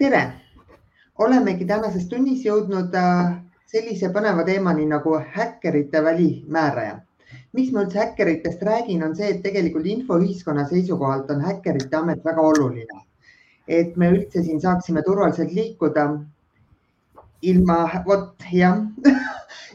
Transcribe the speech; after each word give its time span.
tere, 0.00 0.20
olemegi 1.20 1.66
tänases 1.68 2.06
tunnis 2.08 2.40
jõudnud 2.46 2.94
äh, 2.96 3.34
sellise 3.68 4.08
põneva 4.14 4.46
teemani 4.46 4.86
nagu 4.88 5.18
häkkerite 5.34 6.00
välimääraja. 6.06 6.94
miks 7.52 7.72
ma 7.74 7.82
üldse 7.84 7.98
häkkeritest 8.00 8.62
räägin, 8.64 9.02
on 9.04 9.12
see, 9.18 9.28
et 9.34 9.42
tegelikult 9.44 9.84
infoühiskonna 9.86 10.64
seisukohalt 10.70 11.30
on 11.34 11.42
häkkerite 11.44 11.96
amet 11.98 12.24
väga 12.24 12.40
oluline. 12.52 13.02
et 13.68 13.96
me 13.96 14.08
üldse 14.14 14.42
siin 14.42 14.60
saaksime 14.60 15.02
turvaliselt 15.02 15.52
liikuda. 15.52 16.06
Ilma, 17.42 17.78
vot 18.06 18.48
jah. 18.52 18.80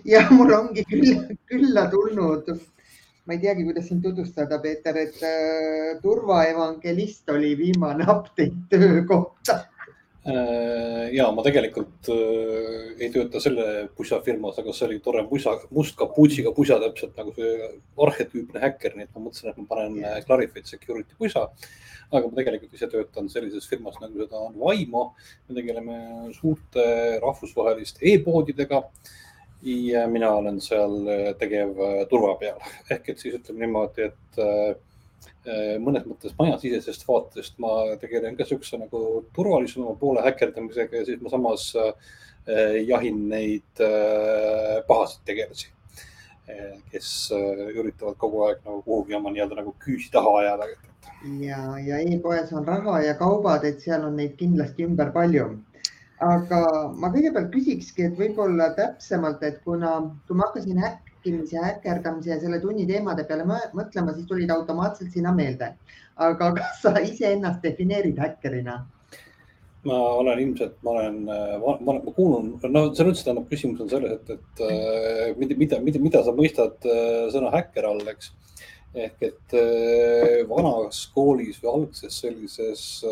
Ja 0.06 0.20
mul 0.30 0.52
ongi 0.54 0.84
küll, 0.86 1.22
külla 1.50 1.88
tulnud. 1.90 2.50
Ma 3.26 3.34
ei 3.34 3.40
teagi, 3.42 3.64
kuidas 3.66 3.88
sind 3.88 4.04
tutvustada, 4.04 4.60
Peeter, 4.62 4.98
et 4.98 5.22
äh, 5.22 6.02
turvaevangelist 6.02 7.30
oli 7.30 7.56
viimane 7.58 8.06
update 8.06 8.70
töö 8.70 9.02
kohta 9.08 9.64
ja 10.26 11.28
ma 11.36 11.44
tegelikult 11.46 12.10
äh, 12.10 12.96
ei 12.98 13.10
tööta 13.14 13.42
selle 13.44 13.88
pusa 13.98 14.18
firmas, 14.26 14.58
aga 14.58 14.74
see 14.74 14.88
oli 14.88 15.00
tore 15.06 15.22
pusa, 15.30 15.54
must 15.76 15.98
kapuutsiga 16.00 16.54
pusa, 16.56 16.80
täpselt 16.82 17.18
nagu 17.20 17.34
see 17.36 17.68
arhetüüpne 18.08 18.64
häkker, 18.64 18.96
nii 18.96 19.06
et 19.06 19.12
ma 19.14 19.26
mõtlesin, 19.28 19.52
et 19.52 19.60
ma 19.62 19.68
panen 19.70 20.00
yeah. 20.02 20.24
Clarified 20.26 20.66
Security 20.70 21.18
pusa. 21.20 21.50
aga 22.12 22.30
ma 22.30 22.38
tegelikult 22.38 22.74
ise 22.78 22.88
töötan 22.90 23.30
sellises 23.34 23.66
firmas 23.70 23.96
nagu 24.02 24.18
seda 24.22 24.38
on 24.38 24.58
Vaimo. 24.62 25.16
me 25.48 25.56
tegeleme 25.58 26.00
suurte 26.34 26.84
rahvusvaheliste 27.22 28.06
e-poodidega 28.14 28.84
ja 29.66 30.08
mina 30.08 30.32
olen 30.32 30.60
seal 30.62 31.08
äh, 31.10 31.32
tegev 31.40 31.80
äh, 31.82 32.02
turva 32.10 32.36
peal 32.42 32.60
ehk 32.94 33.10
et 33.10 33.22
siis 33.22 33.38
ütleme 33.40 33.66
niimoodi, 33.66 34.10
et 34.10 34.42
äh, 34.42 34.76
mõnes 35.82 36.06
mõttes 36.10 36.34
majasisesest 36.40 37.06
vaatest 37.08 37.60
ma 37.62 37.96
tegelen 38.02 38.38
ka 38.38 38.48
siukse 38.48 38.80
nagu 38.82 39.26
turvalisema 39.36 39.94
poole 40.00 40.24
häkkerdamisega 40.26 41.02
ja 41.02 41.06
siis 41.06 41.22
ma 41.22 41.30
samas 41.34 41.70
jahin 42.86 43.24
neid 43.30 43.84
pahasid 44.88 45.22
tegelasi, 45.26 45.70
kes 46.92 47.12
üritavad 47.34 48.18
kogu 48.22 48.44
aeg 48.48 48.60
nagu 48.66 48.82
kuhugi 48.86 49.18
oma 49.18 49.34
nii-öelda 49.34 49.62
nagu 49.62 49.76
küüsi 49.86 50.12
taha 50.14 50.34
ajada. 50.42 50.68
ja, 51.42 51.62
ja 51.82 52.02
e-poes 52.02 52.54
on 52.54 52.66
raha 52.66 53.00
ja 53.02 53.16
kaubad, 53.18 53.66
et 53.66 53.82
seal 53.82 54.06
on 54.06 54.18
neid 54.18 54.38
kindlasti 54.42 54.86
ümber 54.86 55.14
palju 55.14 55.50
aga 56.24 56.60
ma 56.96 57.10
kõigepealt 57.12 57.52
küsikski, 57.52 58.08
et 58.08 58.20
võib-olla 58.20 58.72
täpsemalt, 58.78 59.44
et 59.44 59.60
kuna, 59.66 59.98
kui 60.28 60.38
ma 60.38 60.48
hakkasin 60.48 60.80
häkkimise, 61.26 61.58
häkkerdamise 61.58 62.30
ja 62.30 62.40
selle 62.40 62.60
tunni 62.62 62.86
teemade 62.88 63.26
peale 63.26 63.46
mõtlema, 63.46 64.14
siis 64.14 64.28
tulid 64.28 64.50
automaatselt 64.50 65.12
sinna 65.12 65.34
meelde. 65.34 65.76
aga 66.16 66.54
kas 66.56 66.82
sa 66.82 67.00
iseennast 67.00 67.64
defineerid 67.64 68.18
häkkerina? 68.20 68.86
ma 69.86 69.98
olen 70.18 70.40
ilmselt, 70.40 70.78
ma 70.84 70.92
olen, 70.92 71.18
ma, 71.26 71.78
ma, 71.80 71.94
ma 72.02 72.12
kuulun, 72.16 72.56
no 72.64 72.88
selles 72.96 73.12
mõttes 73.12 73.26
tähendab, 73.26 73.50
küsimus 73.50 73.82
on 73.82 73.90
selles, 73.90 74.16
et, 74.16 74.30
et 74.30 74.64
äh, 74.66 75.36
mida, 75.38 75.56
mida, 75.56 75.80
mida, 75.80 76.00
mida 76.02 76.24
sa 76.26 76.34
mõistad 76.34 76.88
äh, 76.90 77.28
sõna 77.34 77.52
häkker 77.54 77.86
all, 77.86 78.02
eks. 78.10 78.32
ehk 78.96 79.28
et 79.28 79.54
äh, 79.60 80.42
vanas 80.50 81.04
koolis 81.14 81.62
või 81.62 81.72
algses 81.74 82.18
sellises 82.24 83.06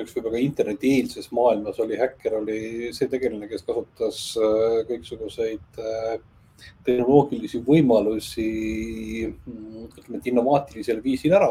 üks 0.00 0.14
võib-olla 0.16 0.40
internetieelses 0.42 1.30
maailmas 1.36 1.80
oli 1.82 1.98
häkker, 2.00 2.36
oli 2.40 2.90
see 2.96 3.08
tegelane, 3.10 3.48
kes 3.50 3.64
kasutas 3.66 4.20
äh, 4.38 4.80
kõiksuguseid 4.90 5.80
äh, 5.82 6.18
tehnoloogilisi 6.84 7.62
võimalusi, 7.64 8.48
mm, 9.30 9.86
ütleme, 9.88 10.20
et 10.20 10.28
innovaatilisel 10.30 11.00
viisil 11.04 11.34
ära 11.38 11.50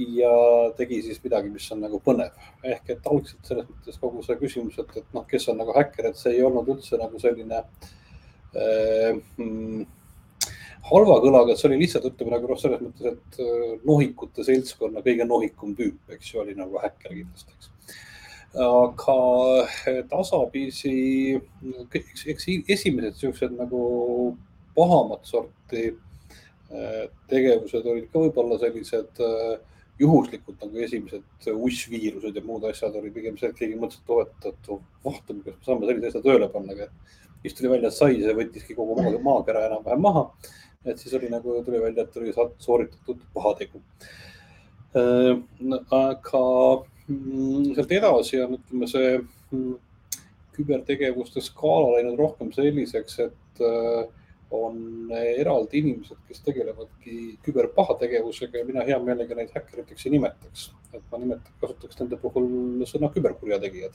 ja 0.00 0.32
tegi 0.78 1.00
siis 1.04 1.18
midagi, 1.24 1.50
mis 1.52 1.66
on 1.74 1.82
nagu 1.84 2.00
põnev. 2.04 2.36
ehk 2.64 2.92
et 2.94 3.06
algselt 3.10 3.46
selles 3.46 3.66
mõttes 3.68 3.98
kogu 4.00 4.22
see 4.24 4.38
küsimus, 4.40 4.78
et, 4.80 4.96
et 5.02 5.16
noh, 5.16 5.26
kes 5.28 5.48
on 5.52 5.58
nagu 5.60 5.74
häkker, 5.76 6.10
et 6.10 6.20
see 6.20 6.36
ei 6.38 6.44
olnud 6.46 6.68
üldse 6.76 6.98
nagu 7.00 7.20
selline 7.20 7.60
äh, 7.60 9.18
mm, 9.36 9.84
halva 10.88 11.18
kõlaga, 11.22 11.52
et 11.52 11.60
see 11.60 11.68
oli 11.70 11.80
lihtsalt 11.82 12.06
ütleme 12.08 12.34
nagu 12.34 12.48
noh, 12.50 12.60
selles 12.60 12.82
mõttes, 12.82 13.14
et 13.14 13.40
äh, 13.44 13.72
nohikute 13.86 14.44
seltskonna 14.46 15.02
kõige 15.04 15.26
nohikum 15.28 15.74
tüüp, 15.78 15.98
eks 16.16 16.32
ju, 16.32 16.40
oli 16.44 16.56
nagu 16.58 16.80
häkker 16.80 17.12
kindlasti, 17.12 17.56
eks. 17.56 17.98
aga 18.66 19.16
äh, 19.64 20.00
tasapisi, 20.10 20.94
eks, 22.00 22.26
eks 22.34 22.48
esimesed 22.76 23.18
siuksed 23.20 23.56
nagu 23.58 23.82
pahamat 24.76 25.28
sorti 25.28 25.90
äh, 25.90 27.04
tegevused 27.30 27.84
olid 27.84 28.08
ka 28.10 28.24
võib-olla 28.24 28.58
sellised 28.62 29.20
juhuslikud 30.00 30.56
nagu 30.62 30.80
esimesed 30.80 31.50
ussviirused 31.52 32.36
ja 32.36 32.42
muud 32.46 32.64
asjad 32.70 32.94
olid 32.96 33.12
pigem 33.12 33.36
see, 33.36 33.50
et 33.50 33.58
keegi 33.58 33.76
mõtles, 33.76 34.00
et 34.00 34.14
oh, 34.14 34.22
et, 34.24 34.46
et 34.48 34.70
vaatame, 35.04 35.44
kas 35.44 35.58
me 35.58 35.66
saame 35.66 35.90
sellise 35.90 36.12
asja 36.14 36.22
tööle 36.24 36.48
panna, 36.54 36.72
aga 36.72 36.88
siis 37.42 37.56
tuli 37.56 37.72
välja, 37.74 37.90
et 37.90 37.96
sai, 37.98 38.16
see 38.22 38.36
võttiski 38.36 38.76
kogu 38.78 38.96
maakera 39.20 39.66
enam-vähem 39.68 40.02
maha 40.08 40.24
et 40.84 40.98
siis 40.98 41.14
oli 41.14 41.28
nagu, 41.28 41.62
tuli 41.64 41.80
välja, 41.80 42.04
et 42.04 42.16
oli 42.16 42.32
sooritatud 42.58 43.20
pahategu. 43.34 43.82
Äh, 44.96 45.34
aga 45.90 46.44
mm, 47.06 47.74
sealt 47.76 47.92
edasi 47.92 48.40
on, 48.40 48.56
ütleme, 48.56 48.88
see 48.90 49.10
mm, 49.20 49.74
kübertegevuste 50.56 51.44
skaala 51.44 51.98
läinud 51.98 52.16
rohkem 52.18 52.50
selliseks, 52.56 53.20
et 53.26 53.62
äh, 53.66 54.08
on 54.56 54.80
eraldi 55.14 55.78
inimesed, 55.78 56.18
kes 56.26 56.40
tegelevadki 56.42 57.36
küberpahategevusega 57.44 58.58
ja 58.58 58.66
mina 58.66 58.82
hea 58.88 58.96
meelega 59.04 59.36
neid 59.38 59.52
häkkeriteks 59.54 60.08
ei 60.08 60.16
nimetaks. 60.16 60.70
et 60.90 61.04
ma 61.12 61.20
nimetaks, 61.22 61.54
kasutaks 61.60 62.00
nende 62.00 62.16
puhul 62.18 62.48
sõna 62.90 63.12
küberkurjategijad 63.14 63.94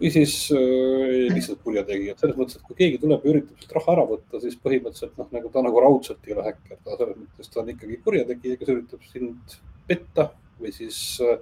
või 0.00 0.10
siis 0.14 0.34
äh, 0.56 1.30
lihtsalt 1.34 1.60
kurjategijad, 1.64 2.20
selles 2.20 2.38
mõttes, 2.38 2.58
et 2.58 2.66
kui 2.66 2.78
keegi 2.78 3.00
tuleb 3.02 3.24
ja 3.24 3.34
üritab 3.34 3.60
sealt 3.60 3.74
raha 3.76 3.96
ära 3.96 4.06
võtta, 4.08 4.40
siis 4.42 4.56
põhimõtteliselt 4.64 5.18
noh, 5.20 5.28
nagu 5.36 5.50
ta 5.52 5.64
nagu 5.66 5.82
raudselt 5.84 6.28
ei 6.28 6.36
ole 6.36 6.46
häkker, 6.48 6.78
ta 6.84 6.96
selles 6.96 7.18
mõttes 7.20 7.52
ta 7.52 7.60
on 7.62 7.74
ikkagi 7.74 8.00
kurjategija, 8.06 8.60
kes 8.60 8.72
üritab 8.74 9.04
sind 9.10 9.58
petta 9.90 10.30
või 10.60 10.72
siis 10.76 10.98
äh, 11.26 11.36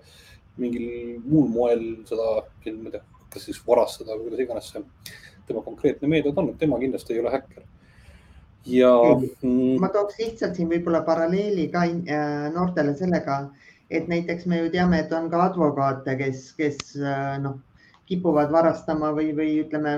mingil 0.58 1.20
muul 1.24 1.48
moel 1.54 1.86
seda, 2.08 2.28
ma 2.42 2.90
ei 2.90 2.96
tea, 2.96 3.04
kas 3.32 3.46
siis 3.46 3.60
varastada 3.66 4.16
või 4.16 4.28
kuidas 4.28 4.44
iganes 4.44 4.70
see 4.72 4.84
tema 5.48 5.62
konkreetne 5.64 6.10
meetod 6.10 6.36
on, 6.40 6.50
et 6.52 6.58
tema 6.60 6.78
kindlasti 6.80 7.14
ei 7.14 7.22
ole 7.22 7.32
häkker. 7.32 7.64
Ja 8.68 8.90
mm, 9.14 9.78
ma 9.80 9.88
tooks 9.94 10.18
lihtsalt 10.20 10.58
siin 10.58 10.68
võib-olla 10.68 11.00
paralleeli 11.06 11.68
ka 11.72 11.86
äh, 11.86 12.48
noortele 12.52 12.92
sellega, 12.98 13.38
et 13.88 14.10
näiteks 14.10 14.44
me 14.50 14.58
ju 14.64 14.72
teame, 14.74 15.04
et 15.04 15.14
on 15.16 15.30
ka 15.32 15.40
advokaate, 15.46 16.18
kes, 16.20 16.50
kes 16.58 16.92
äh, 16.98 17.38
noh, 17.40 17.56
kipuvad 18.08 18.52
varastama 18.52 19.10
või, 19.16 19.32
või 19.36 19.58
ütleme, 19.62 19.94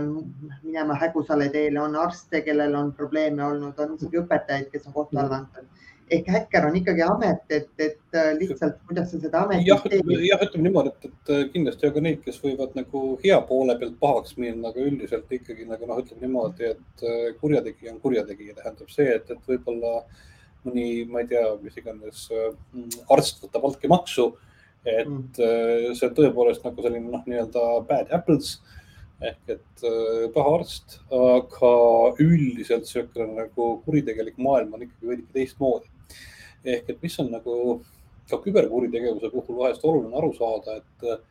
minema 0.64 0.96
hägusale 0.98 1.48
teele, 1.54 1.78
on 1.82 1.94
arste, 1.98 2.42
kellel 2.46 2.74
on 2.74 2.90
probleeme 2.96 3.44
olnud, 3.46 3.78
on 3.78 3.94
isegi 3.96 4.18
õpetajaid, 4.22 4.70
kes 4.72 4.88
on 4.90 4.96
kohtu 4.96 5.20
alla 5.20 5.44
antud. 5.44 5.68
ehk 6.10 6.26
häkker 6.26 6.64
on 6.66 6.76
ikkagi 6.76 7.02
amet, 7.06 7.44
et, 7.54 7.68
et 7.78 8.16
äh, 8.18 8.32
lihtsalt, 8.34 8.80
kuidas 8.88 9.12
sa 9.12 9.20
seda 9.22 9.44
ametit 9.44 9.68
jah, 9.68 9.84
teed. 9.92 10.08
jah, 10.26 10.42
ütleme 10.42 10.66
niimoodi, 10.66 10.90
et, 10.90 11.06
et 11.06 11.30
äh, 11.36 11.44
kindlasti 11.52 11.86
on 11.86 11.94
ka 11.94 12.02
neid, 12.02 12.18
kes 12.24 12.40
võivad 12.42 12.74
nagu 12.74 13.02
hea 13.22 13.38
poole 13.46 13.76
pealt 13.78 13.94
pahaks 14.02 14.34
minna, 14.40 14.72
aga 14.72 14.82
üldiselt 14.90 15.30
ikkagi 15.38 15.68
nagu 15.70 15.86
noh, 15.86 16.02
ütleme 16.02 16.26
niimoodi, 16.26 16.72
et 16.74 17.06
äh, 17.06 17.30
kurjategija 17.38 17.94
on 17.94 18.02
kurjategija, 18.02 18.58
tähendab 18.58 18.90
see, 18.90 19.06
et, 19.20 19.30
et 19.30 19.54
võib-olla 19.54 20.00
mõni, 20.66 20.88
ma 21.06 21.22
ei 21.22 21.30
tea, 21.30 21.46
mis 21.62 21.78
iganes 21.78 22.26
arst 23.14 23.46
võtab 23.46 23.70
altkäemaksu 23.70 24.32
et 24.84 25.06
mm. 25.06 25.24
Äh, 25.38 25.86
see 25.96 26.08
on 26.08 26.16
tõepoolest 26.16 26.64
nagu 26.64 26.84
selline 26.84 27.12
noh, 27.12 27.24
nii-öelda 27.28 27.64
bad 27.88 28.12
apples 28.16 28.58
ehk 29.20 29.52
et 29.52 29.84
äh, 29.84 30.26
paha 30.32 30.54
arst, 30.56 31.00
aga 31.12 31.72
üldiselt 32.24 32.86
niisugune 32.86 33.42
nagu 33.42 33.70
kuritegelik 33.84 34.38
maailm 34.40 34.76
on 34.76 34.86
ikkagi 34.86 35.10
veidike 35.10 35.34
teistmoodi. 35.36 35.90
ehk 36.64 36.88
et 36.92 37.02
mis 37.02 37.18
on 37.20 37.30
nagu 37.32 37.56
ka 38.30 38.38
küberkuritegevuse 38.40 39.30
puhul 39.32 39.58
vahest 39.58 39.84
oluline 39.84 40.16
aru 40.16 40.32
saada, 40.36 40.80
et 40.80 41.29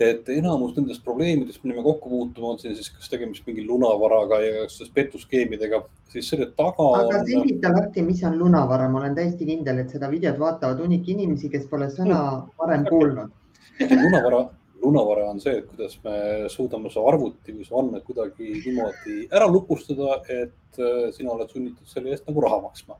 et 0.00 0.28
enamus 0.32 0.72
nendest 0.76 1.02
probleemidest, 1.04 1.60
mille 1.62 1.76
me 1.76 1.84
kokku 1.84 2.10
puutume, 2.10 2.46
on 2.54 2.58
siin 2.60 2.74
siis 2.76 2.88
kas 2.94 3.10
tegemist 3.12 3.46
mingi 3.46 3.64
lunavaraga 3.66 4.40
ja 4.42 4.64
kas 4.64 4.90
pettuskeemidega, 4.94 5.82
siis 6.12 6.30
selle 6.32 6.48
taga. 6.56 6.88
aga 7.02 7.20
selgita 7.28 7.72
lahti, 7.74 8.04
mis 8.06 8.22
on 8.28 8.38
lunavara, 8.40 8.88
ma 8.88 9.02
olen 9.02 9.14
täiesti 9.18 9.46
kindel, 9.48 9.82
et 9.84 9.92
seda 9.94 10.10
videot 10.12 10.40
vaatavad 10.40 10.82
hunnik 10.82 11.08
inimesi, 11.12 11.52
kes 11.52 11.68
pole 11.70 11.90
sõna 11.92 12.18
varem 12.58 12.88
kuulnud. 12.88 13.38
lunavara, 13.82 14.42
lunavara 14.82 15.28
on 15.30 15.40
see, 15.44 15.60
et 15.60 15.70
kuidas 15.70 15.96
me 16.04 16.16
suudame 16.52 16.90
su 16.90 17.04
arvuti 17.06 17.54
või 17.54 17.68
su 17.68 17.78
andmed 17.78 18.04
kuidagi 18.08 18.58
niimoodi 18.58 19.22
ära 19.30 19.48
lukustada, 19.50 20.20
et 20.28 20.82
äh, 20.82 21.08
sina 21.14 21.36
oled 21.36 21.52
sunnitud 21.52 21.88
selle 21.88 22.14
eest 22.14 22.28
nagu 22.28 22.44
raha 22.44 22.62
maksma 22.66 22.98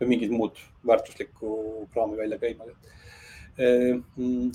või 0.00 0.14
mingit 0.14 0.32
muud 0.32 0.56
väärtuslikku 0.86 1.86
kraami 1.92 2.16
välja 2.16 2.38
käima 2.40 2.68
äh, 2.68 3.98
mm, 4.16 4.50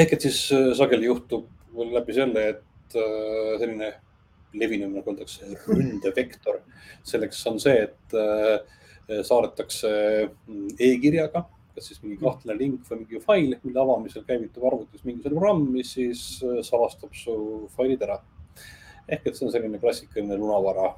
ehk 0.00 0.16
et 0.16 0.26
siis 0.26 0.38
äh, 0.54 0.70
sageli 0.76 1.08
juhtub 1.08 1.50
läbi 1.94 2.14
selle, 2.16 2.46
et 2.54 2.96
äh, 2.98 3.54
selline 3.60 3.90
levinum, 4.54 4.94
nagu 4.94 5.10
öeldakse, 5.10 5.50
ründevektor. 5.66 6.60
selleks 7.06 7.42
on 7.50 7.58
see, 7.62 7.88
et 7.88 8.16
äh, 8.18 9.20
saadetakse 9.26 9.90
mm, 10.30 10.76
e-kirjaga 10.78 11.48
kas 11.74 11.88
siis 11.90 11.98
mingi 12.04 12.20
kahtlane 12.20 12.54
link 12.54 12.84
või 12.86 13.00
mingi 13.00 13.18
fail, 13.18 13.56
mille 13.64 13.80
avamisel 13.82 14.22
käivitub 14.28 14.62
arvutis 14.68 15.02
mingisugune 15.02 15.40
programm, 15.40 15.64
mis 15.74 15.88
siis 15.96 16.20
salastab 16.62 17.16
su 17.18 17.34
failid 17.74 18.04
ära. 18.06 18.20
ehk 19.08 19.26
et 19.26 19.34
see 19.34 19.48
on 19.48 19.50
selline 19.52 19.80
klassikaline 19.82 20.38
lunavara 20.38 20.92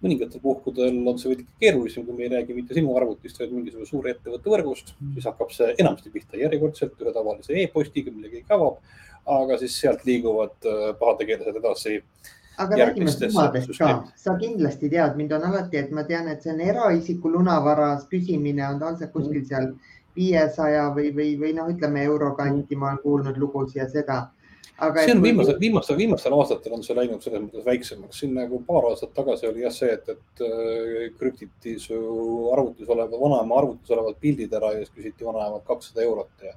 mõningatel 0.00 0.40
puhkudel 0.42 0.96
on 1.10 1.18
see 1.20 1.30
veidi 1.34 1.46
keerulisem, 1.60 2.06
kui 2.06 2.16
me 2.16 2.24
ei 2.26 2.32
räägi 2.32 2.56
mitte 2.56 2.76
sinu 2.76 2.94
arvutist, 2.96 3.38
vaid 3.40 3.52
mingisuguse 3.52 3.92
suure 3.92 4.14
ettevõtte 4.14 4.52
võrgust, 4.52 4.94
mm. 4.96 5.12
siis 5.16 5.28
hakkab 5.28 5.52
see 5.54 5.74
enamasti 5.76 6.12
pihta 6.14 6.40
järjekordselt 6.40 7.04
ühe 7.04 7.12
tavalise 7.16 7.56
e-postiga, 7.62 8.12
mille 8.14 8.32
keegi 8.32 8.56
avab. 8.56 8.80
aga 9.30 9.58
siis 9.60 9.74
sealt 9.76 10.00
liiguvad 10.08 10.66
äh, 10.66 10.78
pahategelased 10.98 11.56
edasi. 11.60 11.98
aga 12.58 12.76
räägime 12.80 13.12
sumadest 13.12 13.76
ka, 13.78 13.90
sa 14.16 14.36
kindlasti 14.40 14.88
tead, 14.90 15.16
mind 15.16 15.32
on 15.36 15.44
alati, 15.50 15.76
et 15.76 15.92
ma 15.92 16.04
tean, 16.08 16.28
et 16.28 16.42
see 16.42 16.52
on 16.52 16.60
eraisiku 16.60 17.30
lunavaras 17.32 18.08
püsimine 18.08 18.64
on 18.68 18.80
tavaliselt 18.80 19.12
kuskil 19.12 19.44
seal 19.44 19.70
viiesaja 20.16 20.88
või, 20.96 21.12
või, 21.14 21.36
või 21.40 21.52
noh, 21.56 21.68
ütleme 21.70 22.02
euro 22.08 22.32
kanti, 22.36 22.76
ma 22.76 22.90
olen 22.90 23.02
kuulnud 23.04 23.38
lugusid 23.38 23.82
ja 23.82 23.88
seda 23.88 24.20
aga. 24.80 25.04
see 25.04 25.14
on 25.14 25.22
viimasel, 25.22 25.56
viimastel, 25.60 25.98
viimastel 25.98 26.36
aastatel 26.36 26.76
on 26.76 26.84
see 26.86 26.96
läinud 26.96 27.24
selles 27.24 27.42
mõttes 27.44 27.66
väiksemaks, 27.66 28.20
siin 28.22 28.34
nagu 28.36 28.60
paar 28.66 28.88
aastat 28.90 29.12
tagasi 29.16 29.48
oli 29.50 29.64
jah 29.64 29.74
see, 29.74 29.90
et, 29.96 30.08
et 30.14 30.44
äh, 30.46 31.06
krüptiti 31.18 31.76
su 31.82 31.98
arvutis 32.54 32.88
oleva, 32.90 33.20
vanaema 33.20 33.60
arvutis 33.60 33.92
olevad 33.96 34.18
pildid 34.22 34.56
ära 34.56 34.72
ja 34.74 34.82
siis 34.84 34.94
küsiti 34.96 35.28
vanaemalt 35.28 35.66
kakssada 35.68 36.04
eurot 36.06 36.46
ja. 36.46 36.56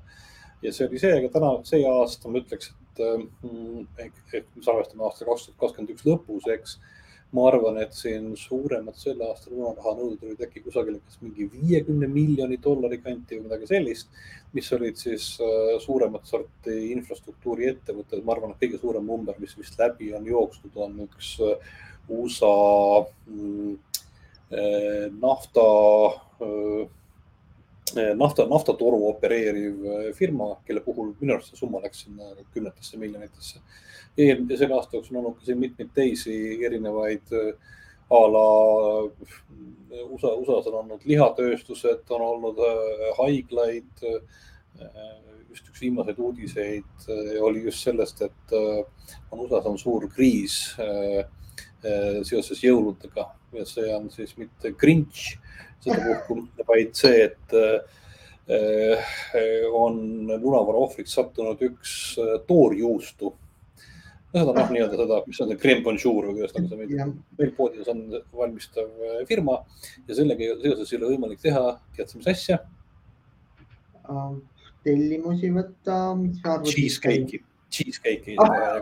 ja 0.63 0.73
see 0.75 0.87
oli 0.87 1.03
see, 1.03 1.13
aga 1.19 1.31
täna, 1.35 1.53
see 1.67 1.83
aasta 1.89 2.31
ma 2.31 2.41
ütleks, 2.43 2.73
et 2.73 3.05
mm, 3.05 3.85
ehk, 4.07 4.25
ehk 4.31 4.49
me 4.55 4.65
salvestame 4.65 5.07
aasta 5.07 5.27
kaks 5.29 5.49
tuhat 5.49 5.61
kakskümmend 5.65 5.95
üks 5.95 6.07
lõpus, 6.07 6.49
eks 6.57 6.77
ma 7.33 7.47
arvan, 7.49 7.79
et 7.81 7.95
siin 7.97 8.33
suuremad 8.37 8.97
selle 8.99 9.25
aasta 9.25 9.49
lunaraha 9.49 9.95
nõuded 9.97 10.25
olid 10.27 10.41
äkki 10.45 10.61
kusagil 10.67 10.99
kas 11.01 11.17
mingi 11.23 11.47
viiekümne 11.49 12.09
miljoni 12.09 12.59
dollari 12.61 12.99
kanti 13.01 13.39
või 13.39 13.47
midagi 13.47 13.69
sellist, 13.71 14.11
mis 14.53 14.69
olid 14.77 14.99
siis 15.01 15.31
äh, 15.41 15.71
suuremat 15.81 16.29
sorti 16.29 16.75
infrastruktuuriettevõtted. 16.93 18.21
ma 18.23 18.35
arvan, 18.35 18.53
et 18.53 18.61
kõige 18.61 18.81
suurem 18.81 19.09
number, 19.09 19.39
mis 19.41 19.57
vist 19.57 19.79
läbi 19.81 20.11
on 20.13 20.29
jooksnud, 20.29 20.77
on 20.85 20.99
üks 21.07 21.33
äh, 21.41 21.73
USA 22.13 22.53
mm, 23.25 23.73
äh, 24.53 25.07
nafta 25.17 25.65
nafta, 28.17 28.45
naftatoru 28.49 28.99
opereeriv 29.09 30.13
firma, 30.17 30.53
kelle 30.67 30.81
puhul 30.85 31.13
minu 31.19 31.35
arust 31.35 31.53
see 31.53 31.61
summa 31.61 31.81
läks 31.83 32.05
sinna 32.05 32.33
kümnetesse 32.53 32.99
miljonitesse 33.01 33.61
eelmise, 34.17 34.59
selle 34.63 34.77
aasta 34.77 34.97
jooksul 34.97 35.17
on 35.17 35.23
olnud 35.23 35.39
ka 35.39 35.47
siin 35.47 35.61
mitmeid 35.61 35.93
teisi 35.95 36.35
erinevaid 36.65 37.33
a 38.13 38.21
la 38.29 38.47
USA, 40.09 40.33
USA-s 40.35 40.69
on 40.69 40.79
olnud 40.83 41.05
lihatööstused, 41.07 42.07
on 42.13 42.25
olnud 42.25 42.59
äh, 42.63 43.05
haiglaid. 43.19 43.91
Äh, 44.03 45.19
just 45.53 45.67
üks 45.69 45.83
viimaseid 45.83 46.17
uudiseid 46.17 47.07
äh, 47.13 47.35
oli 47.45 47.61
just 47.67 47.85
sellest, 47.85 48.23
et 48.25 48.55
on 49.31 49.43
USA-s 49.43 49.69
on 49.69 49.77
suur 49.77 50.07
kriis 50.09 50.55
seoses 52.23 52.61
jõuludega 52.63 53.27
ja 53.57 53.65
see 53.69 53.91
on 53.95 54.09
siis 54.13 54.35
mitte 54.39 54.73
Grinch 54.79 55.35
sedapuhku, 55.83 56.41
vaid 56.67 56.95
see, 56.95 57.29
et 57.29 57.55
on 59.75 59.97
lunavara 60.27 60.81
ohvriks 60.83 61.13
sattunud 61.15 61.61
üks 61.63 61.93
toorjuustu 62.47 63.31
seda 64.33 64.53
noh, 64.55 64.69
nii-öelda 64.73 64.97
seda, 64.97 65.19
mis 65.27 65.39
on 65.43 65.51
see 65.51 65.59
creme 65.61 65.83
bonjour 65.85 66.25
või 66.25 66.39
kuidas 66.39 66.55
nagu 66.55 66.69
see 66.71 66.79
meil, 66.79 67.11
meil 67.37 67.51
poodides 67.57 67.89
on 67.91 67.99
valmistav 68.33 68.87
äh, 68.89 69.19
firma 69.29 69.59
ja 70.07 70.17
sellega 70.17 70.55
seoses 70.63 70.89
ei 70.89 70.99
ole 70.99 71.11
võimalik 71.13 71.43
teha, 71.43 71.75
tead 71.97 72.09
sa, 72.09 72.17
mis 72.17 72.31
asja? 72.33 72.59
tellimusi 74.83 75.51
võtta? 75.53 75.99
Cheesecake'i, 76.65 77.43
cheesecake'i 77.73 78.35
ah,. 78.41 78.79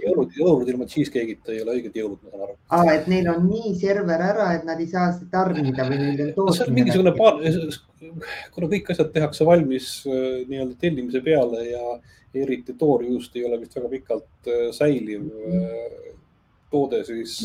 Jõulud, 0.00 0.32
jõulud 0.36 0.70
ilma 0.70 0.86
cheesecake'ita 0.90 1.54
ei 1.54 1.62
ole 1.64 1.76
õiged 1.78 1.96
jõulud, 2.00 2.18
ma 2.22 2.32
saan 2.32 2.44
aru 2.46 2.56
ah,. 2.76 2.90
et 2.94 3.08
neil 3.10 3.30
on 3.32 3.46
nii 3.48 3.74
server 3.80 4.24
ära, 4.30 4.50
et 4.58 4.66
nad 4.68 4.80
ei 4.80 4.88
saa 4.90 5.10
seda 5.14 5.30
tarnida 5.34 5.86
või 5.88 6.00
neil 6.02 6.24
on 6.28 6.32
tootmine. 6.38 6.76
mingisugune 6.78 7.14
paar, 7.18 7.40
kuna 8.54 8.70
kõik 8.74 8.92
asjad 8.94 9.12
tehakse 9.14 9.46
valmis 9.48 9.92
äh, 10.08 10.42
nii-öelda 10.50 10.76
tellimise 10.80 11.22
peale 11.24 11.64
ja 11.68 11.96
eriti 12.40 12.76
toorjuust 12.78 13.34
ei 13.36 13.46
ole 13.48 13.58
vist 13.62 13.74
väga 13.78 13.90
pikalt 13.96 14.50
äh, 14.50 14.68
säiliv 14.76 15.26
äh, 15.30 16.12
toode, 16.70 17.02
siis 17.08 17.40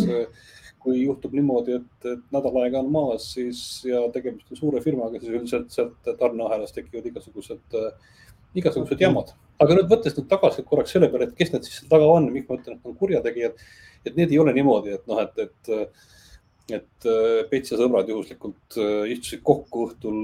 kui 0.86 1.00
juhtub 1.02 1.34
niimoodi, 1.34 1.80
et, 1.80 2.10
et 2.12 2.26
nädal 2.34 2.60
aega 2.62 2.78
on 2.84 2.92
maas, 2.94 3.32
siis 3.34 3.60
ja 3.88 4.04
tegemist 4.14 4.52
on 4.54 4.60
suure 4.60 4.84
firmaga, 4.86 5.18
siis 5.18 5.32
üldiselt 5.34 5.72
sealt 5.74 6.12
tarneahelas 6.20 6.76
tekivad 6.76 7.08
igasugused, 7.10 7.78
igasugused 8.62 9.02
jamad. 9.02 9.34
Aga 9.64 9.78
nüüd 9.78 9.92
võttes 9.92 10.18
nüüd 10.18 10.28
tagasi 10.32 10.66
korraks 10.68 10.96
selle 10.96 11.10
peale, 11.12 11.30
et 11.30 11.38
kes 11.38 11.54
need 11.54 11.68
siis 11.68 11.80
seal 11.82 11.92
taga 11.92 12.10
on, 12.18 12.28
miks 12.34 12.50
ma 12.50 12.60
ütlen, 12.60 12.80
et 12.80 12.90
on 12.90 12.98
kurjategijad, 13.00 13.64
et 14.06 14.18
need 14.20 14.34
ei 14.34 14.42
ole 14.42 14.54
niimoodi, 14.56 14.98
et 14.98 15.08
noh, 15.12 15.24
et, 15.24 15.48
et 15.48 16.06
et 16.74 17.06
Pets 17.52 17.72
ja 17.72 17.78
sõbrad 17.78 18.08
juhuslikult 18.10 18.78
istusid 19.14 19.44
kokku 19.46 19.84
õhtul, 19.86 20.16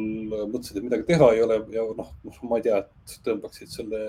mõtlesid, 0.49 0.79
et 0.79 0.87
midagi 0.87 1.05
teha 1.11 1.27
ei 1.35 1.43
ole 1.45 1.59
ja 1.69 1.83
noh, 1.99 2.07
noh, 2.25 2.39
ma 2.49 2.57
ei 2.57 2.65
tea, 2.65 2.79
et 2.81 3.13
tõmbaksid 3.27 3.69
selle 3.69 3.99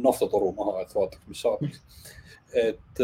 naftatoru 0.00 0.54
maha, 0.56 0.80
et 0.80 0.94
vaataks, 0.96 1.26
mis 1.28 1.42
saab. 1.44 1.60
et 2.56 3.02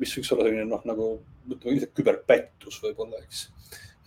mis 0.00 0.16
võiks 0.16 0.32
olla 0.32 0.46
selline 0.46 0.64
noh, 0.70 0.80
nagu 0.88 1.10
ütleme 1.44 1.74
ilmselt 1.74 1.94
küberpättus 1.98 2.80
võib-olla, 2.80 3.20
eks, 3.24 3.46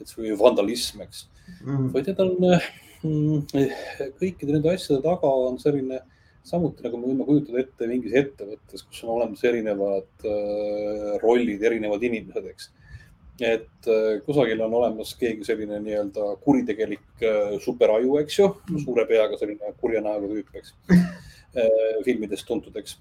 et 0.01 0.13
või 0.17 0.33
vandalism, 0.37 1.05
eks 1.05 1.27
mm., 1.61 1.87
vaid 1.93 2.09
need 2.09 2.21
on 2.25 2.33
mm, 2.41 4.13
kõikide 4.19 4.55
nende 4.55 4.73
asjade 4.73 5.03
taga 5.05 5.33
on 5.47 5.61
selline 5.61 6.01
samuti 6.47 6.85
nagu 6.85 6.99
me 6.99 7.11
võime 7.11 7.27
kujutada 7.27 7.59
ette 7.61 7.87
mingis 7.89 8.15
ettevõttes, 8.15 8.83
kus 8.87 9.03
on 9.03 9.17
olemas 9.17 9.43
erinevad 9.47 10.27
äh, 10.27 11.15
rollid, 11.23 11.63
erinevad 11.67 12.05
inimesed, 12.07 12.51
eks 12.53 12.71
et 13.39 13.87
äh, 13.87 14.19
kusagil 14.25 14.61
on 14.65 14.73
olemas 14.73 15.13
keegi 15.17 15.45
selline 15.45 15.77
nii-öelda 15.83 16.31
kuritegelik 16.41 17.21
äh, 17.21 17.55
superaju, 17.61 18.17
eks 18.23 18.39
ju, 18.39 18.47
suure 18.81 19.05
peaga 19.09 19.37
selline 19.37 19.73
kurja 19.81 20.01
näoga 20.05 20.29
tüüp, 20.31 20.49
eks 20.57 20.73
äh, 20.97 21.99
filmides 22.05 22.45
tuntud, 22.47 22.75
eks. 22.81 22.97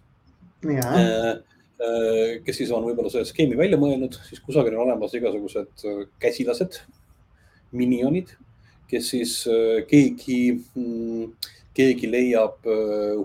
kes 2.45 2.57
siis 2.57 2.71
on 2.73 2.85
võib-olla 2.87 3.11
selle 3.13 3.29
skeemi 3.29 3.57
välja 3.57 3.79
mõelnud, 3.81 4.17
siis 4.29 4.41
kusagil 4.45 4.77
on 4.77 4.87
olemas 4.87 5.13
igasugused 5.17 5.85
käsilased, 6.21 6.81
minionid, 7.77 8.33
kes 8.89 9.11
siis 9.13 9.35
keegi, 9.91 10.41
mm, 10.77 11.53
keegi 11.77 12.09
leiab 12.11 12.69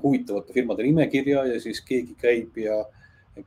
huvitavate 0.03 0.53
firmade 0.53 0.83
nimekirja 0.83 1.45
ja 1.53 1.59
siis 1.63 1.79
keegi 1.87 2.17
käib 2.19 2.57
ja 2.59 2.81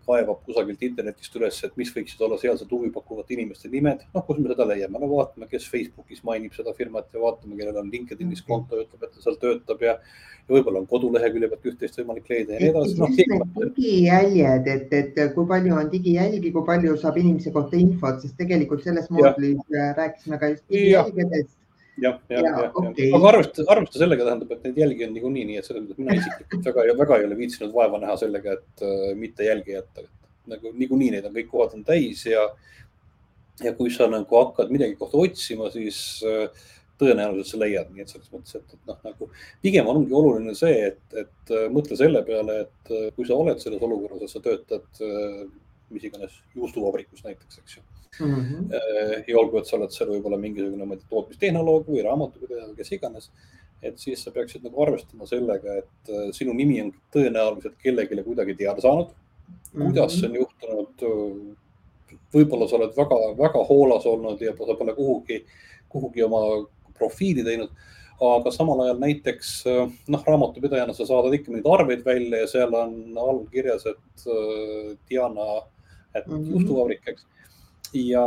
kaevab 0.06 0.40
kusagilt 0.46 0.82
internetist 0.86 1.34
üles, 1.36 1.58
et 1.66 1.74
mis 1.76 1.90
võiksid 1.92 2.20
olla 2.24 2.38
sealsed 2.40 2.70
huvipakkuvate 2.72 3.34
inimeste 3.36 3.68
nimed. 3.68 4.04
noh, 4.14 4.24
kus 4.26 4.38
me 4.40 4.52
seda 4.52 4.66
leiame, 4.68 5.00
no 5.00 5.08
vaatame, 5.10 5.48
kes 5.50 5.66
Facebookis 5.70 6.22
mainib 6.24 6.54
seda 6.56 6.72
firmat 6.76 7.10
ja 7.12 7.20
vaatame, 7.20 7.56
kellel 7.58 7.80
on 7.82 7.90
LinkedInis 7.92 8.42
mhm. 8.42 8.48
konto, 8.48 8.80
ütleb, 8.80 9.02
et 9.02 9.12
ta 9.12 9.24
seal 9.24 9.36
töötab 9.42 9.84
ja, 9.84 9.96
ja 10.44 10.56
võib-olla 10.56 10.80
on 10.80 10.88
kodulehekülje 10.90 11.50
pealt 11.52 11.68
üht-teist 11.72 12.00
võimalik 12.00 12.30
leida 12.32 12.56
ja 12.56 12.62
nii 12.62 12.70
edasi 12.72 12.96
no,. 13.00 13.10
digijäljed, 13.76 14.70
et, 14.76 14.96
et 15.02 15.20
kui 15.36 15.50
palju 15.52 15.76
on 15.82 15.92
digijälgi, 15.92 16.54
kui 16.54 16.64
palju 16.70 16.96
saab 17.02 17.20
inimese 17.20 17.52
kohta 17.52 17.76
infot, 17.80 18.22
sest 18.24 18.38
tegelikult 18.40 18.86
selles 18.86 19.12
moodlis 19.12 19.60
rääkisime 20.00 20.40
ka 20.40 20.54
just 20.54 20.64
digijälgedest 20.72 21.52
jah, 22.02 22.18
jah, 22.28 22.42
jah, 22.42 22.74
okay. 22.74 23.08
aga 23.14 23.30
arvestada, 23.30 23.66
arvestada 23.74 24.02
sellega 24.02 24.26
tähendab, 24.26 24.52
et 24.54 24.66
neid 24.66 24.82
jälgi 24.82 25.06
on 25.06 25.14
niikuinii, 25.16 25.46
nii 25.48 25.58
et 25.60 25.68
selles 25.68 25.84
mõttes 25.84 26.00
mina 26.02 26.18
isiklikult 26.18 26.68
väga, 26.70 26.84
väga 27.00 27.18
ei 27.20 27.26
ole 27.28 27.38
viitsinud 27.38 27.74
vaeva 27.74 28.00
näha 28.02 28.16
sellega, 28.20 28.58
et 28.58 28.84
uh, 28.84 29.08
mitte 29.18 29.48
jälgi 29.48 29.76
jätta. 29.76 30.06
nagu 30.50 30.74
niikuinii 30.76 31.10
neid 31.14 31.24
on 31.24 31.32
kõik 31.32 31.46
kohad 31.48 31.76
on 31.78 31.84
täis 31.88 32.26
ja, 32.28 32.42
ja 33.64 33.72
kui 33.78 33.92
sa 33.94 34.10
nagu 34.12 34.40
hakkad 34.42 34.72
midagi 34.74 34.98
kohta 35.00 35.22
otsima, 35.22 35.70
siis 35.72 35.98
uh, 36.26 36.66
tõenäoliselt 37.00 37.54
sa 37.54 37.60
leiad, 37.62 37.90
nii 37.94 38.04
et 38.04 38.12
selles 38.12 38.30
mõttes, 38.32 38.58
et, 38.58 38.76
et 38.76 38.90
noh, 38.90 39.00
nagu 39.06 39.30
pigem 39.64 39.88
ongi 39.90 40.14
oluline 40.14 40.54
see, 40.58 40.90
et, 40.90 41.02
et 41.16 41.54
uh, 41.54 41.66
mõtle 41.72 41.98
selle 41.98 42.22
peale, 42.26 42.60
et 42.66 42.94
uh, 42.94 43.10
kui 43.16 43.26
sa 43.28 43.38
oled 43.38 43.62
selles 43.62 43.82
olukorras, 43.82 44.26
et 44.26 44.34
sa 44.34 44.42
töötad 44.44 45.04
uh, 45.06 45.44
mis 45.94 46.06
iganes 46.10 46.40
juustuvabrikus 46.56 47.22
näiteks, 47.26 47.60
eks 47.62 47.78
ju 47.78 47.84
mm. 48.20 48.34
-hmm. 48.34 49.24
ja 49.26 49.38
olgu, 49.38 49.58
et 49.58 49.66
sa 49.66 49.76
oled 49.76 49.92
seal 49.94 50.10
võib-olla 50.10 50.38
mingisugune, 50.40 50.86
ma 50.86 50.94
ei 50.94 51.02
tea, 51.02 51.10
tootmistehnoloog 51.10 51.88
või 51.88 52.04
raamatupidaja 52.06 52.70
kes 52.76 52.92
iganes. 52.92 53.30
et 53.82 53.98
siis 54.00 54.22
sa 54.24 54.30
peaksid 54.32 54.62
nagu 54.64 54.82
arvestama 54.82 55.26
sellega, 55.26 55.74
et 55.76 56.08
äh, 56.08 56.30
sinu 56.32 56.54
nimi 56.56 56.80
on 56.82 56.92
tõenäoliselt 57.12 57.74
kellelegi 57.82 58.22
kuidagi 58.24 58.54
teada 58.54 58.80
saanud. 58.80 59.10
kuidas 59.72 60.20
see 60.20 60.28
on 60.28 60.34
juhtunud? 60.34 61.56
võib-olla 62.34 62.68
sa 62.68 62.76
oled 62.76 62.96
väga-väga 62.96 63.64
hoolas 63.68 64.06
olnud 64.06 64.40
ja 64.40 64.52
sa 64.56 64.74
pole 64.74 64.94
kuhugi, 64.94 65.44
kuhugi 65.88 66.22
oma 66.22 66.66
profiili 66.98 67.44
teinud 67.44 67.70
aga 68.20 68.50
samal 68.50 68.80
ajal 68.80 68.98
näiteks 68.98 69.66
äh, 69.66 69.92
noh, 70.08 70.24
raamatupidajana 70.26 70.94
sa 70.94 71.06
saadad 71.06 71.34
ikka 71.34 71.50
mingeid 71.52 71.70
arveid 71.74 72.04
välja 72.06 72.38
ja 72.44 72.46
seal 72.46 72.74
on 72.74 73.18
all 73.18 73.46
kirjas, 73.50 73.86
et 73.86 74.26
Diana, 75.10 75.62
et 76.14 76.26
mm 76.26 76.34
-hmm. 76.34 76.50
juustuvabrik, 76.50 77.02
eks 77.06 77.26
ja, 77.94 78.24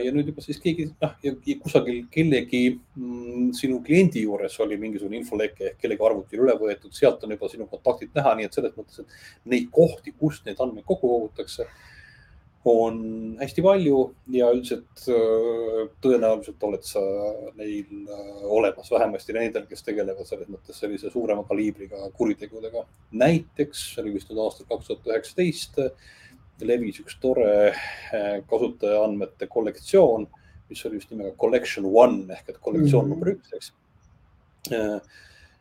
ja 0.00 0.12
nüüd 0.14 0.30
juba 0.30 0.42
siis 0.44 0.58
keegi, 0.62 0.88
noh, 1.02 1.14
kusagil 1.62 2.02
kellegi 2.12 2.62
mm, 2.72 3.50
sinu 3.56 3.80
kliendi 3.84 4.24
juures 4.24 4.56
oli 4.64 4.78
mingisugune 4.80 5.20
infoleke 5.20 5.70
ehk 5.70 5.78
kellegi 5.82 6.06
arvutil 6.06 6.44
üle 6.46 6.56
võetud, 6.60 6.94
sealt 6.96 7.24
on 7.26 7.36
juba 7.36 7.50
sinu 7.52 7.68
kontaktid 7.70 8.16
näha, 8.16 8.34
nii 8.38 8.48
et 8.48 8.56
selles 8.56 8.76
mõttes, 8.78 9.02
et 9.02 9.48
neid 9.52 9.70
kohti, 9.74 10.14
kust 10.16 10.48
neid 10.48 10.60
andmeid 10.62 10.86
kokku 10.88 11.10
kogutakse, 11.10 11.68
on 12.68 12.96
hästi 13.40 13.62
palju 13.64 14.00
ja 14.36 14.50
üldiselt 14.52 15.04
äh, 15.08 15.84
tõenäoliselt 16.04 16.64
oled 16.68 16.84
sa 16.84 17.00
neil 17.56 17.88
äh, 18.04 18.42
olemas, 18.52 18.90
vähemasti 18.92 19.36
nendel, 19.36 19.64
kes 19.68 19.84
tegelevad 19.86 20.28
selles 20.28 20.50
mõttes 20.52 20.80
sellise 20.80 21.12
suurema 21.12 21.46
kaliibriga 21.48 22.10
kuritegudega. 22.16 22.84
näiteks, 23.12 23.86
see 23.94 24.04
oli 24.04 24.16
vist 24.18 24.28
nüüd 24.28 24.42
aastal 24.44 24.68
kaks 24.68 24.90
tuhat 24.90 25.08
üheksateist 25.08 25.80
levis 26.66 27.00
üks 27.02 27.16
tore 27.20 27.48
äh, 27.70 28.36
kasutajaandmete 28.50 29.48
kollektsioon, 29.50 30.26
mis 30.70 30.84
oli 30.86 31.00
just 31.00 31.10
nimega 31.10 31.32
Collection 31.40 31.86
One 31.88 32.32
ehk 32.34 32.48
et 32.52 32.58
kollektsioon 32.58 33.06
mm 33.06 33.12
-hmm. 33.12 33.14
number 33.14 33.32
üks, 33.34 33.52
eks. 33.56 33.72
Äh, 34.72 35.00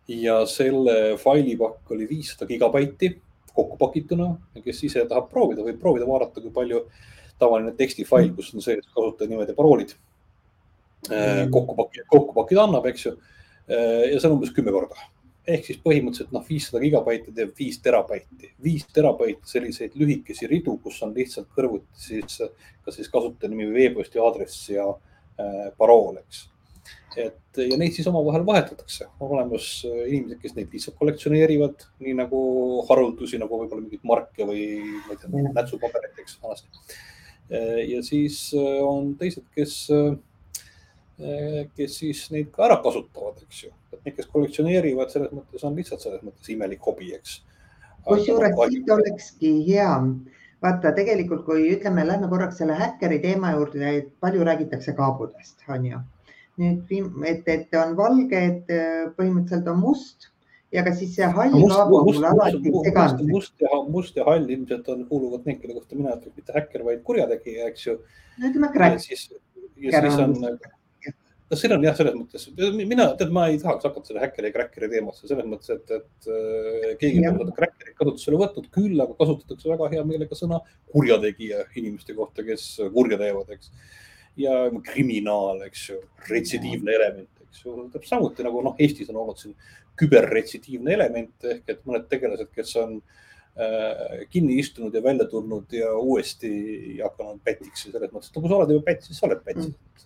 ja 0.08 0.46
selle 0.46 1.18
failipakk 1.18 1.92
oli 1.92 2.10
viissada 2.10 2.48
gigabaiti 2.48 3.22
kokku 3.54 3.78
pakituna 3.78 4.38
ja 4.56 4.62
kes 4.62 4.84
ise 4.84 5.06
tahab 5.06 5.30
proovida, 5.30 5.62
võib 5.62 5.80
proovida 5.80 6.08
vaadata, 6.08 6.42
kui 6.42 6.52
palju 6.52 6.86
tavaline 7.40 7.72
tekstifail, 7.72 8.34
kus 8.36 8.54
on 8.54 8.62
sees 8.62 8.86
kasutajanimed 8.96 9.48
ja 9.48 9.54
paroolid 9.56 9.94
mm 11.10 11.16
-hmm. 11.16 11.50
kokku 11.50 11.76
pakida, 11.76 12.06
kokku 12.08 12.34
pakida 12.34 12.64
annab, 12.64 12.86
eks 12.86 13.06
ju. 13.06 13.18
ja 14.12 14.20
see 14.20 14.30
on 14.30 14.34
umbes 14.34 14.50
kümme 14.50 14.72
korda 14.72 14.96
ehk 15.50 15.66
siis 15.66 15.80
põhimõtteliselt 15.84 16.34
noh, 16.36 16.44
viissada 16.46 16.82
gigabaiti 16.84 17.34
teeb 17.36 17.52
viis 17.58 17.80
terabaiti, 17.84 18.52
viis 18.64 18.86
terabaiti 18.94 19.50
selliseid 19.50 19.98
lühikesi 20.00 20.50
ridu, 20.50 20.78
kus 20.84 21.02
on 21.06 21.14
lihtsalt 21.16 21.50
kõrvuti 21.56 22.08
siis 22.10 22.40
kas 22.86 23.00
siis 23.00 23.12
kasutajanimi 23.14 23.68
või 23.70 23.84
veeposti 23.84 24.22
aadress 24.22 24.70
ja 24.74 24.86
äh, 24.90 25.68
parool, 25.78 26.20
eks. 26.22 26.46
et 27.18 27.62
ja 27.66 27.78
neid 27.80 27.94
siis 27.96 28.08
omavahel 28.10 28.46
vahetatakse, 28.48 29.10
on 29.20 29.36
olemas 29.38 29.70
äh, 29.90 30.02
inimesed, 30.08 30.42
kes 30.44 30.56
neid 30.58 30.74
lihtsalt 30.74 30.98
kollektsioneerivad, 31.02 31.86
nii 32.06 32.16
nagu 32.22 32.42
haruldusi 32.90 33.42
nagu 33.42 33.62
võib-olla 33.62 33.86
mingeid 33.86 34.08
marke 34.08 34.48
või 34.50 34.66
ma 35.06 35.16
ei 35.16 35.22
tea, 35.22 35.54
nätsupaberit, 35.60 36.18
eks 36.24 36.40
vanasti. 36.44 36.98
Äh, 37.50 37.84
ja 37.94 38.02
siis 38.06 38.48
äh, 38.58 38.80
on 38.86 39.14
teised, 39.22 39.46
kes 39.56 39.86
kes 41.76 42.00
siis 42.02 42.26
neid 42.32 42.52
ka 42.56 42.64
ära 42.70 42.80
kasutavad, 42.84 43.42
eks 43.44 43.64
ju 43.66 43.74
et 44.00 44.08
need, 44.08 44.16
kes 44.18 44.30
kollektsioneerivad, 44.34 45.12
selles 45.14 45.32
mõttes 45.36 45.66
on 45.68 45.78
lihtsalt 45.78 46.04
selles 46.04 46.24
mõttes 46.26 46.52
imelik 46.54 46.86
hobi, 46.88 47.12
eks. 47.18 47.40
kusjuures 48.08 48.56
siit 48.72 48.92
olekski 48.96 49.52
hea, 49.68 49.92
vaata 50.64 50.94
tegelikult, 50.96 51.44
kui 51.48 51.68
ütleme, 51.74 52.06
lähme 52.08 52.30
korraks 52.32 52.62
selle 52.62 52.78
häkkeri 52.80 53.20
teema 53.26 53.54
juurde, 53.58 53.94
et 54.02 54.10
palju 54.24 54.48
räägitakse 54.48 54.96
kaabudest, 54.98 55.64
on 55.68 55.86
ju. 55.92 56.02
nüüd, 56.60 56.92
et, 57.28 57.48
et 57.48 57.80
on 57.80 57.96
valge, 58.00 58.40
et 58.52 58.74
äh, 58.76 59.08
põhimõtteliselt 59.16 59.70
on 59.72 59.80
must 59.80 60.28
ja 60.76 60.84
ka 60.86 60.92
siis 60.94 61.14
see 61.16 61.28
hall 61.36 61.54
no, 61.56 61.70
kaabu 61.72 62.02
on 62.02 62.10
mul 62.10 62.26
alati 62.30 62.74
seganud. 62.84 63.22
must 63.32 63.64
ja, 63.64 63.78
must 63.88 64.20
ja 64.20 64.26
hall 64.28 64.44
ilmselt 64.44 64.90
on, 64.92 65.06
kuuluvad 65.08 65.48
need, 65.48 65.62
kelle 65.62 65.78
kohta 65.78 65.96
mina 65.96 66.18
ütleks 66.18 66.36
mitte 66.36 66.58
häkker, 66.58 66.84
vaid 66.88 67.06
kurjategija, 67.08 67.70
eks 67.72 67.88
ju. 67.88 67.96
no 68.42 68.52
ütleme 68.52 68.74
kräkk. 68.76 69.00
ja 69.80 70.04
siis 70.04 70.20
on 70.20 70.36
no 71.50 71.58
siin 71.58 71.74
on 71.74 71.86
jah, 71.86 71.96
selles 71.98 72.16
mõttes, 72.18 72.46
mina, 72.78 73.08
tead, 73.18 73.32
ma 73.34 73.48
ei 73.50 73.58
tahaks 73.62 73.88
hakata 73.88 74.12
selle 74.12 74.22
häkkeri 74.24 74.52
ja 74.52 74.56
kräkkeri 74.56 74.90
teemasse 74.92 75.30
selles 75.30 75.48
mõttes, 75.50 75.72
et, 75.74 75.94
et 75.98 76.30
äh, 76.30 76.92
keegi 77.02 77.24
on 77.30 77.40
seda 77.42 77.56
kräkkerit 77.58 77.96
kasutusele 77.98 78.42
võtnud, 78.42 78.70
küll 78.76 79.02
aga 79.02 79.18
kasutatakse 79.18 79.72
väga 79.72 79.90
hea 79.96 80.04
meelega 80.08 80.38
sõna 80.38 80.62
kurjategija 80.94 81.66
inimeste 81.82 82.16
kohta, 82.18 82.46
kes 82.46 82.68
kurja 82.94 83.18
teevad, 83.22 83.50
eks. 83.56 83.72
ja 84.40 84.62
kriminaal, 84.92 85.64
eks 85.68 85.88
ju, 85.92 86.02
retsidiivne 86.30 86.98
element, 87.00 87.32
eks 87.48 87.66
ju, 87.66 87.78
täpselt 87.96 88.12
samuti 88.14 88.46
nagu 88.46 88.62
noh, 88.66 88.78
Eestis 88.82 89.10
on 89.14 89.24
olnud 89.24 89.42
siin 89.42 89.58
küberretsidiivne 90.00 90.94
element 90.96 91.50
ehk 91.50 91.74
et 91.74 91.82
mõned 91.88 92.06
tegelased, 92.12 92.54
kes 92.56 92.76
on 92.80 93.00
äh, 93.00 94.22
kinni 94.30 94.62
istunud 94.62 94.94
ja 94.96 95.02
välja 95.04 95.26
tulnud 95.32 95.74
ja 95.76 95.90
uuesti 95.98 96.54
hakanud 97.02 97.42
pätiks 97.44 97.88
ja 97.88 97.98
selles 97.98 98.14
mõttes, 98.14 98.30
et 98.30 98.38
kui 98.38 98.54
sa 98.54 98.62
oled 98.62 98.78
juba 98.78 98.86
pätt, 98.92 99.10
siis 99.10 99.18
sa 99.18 99.28
oled 99.28 99.42
pätt 99.42 99.66
mm 99.66 100.06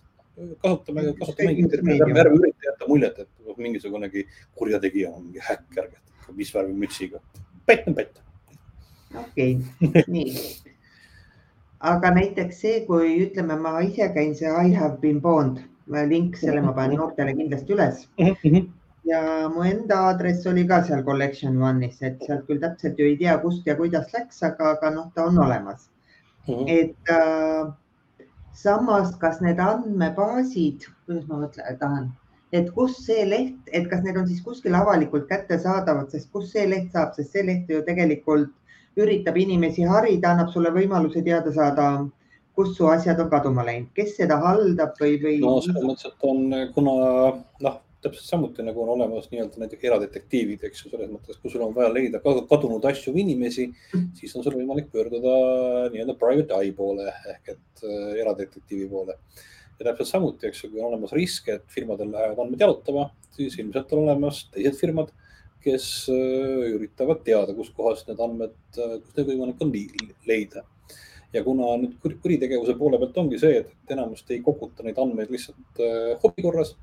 kasutame, 0.62 1.06
kasutame 1.18 1.68
terminit, 1.70 2.18
ärme 2.18 2.40
ürita 2.40 2.68
jätta 2.68 2.88
muljet, 2.88 3.18
et 3.18 3.58
mingisugunegi 3.58 4.26
kurjategija 4.58 5.10
on 5.10 5.26
mingi 5.28 5.42
häkker, 5.42 5.90
mis 6.34 6.54
värvi 6.54 6.72
mütsiga. 6.72 7.20
pätt 7.66 7.88
on 7.88 7.94
pätt. 7.94 8.22
okei 9.14 9.58
okay., 9.82 10.02
nii. 10.06 10.46
aga 11.80 12.14
näiteks 12.18 12.60
see, 12.60 12.80
kui 12.86 13.18
ütleme, 13.26 13.58
ma 13.60 13.78
ise 13.80 14.08
käin 14.14 14.34
see 14.34 14.50
I 14.50 14.74
have 14.74 14.98
been 15.00 15.20
bond, 15.20 15.62
link 16.08 16.36
selle 16.40 16.62
ma 16.64 16.72
panen 16.72 16.98
noortele 16.98 17.36
kindlasti 17.36 17.76
üles 17.76 18.08
mm. 18.18 18.34
-hmm 18.42 18.72
ja 19.04 19.48
mu 19.54 19.62
enda 19.68 19.98
aadress 20.08 20.46
oli 20.46 20.66
ka 20.68 20.82
seal 20.84 21.02
Collection 21.04 21.56
One'is, 21.60 21.98
et 22.00 22.22
sealt 22.24 22.46
küll 22.48 22.60
täpselt 22.60 22.98
ju 22.98 23.04
ei 23.10 23.18
tea, 23.20 23.36
kust 23.42 23.66
ja 23.68 23.76
kuidas 23.76 24.12
läks, 24.16 24.42
aga, 24.48 24.70
aga 24.78 24.90
noh, 24.94 25.10
ta 25.14 25.26
on 25.28 25.38
olemas 25.38 25.90
mm. 26.48 26.54
-hmm. 26.54 26.64
et 26.68 27.10
äh, 27.12 27.72
samas, 28.54 29.14
kas 29.20 29.40
need 29.44 29.60
andmebaasid, 29.62 30.86
kuidas 31.06 31.26
ma 31.28 31.40
mõtlen, 31.44 31.78
tahan, 31.80 32.10
et 32.54 32.70
kus 32.74 32.98
see 33.06 33.24
leht, 33.28 33.56
et 33.72 33.88
kas 33.90 34.02
need 34.06 34.18
on 34.20 34.28
siis 34.30 34.42
kuskil 34.44 34.76
avalikult 34.78 35.26
kättesaadavad, 35.30 36.10
sest 36.14 36.30
kust 36.32 36.54
see 36.54 36.66
leht 36.70 36.92
saab, 36.94 37.14
sest 37.16 37.34
see 37.34 37.46
leht 37.46 37.70
ju 37.70 37.82
tegelikult 37.86 38.52
üritab 39.00 39.38
inimesi 39.42 39.86
harida, 39.90 40.32
annab 40.32 40.52
sulle 40.54 40.70
võimaluse 40.74 41.24
teada 41.26 41.52
saada, 41.54 41.88
kus 42.54 42.76
su 42.76 42.86
asjad 42.86 43.18
on 43.24 43.30
kaduma 43.32 43.64
läinud, 43.66 43.90
kes 43.98 44.14
seda 44.20 44.38
haldab 44.42 44.94
või, 45.00 45.16
või? 45.22 45.38
no 45.42 45.56
selles 45.64 45.82
mõttes, 45.82 46.12
et 46.12 46.28
on, 46.30 46.44
kuna 46.76 46.94
noh, 47.66 47.80
täpselt 48.04 48.28
samuti 48.28 48.64
nagu 48.64 48.82
on 48.82 48.92
olemas 48.94 49.30
nii-öelda 49.32 49.60
näiteks 49.62 49.86
eradetektiivid, 49.88 50.64
eks 50.68 50.84
ju, 50.84 50.90
selles 50.92 51.10
mõttes, 51.12 51.38
kui 51.40 51.52
sul 51.52 51.64
on 51.64 51.74
vaja 51.76 51.90
leida 51.92 52.20
kadunud 52.22 52.84
asju 52.90 53.14
või 53.14 53.24
inimesi, 53.24 53.66
siis 54.18 54.34
on 54.36 54.44
sul 54.44 54.56
võimalik 54.58 54.90
pöörduda 54.92 55.34
nii-öelda 55.94 56.16
private 56.20 56.60
eye 56.60 56.74
poole 56.76 57.08
ehk 57.32 57.54
et 57.54 57.84
äh, 57.86 58.14
eradetektiivi 58.20 58.88
poole. 58.90 59.16
ja 59.78 59.88
täpselt 59.88 60.10
samuti, 60.12 60.48
eks 60.48 60.64
ju, 60.64 60.70
kui 60.70 60.82
on 60.82 60.92
olemas 60.92 61.12
risk, 61.16 61.48
et 61.50 61.64
firmadel 61.72 62.12
lähevad 62.12 62.44
andmed 62.44 62.60
jalutama, 62.60 63.08
siis 63.34 63.56
ilmselt 63.58 63.92
on 63.96 64.04
olemas 64.04 64.44
teised 64.54 64.78
firmad, 64.78 65.10
kes 65.64 65.88
äh, 66.12 66.70
üritavad 66.76 67.24
teada, 67.24 67.56
kuskohast 67.56 68.08
need 68.10 68.22
andmed, 68.22 68.56
äh, 68.76 68.96
kus 69.00 69.18
neid 69.18 69.32
võimalik 69.32 69.64
on 69.64 69.74
leida 70.28 70.66
ja 71.34 71.42
kuna 71.42 71.72
nüüd 71.80 71.96
kuritegevuse 72.22 72.76
poole 72.78 73.00
pealt 73.00 73.16
ongi 73.24 73.40
see, 73.42 73.64
et 73.64 73.90
enamasti 73.96 74.36
ei 74.36 74.42
koguta 74.44 74.84
neid 74.86 75.00
andmeid 75.02 75.32
lihtsalt 75.34 75.80
hobi 76.22 76.44
korras 76.44 76.76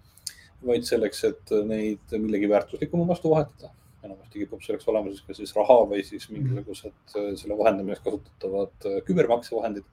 vaid 0.65 0.87
selleks, 0.87 1.23
et 1.29 1.53
neid 1.67 2.17
millegi 2.17 2.49
väärtuslikuma 2.49 3.07
vastu 3.09 3.31
vahetada. 3.33 3.71
enamasti 4.01 4.39
kipub 4.41 4.63
selleks 4.65 4.87
olema 4.89 5.11
siis 5.11 5.21
ka 5.21 5.35
siis 5.37 5.51
raha 5.53 5.75
või 5.85 6.01
siis 6.01 6.23
mingisugused 6.31 7.15
äh, 7.19 7.27
selle 7.37 7.57
vahendamiseks 7.59 8.01
kasutatavad 8.01 8.87
äh, 8.89 8.95
kübermaksevahendid. 9.05 9.85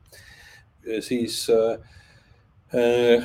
siis 1.04 1.42
äh, 1.52 1.76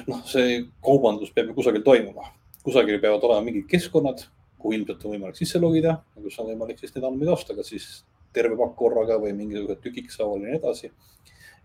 noh, 0.08 0.24
see 0.28 0.66
kaubandus 0.84 1.32
peab 1.32 1.52
ju 1.52 1.58
kusagil 1.60 1.84
toimuma, 1.84 2.34
kusagil 2.64 3.00
peavad 3.00 3.24
olema 3.24 3.46
mingid 3.48 3.68
keskkonnad, 3.72 4.26
kuhu 4.60 4.76
ilmselt 4.76 5.06
on 5.06 5.16
võimalik 5.16 5.40
sisse 5.40 5.60
logida, 5.60 5.98
kus 6.20 6.40
on 6.40 6.52
võimalik 6.52 6.80
siis 6.80 6.92
neid 6.96 7.08
andmeid 7.08 7.32
osta, 7.32 7.56
kas 7.56 7.72
siis 7.72 7.88
terve 8.36 8.58
pakk 8.60 8.76
korraga 8.80 9.20
või 9.22 9.32
mingisugused 9.38 9.84
tükikshaaval 9.84 10.44
ja 10.44 10.52
nii 10.52 10.60
edasi. 10.60 10.92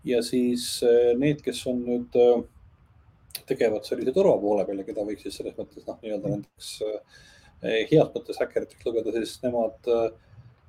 ja 0.07 0.23
siis 0.23 0.69
need, 1.19 1.43
kes 1.43 1.65
on 1.67 1.83
nüüd 1.87 2.19
tegevad 3.49 3.85
sellise 3.87 4.13
turvapoole 4.15 4.65
peal 4.67 4.81
ja 4.81 4.87
keda 4.87 5.05
võiks 5.07 5.25
siis 5.25 5.39
selles 5.39 5.57
mõttes 5.57 5.85
noh, 5.87 5.99
nii-öelda 6.03 6.33
nendeks 6.33 6.71
eh, 6.85 7.83
heas 7.91 8.11
mõttes 8.15 8.39
häkkeriteks 8.41 8.87
lugeda, 8.87 9.13
siis 9.17 9.35
nemad 9.43 9.91
äh, 9.91 10.09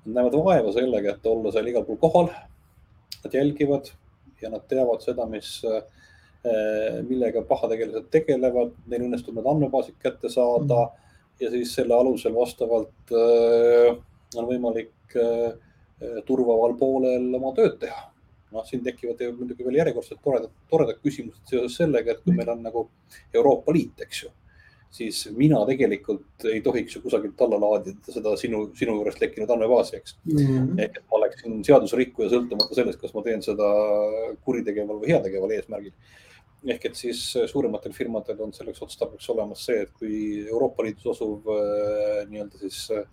näevad 0.07 0.37
vaeva 0.45 0.75
sellega, 0.75 1.15
et 1.15 1.27
olla 1.29 1.53
seal 1.55 1.71
igal 1.71 1.87
pool 1.87 2.01
kohal. 2.01 2.31
Nad 3.21 3.35
jälgivad 3.37 3.91
ja 4.41 4.51
nad 4.53 4.65
teavad 4.69 5.03
seda, 5.05 5.27
mis 5.29 5.61
millega 7.05 7.43
pahategelased 7.45 8.07
tegelevad, 8.09 8.71
neil 8.89 9.03
õnnestub 9.05 9.37
need 9.37 9.49
andmebaasid 9.51 9.99
kätte 10.01 10.31
saada 10.33 10.87
mm. 10.87 11.03
ja 11.43 11.51
siis 11.53 11.75
selle 11.77 11.93
alusel 11.93 12.33
vastavalt 12.33 13.13
on 13.13 14.47
võimalik 14.49 15.19
turvaval 16.25 16.79
poolel 16.81 17.29
oma 17.37 17.53
tööd 17.59 17.77
teha 17.83 18.07
noh, 18.51 18.67
siin 18.67 18.83
tekivad 18.85 19.23
muidugi 19.39 19.67
veel 19.67 19.81
järjekordselt 19.81 20.21
toredad, 20.25 20.53
toredad 20.71 21.01
küsimused 21.05 21.51
seoses 21.51 21.79
sellega, 21.81 22.15
et 22.15 22.23
kui 22.25 22.35
meil 22.37 22.51
on 22.53 22.63
nagu 22.67 22.87
Euroopa 23.35 23.75
Liit, 23.75 24.01
eks 24.07 24.25
ju, 24.25 24.31
siis 24.91 25.21
mina 25.37 25.61
tegelikult 25.69 26.47
ei 26.51 26.63
tohiks 26.65 26.97
ju 26.97 27.03
kusagilt 27.05 27.41
alla 27.47 27.61
laadida 27.63 28.15
seda 28.15 28.35
sinu, 28.41 28.65
sinu 28.79 28.97
juurest 28.99 29.23
lekkinud 29.23 29.53
andmebaasi, 29.55 30.01
eks 30.01 30.17
mm. 30.25 30.41
-hmm. 30.41 30.81
ehk 30.83 30.99
et 30.99 31.05
ma 31.05 31.21
oleksin 31.21 31.61
seadusrikkuja 31.67 32.33
sõltumata 32.35 32.81
sellest, 32.81 33.01
kas 33.01 33.15
ma 33.15 33.23
teen 33.27 33.43
seda 33.47 33.71
kuritegeval 34.45 34.99
või 35.05 35.15
heategeval 35.15 35.57
eesmärgil. 35.59 35.95
ehk 36.67 36.85
et 36.85 36.97
siis 36.97 37.21
suurematel 37.47 37.93
firmadel 37.93 38.41
on 38.45 38.53
selleks 38.53 38.83
otstarbeks 38.83 39.31
olemas 39.31 39.65
see, 39.65 39.81
et 39.81 39.93
kui 39.97 40.17
Euroopa 40.49 40.83
Liidus 40.83 41.07
asuv 41.15 41.47
äh, 41.55 42.27
nii-öelda 42.29 42.59
siis 42.59 42.91
äh, 42.91 43.07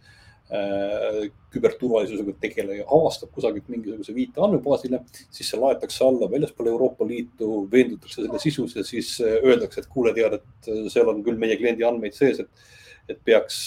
küberturvalisusega 0.47 2.33
tegeleja 2.39 2.85
avastab 2.95 3.33
kusagilt 3.35 3.67
mingisuguse 3.71 4.13
viite 4.15 4.39
andmebaasile, 4.43 5.01
siis 5.33 5.49
see 5.51 5.59
laetakse 5.59 6.05
alla 6.05 6.29
väljaspool 6.31 6.69
Euroopa 6.71 7.07
Liitu, 7.07 7.49
veendutakse 7.71 8.21
selle 8.21 8.39
sisus 8.39 8.75
ja 8.77 8.85
siis 8.87 9.09
öeldakse, 9.23 9.83
et 9.83 9.89
kuule, 9.91 10.13
tead, 10.15 10.37
et 10.39 10.69
seal 10.93 11.11
on 11.11 11.19
küll 11.25 11.39
meie 11.41 11.57
kliendi 11.59 11.83
andmeid 11.87 12.15
sees, 12.15 12.39
et, 12.43 12.69
et 13.11 13.19
peaks, 13.27 13.65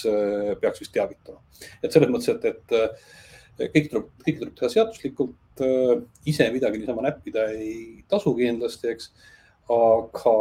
peaks 0.63 0.81
vist 0.81 0.95
teavitama. 0.97 1.43
et 1.83 1.93
selles 1.93 2.13
mõttes, 2.13 2.33
et, 2.33 2.49
et 3.61 3.75
kõik 3.75 3.93
tuleb, 3.93 4.09
kõik 4.25 4.41
tuleb 4.41 4.57
teha 4.57 4.73
seaduslikult. 4.77 5.37
ise 6.25 6.47
midagi 6.55 6.79
niisama 6.81 7.03
näppida 7.05 7.51
ei 7.53 8.05
tasu 8.09 8.33
kindlasti, 8.39 8.95
eks 8.95 9.11
aga 9.71 10.33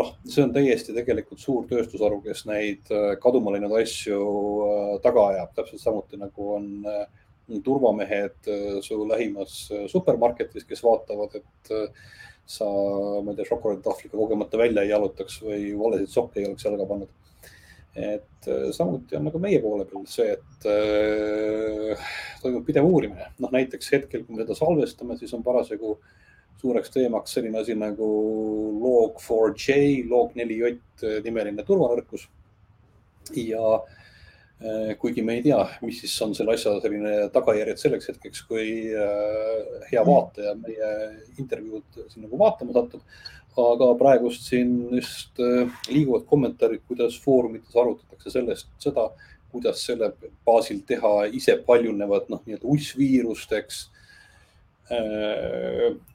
noh, 0.00 0.10
see 0.28 0.42
on 0.44 0.52
täiesti 0.52 0.92
tegelikult 0.92 1.40
suur 1.40 1.64
tööstusharu, 1.70 2.20
kes 2.24 2.44
neid 2.50 2.90
äh, 2.92 3.14
kaduma 3.22 3.54
läinud 3.54 3.72
asju 3.80 4.18
äh, 4.66 4.90
taga 5.04 5.28
ajab, 5.30 5.54
täpselt 5.56 5.80
samuti 5.80 6.20
nagu 6.20 6.50
on 6.58 6.66
äh, 6.88 7.06
turvamehed 7.64 8.48
su 8.84 8.96
lähimas 9.04 9.54
supermarketis, 9.90 10.64
kes 10.64 10.80
vaatavad, 10.80 11.34
et 11.36 11.72
sa, 12.48 12.64
ma 12.64 13.32
ei 13.32 13.36
tea, 13.36 13.48
šokolaaditahvliga 13.50 14.16
kogemata 14.16 14.60
välja 14.60 14.84
ei 14.86 14.92
jalutaks 14.92 15.40
või 15.42 15.66
valesid 15.76 16.14
sokke 16.14 16.40
ei 16.40 16.46
oleks 16.48 16.64
jalga 16.64 16.86
pannud. 16.88 17.10
et 17.92 18.48
samuti 18.72 19.18
on 19.18 19.26
nagu 19.28 19.42
meie 19.42 19.58
poole 19.60 19.84
peal 19.90 20.06
see, 20.08 20.32
et 20.38 20.68
äh, 20.70 22.08
toimub 22.40 22.64
pidev 22.64 22.88
uurimine, 22.88 23.32
noh 23.42 23.52
näiteks 23.52 23.92
hetkel, 23.98 24.24
kui 24.24 24.38
me 24.38 24.46
seda 24.46 24.56
salvestame, 24.56 25.18
siis 25.20 25.34
on 25.36 25.44
parasjagu 25.44 25.98
äh, 25.98 26.22
suureks 26.62 26.92
teemaks 26.94 27.34
selline 27.36 27.58
asi 27.62 27.74
nagu 27.78 28.08
Log4j, 28.82 30.06
Log4j 30.10 31.24
nimeline 31.24 31.64
turvanõrkus. 31.66 32.28
ja 33.38 33.66
eh, 34.60 34.94
kuigi 34.98 35.22
me 35.22 35.38
ei 35.38 35.42
tea, 35.42 35.60
mis 35.82 36.00
siis 36.02 36.14
on 36.24 36.34
selle 36.34 36.54
asja 36.56 36.74
selline 36.82 37.28
tagajärjed 37.34 37.80
selleks 37.80 38.10
hetkeks, 38.10 38.42
kui 38.46 38.66
eh, 38.90 39.84
hea 39.90 40.02
vaataja 40.06 40.56
meie 40.58 40.90
intervjuud 41.42 42.02
siin 42.08 42.26
nagu 42.26 42.38
vaatama 42.38 42.74
satub. 42.78 43.02
aga 43.62 43.90
praegust 44.00 44.46
siin 44.48 44.74
just 44.94 45.40
eh, 45.42 45.70
liiguvad 45.90 46.26
kommentaarid, 46.30 46.86
kuidas 46.88 47.18
foorumites 47.24 47.76
arutatakse 47.76 48.30
sellest, 48.38 48.70
seda, 48.82 49.10
kuidas 49.52 49.82
selle 49.86 50.12
baasil 50.46 50.80
teha 50.86 51.26
ise 51.38 51.58
paljunevad 51.66 52.30
noh, 52.32 52.40
nii-öelda 52.46 52.70
ussviirust, 52.76 53.52
eks 53.58 53.82
Äh, 53.84 53.91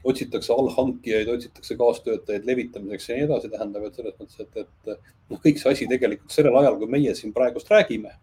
otsitakse 0.04 0.54
allhankijaid, 0.54 1.30
otsitakse 1.32 1.76
kaastöötajaid 1.80 2.46
levitamiseks 2.46 3.10
ja 3.10 3.18
nii 3.18 3.26
edasi, 3.28 3.50
tähendab, 3.50 3.88
et 3.88 3.98
selles 3.98 4.16
mõttes, 4.20 4.40
et, 4.44 4.64
et 4.64 4.94
noh, 5.32 5.42
kõik 5.44 5.62
see 5.62 5.72
asi 5.74 5.88
tegelikult 5.90 6.36
sellel 6.36 6.58
ajal, 6.62 6.80
kui 6.82 6.92
meie 6.92 7.16
siin 7.18 7.34
praegust 7.34 7.72
räägime, 7.74 8.14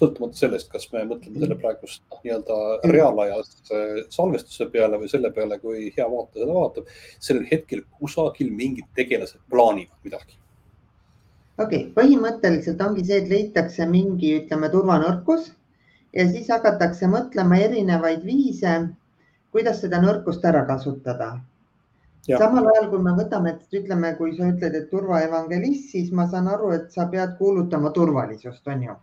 sõltumata 0.00 0.40
sellest, 0.40 0.70
kas 0.72 0.88
me 0.94 1.04
mõtleme 1.10 1.42
selle 1.44 1.58
praegust 1.60 2.02
noh, 2.08 2.20
nii-öelda 2.24 2.58
reaalajas 2.90 3.52
äh, 3.70 3.98
salvestuse 4.10 4.66
peale 4.72 4.98
või 5.02 5.10
selle 5.12 5.30
peale, 5.34 5.60
kui 5.62 5.90
hea 5.94 6.08
vaataja 6.08 6.46
seda 6.46 6.56
vaatab, 6.56 6.92
sellel 7.20 7.48
hetkel 7.50 7.84
kusagil 8.00 8.50
mingid 8.50 8.88
tegelased 8.98 9.42
plaanivad 9.52 10.08
midagi 10.08 10.38
okei 11.60 11.84
okay., 11.84 11.92
põhimõtteliselt 11.94 12.80
ongi 12.82 13.04
see, 13.06 13.20
et 13.22 13.30
leitakse 13.30 13.86
mingi, 13.86 14.38
ütleme, 14.40 14.72
turvanõrkus 14.72 15.52
ja 16.16 16.26
siis 16.30 16.48
hakatakse 16.52 17.08
mõtlema 17.12 17.60
erinevaid 17.68 18.24
viise 18.26 18.74
kuidas 19.52 19.80
seda 19.84 20.00
nõrkust 20.02 20.44
ära 20.48 20.64
kasutada. 20.68 21.32
samal 22.26 22.68
ajal, 22.72 22.90
kui 22.90 23.02
me 23.02 23.14
võtame, 23.18 23.56
et 23.56 23.78
ütleme, 23.80 24.14
kui 24.18 24.36
sa 24.36 24.50
ütled, 24.52 24.74
et 24.78 24.90
turvaevangelist, 24.90 25.90
siis 25.90 26.12
ma 26.12 26.28
saan 26.30 26.48
aru, 26.48 26.70
et 26.76 26.90
sa 26.92 27.08
pead 27.10 27.36
kuulutama 27.38 27.90
turvalisust, 27.90 28.66
on 28.66 28.82
ju 28.88 28.98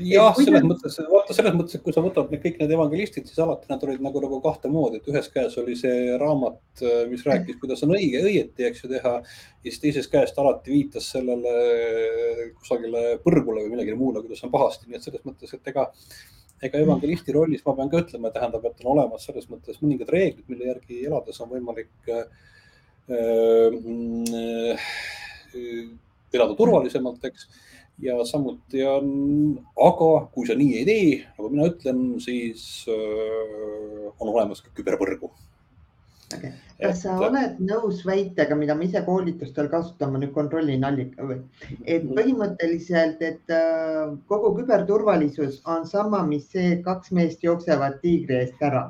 jah, 0.00 0.34
selles 0.36 0.64
mõttes, 0.66 0.96
vaata 1.10 1.34
selles 1.36 1.54
mõttes, 1.56 1.76
et 1.76 1.84
kui 1.84 1.94
sa 1.94 2.02
võtad 2.04 2.30
need 2.32 2.42
kõik 2.42 2.58
need 2.60 2.72
evangelistid, 2.74 3.28
siis 3.28 3.38
alati 3.42 3.70
nad 3.70 3.84
olid 3.86 4.02
nagu, 4.04 4.22
nagu 4.24 4.40
kahte 4.44 4.70
moodi, 4.72 5.00
et 5.00 5.10
ühes 5.12 5.28
käes 5.34 5.56
oli 5.60 5.76
see 5.78 6.16
raamat, 6.20 6.84
mis 7.10 7.24
rääkis, 7.26 7.58
kuidas 7.60 7.84
on 7.86 7.94
õige, 7.96 8.22
õieti, 8.26 8.66
eks 8.66 8.84
ju 8.84 8.92
teha. 8.94 9.14
ja 9.20 9.68
siis 9.68 9.80
teises 9.84 10.10
käest 10.10 10.38
alati 10.40 10.74
viitas 10.74 11.10
sellele 11.14 11.54
kusagile 12.58 13.20
põrgule 13.24 13.64
või 13.64 13.74
millelegi 13.74 13.98
muule, 13.98 14.24
kuidas 14.24 14.44
on 14.46 14.54
pahasti, 14.54 14.88
nii 14.88 15.00
et 15.00 15.08
selles 15.08 15.26
mõttes, 15.28 15.54
et 15.54 15.72
ega 15.74 15.90
ega 16.66 16.80
evangelisti 16.84 17.32
rollis 17.34 17.64
ma 17.64 17.74
pean 17.76 17.90
ka 17.92 18.02
ütlema, 18.04 18.32
tähendab, 18.34 18.66
et 18.68 18.84
on 18.84 18.92
olemas 18.94 19.24
selles 19.26 19.48
mõttes 19.50 19.80
mõningad 19.80 20.12
reeglid, 20.12 20.46
mille 20.50 20.68
järgi 20.68 21.02
elades 21.08 21.40
on 21.40 21.50
võimalik 21.54 22.10
äh, 22.12 22.24
äh, 23.16 24.88
elada 26.32 26.56
turvalisemalt, 26.58 27.24
eks. 27.30 27.48
ja 28.04 28.18
samuti 28.28 28.84
on, 28.86 29.06
aga 29.88 30.10
kui 30.34 30.48
sa 30.48 30.56
nii 30.58 30.72
ei 30.80 30.88
tee, 30.88 31.12
nagu 31.38 31.52
mina 31.52 31.68
ütlen, 31.72 32.02
siis 32.22 32.66
äh, 32.92 34.10
on 34.18 34.28
olemas 34.28 34.60
ka 34.64 34.74
kübervõrgu. 34.76 35.32
Okay.. 36.30 36.52
Kas 36.80 37.02
sa 37.04 37.16
oled 37.20 37.58
nõus 37.64 38.04
väitega, 38.06 38.56
mida 38.58 38.76
ma 38.76 38.86
ise 38.86 39.02
koolitustel 39.06 39.68
kasutan, 39.72 40.12
ma 40.12 40.20
nüüd 40.22 40.32
kontrollin 40.36 40.86
allika 40.86 41.26
või, 41.26 41.40
et 41.84 42.04
mhm. 42.04 42.14
põhimõtteliselt, 42.18 43.20
et 43.24 43.54
äh, 43.54 44.14
kogu 44.30 44.54
küberturvalisus 44.60 45.60
on 45.70 45.86
sama, 45.88 46.22
mis 46.26 46.48
see, 46.52 46.78
kaks 46.86 47.12
meest 47.16 47.44
jooksevad 47.46 48.00
tiigri 48.04 48.42
eest 48.44 48.64
ära 48.70 48.88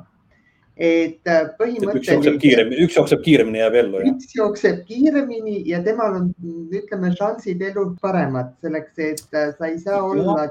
et 0.81 1.27
äh, 1.29 1.43
põhimõtteliselt. 1.59 1.99
üks 1.99 2.09
jookseb 2.09 2.37
kiiremini, 2.41 2.85
üks 2.85 2.95
jookseb 2.97 3.23
kiiremini, 3.25 3.59
jääb 3.61 3.75
ellu. 3.81 4.03
üks 4.13 4.31
jookseb 4.37 4.79
kiiremini 4.87 5.59
ja 5.69 5.81
temal 5.85 6.17
on, 6.21 6.31
ütleme, 6.73 7.11
šansid 7.19 7.61
elus 7.67 7.93
paremad 8.01 8.55
selleks, 8.63 8.95
et 8.97 9.37
äh, 9.37 9.51
sa 9.57 9.69
ei 9.69 9.77
saa 9.83 10.01
olla. 10.07 10.47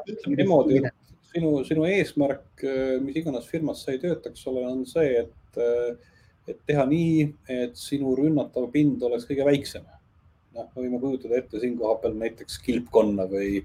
sinu, 1.31 1.51
sinu 1.67 1.85
eesmärk, 1.87 2.63
mis 3.05 3.19
iganes 3.21 3.47
firmas 3.47 3.85
sa 3.85 3.95
ei 3.95 4.01
töötaks 4.03 4.47
ole, 4.51 4.65
on 4.67 4.81
see, 4.89 5.25
et 5.25 5.61
et 6.51 6.61
teha 6.67 6.85
nii, 6.89 7.25
et 7.51 7.79
sinu 7.79 8.15
rünnatav 8.19 8.69
pind 8.75 9.03
oleks 9.07 9.29
kõige 9.29 9.47
väiksem. 9.49 9.87
noh, 10.57 10.67
võime 10.75 10.99
kujutada 10.99 11.39
ette 11.39 11.61
siinkohal 11.63 12.01
peal 12.03 12.17
näiteks 12.19 12.59
kilpkonna 12.65 13.29
või, 13.31 13.61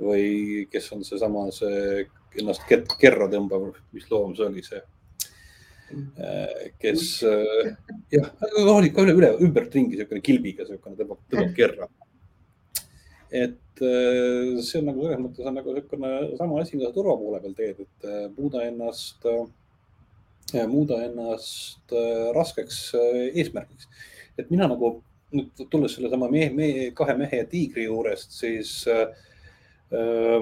või 0.00 0.64
kes 0.72 0.86
on 0.96 1.04
seesama, 1.04 1.50
see 1.52 2.06
ennast 2.40 2.64
kerra 3.00 3.28
tõmbav, 3.30 3.70
mis 3.92 4.08
loom 4.10 4.32
see 4.38 4.46
oli, 4.46 4.64
see 4.64 4.80
äh, 6.16 6.70
kes 6.80 7.22
äh, 7.28 7.72
jah, 8.14 8.30
oli 8.72 8.92
ka 8.94 9.04
üle, 9.04 9.16
üle 9.18 9.32
ümbertringi 9.44 9.98
niisugune 9.98 10.24
kilbiga, 10.24 10.64
niisugune 10.64 10.96
tõmbab, 11.02 11.20
tõmbab 11.28 11.52
kerra. 11.58 11.90
et 13.30 13.84
äh, 13.84 14.60
see 14.64 14.80
on 14.80 14.88
nagu 14.88 15.04
selles 15.06 15.24
mõttes 15.26 15.50
on 15.50 15.58
nagu 15.60 15.76
niisugune 15.76 16.14
sama 16.40 16.62
asi, 16.62 16.78
mida 16.78 16.88
sa 16.88 16.96
turva 16.96 17.18
poole 17.20 17.42
peal 17.44 17.56
teed, 17.58 17.84
et 17.84 18.36
muuda 18.38 18.64
ennast 18.70 19.28
äh, 19.28 19.44
muuda 20.70 21.00
ennast 21.06 21.94
äh, 21.94 22.30
raskeks 22.36 22.82
äh, 22.98 23.22
eesmärgiks. 23.40 23.88
et 24.38 24.50
mina 24.50 24.68
nagu 24.70 25.00
nüüd 25.34 25.66
tulles 25.70 25.94
sellesama 25.94 26.28
mehe, 26.30 26.50
mehe, 26.54 26.86
kahe 26.96 27.14
mehe 27.18 27.42
ja 27.42 27.48
tiigri 27.48 27.86
juurest, 27.86 28.34
siis 28.34 28.72
äh, 28.90 29.04
äh, 29.94 30.38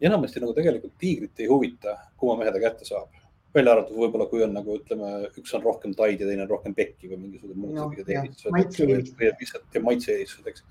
enamasti 0.00 0.40
nagu 0.40 0.54
tegelikult 0.56 0.96
tiigrit 1.00 1.42
ei 1.42 1.48
huvita, 1.50 1.96
kumma 2.20 2.38
mehe 2.40 2.52
ta 2.54 2.62
kätte 2.62 2.88
saab. 2.88 3.16
välja 3.54 3.72
arvatud 3.74 3.96
võib-olla, 3.98 4.28
kui 4.30 4.44
on 4.46 4.52
nagu 4.54 4.76
ütleme, 4.78 5.08
üks 5.40 5.54
on 5.58 5.62
rohkem 5.64 5.94
taid 5.98 6.20
ja 6.22 6.26
teine 6.28 6.44
on 6.44 6.52
rohkem 6.52 6.74
pekki 6.74 7.08
või 7.10 7.16
mingisugused 7.24 7.58
muud 7.58 7.72
no, 7.74 7.88
sellised 7.96 9.80
maitse-eelistused, 9.82 10.46
eks. 10.46 10.62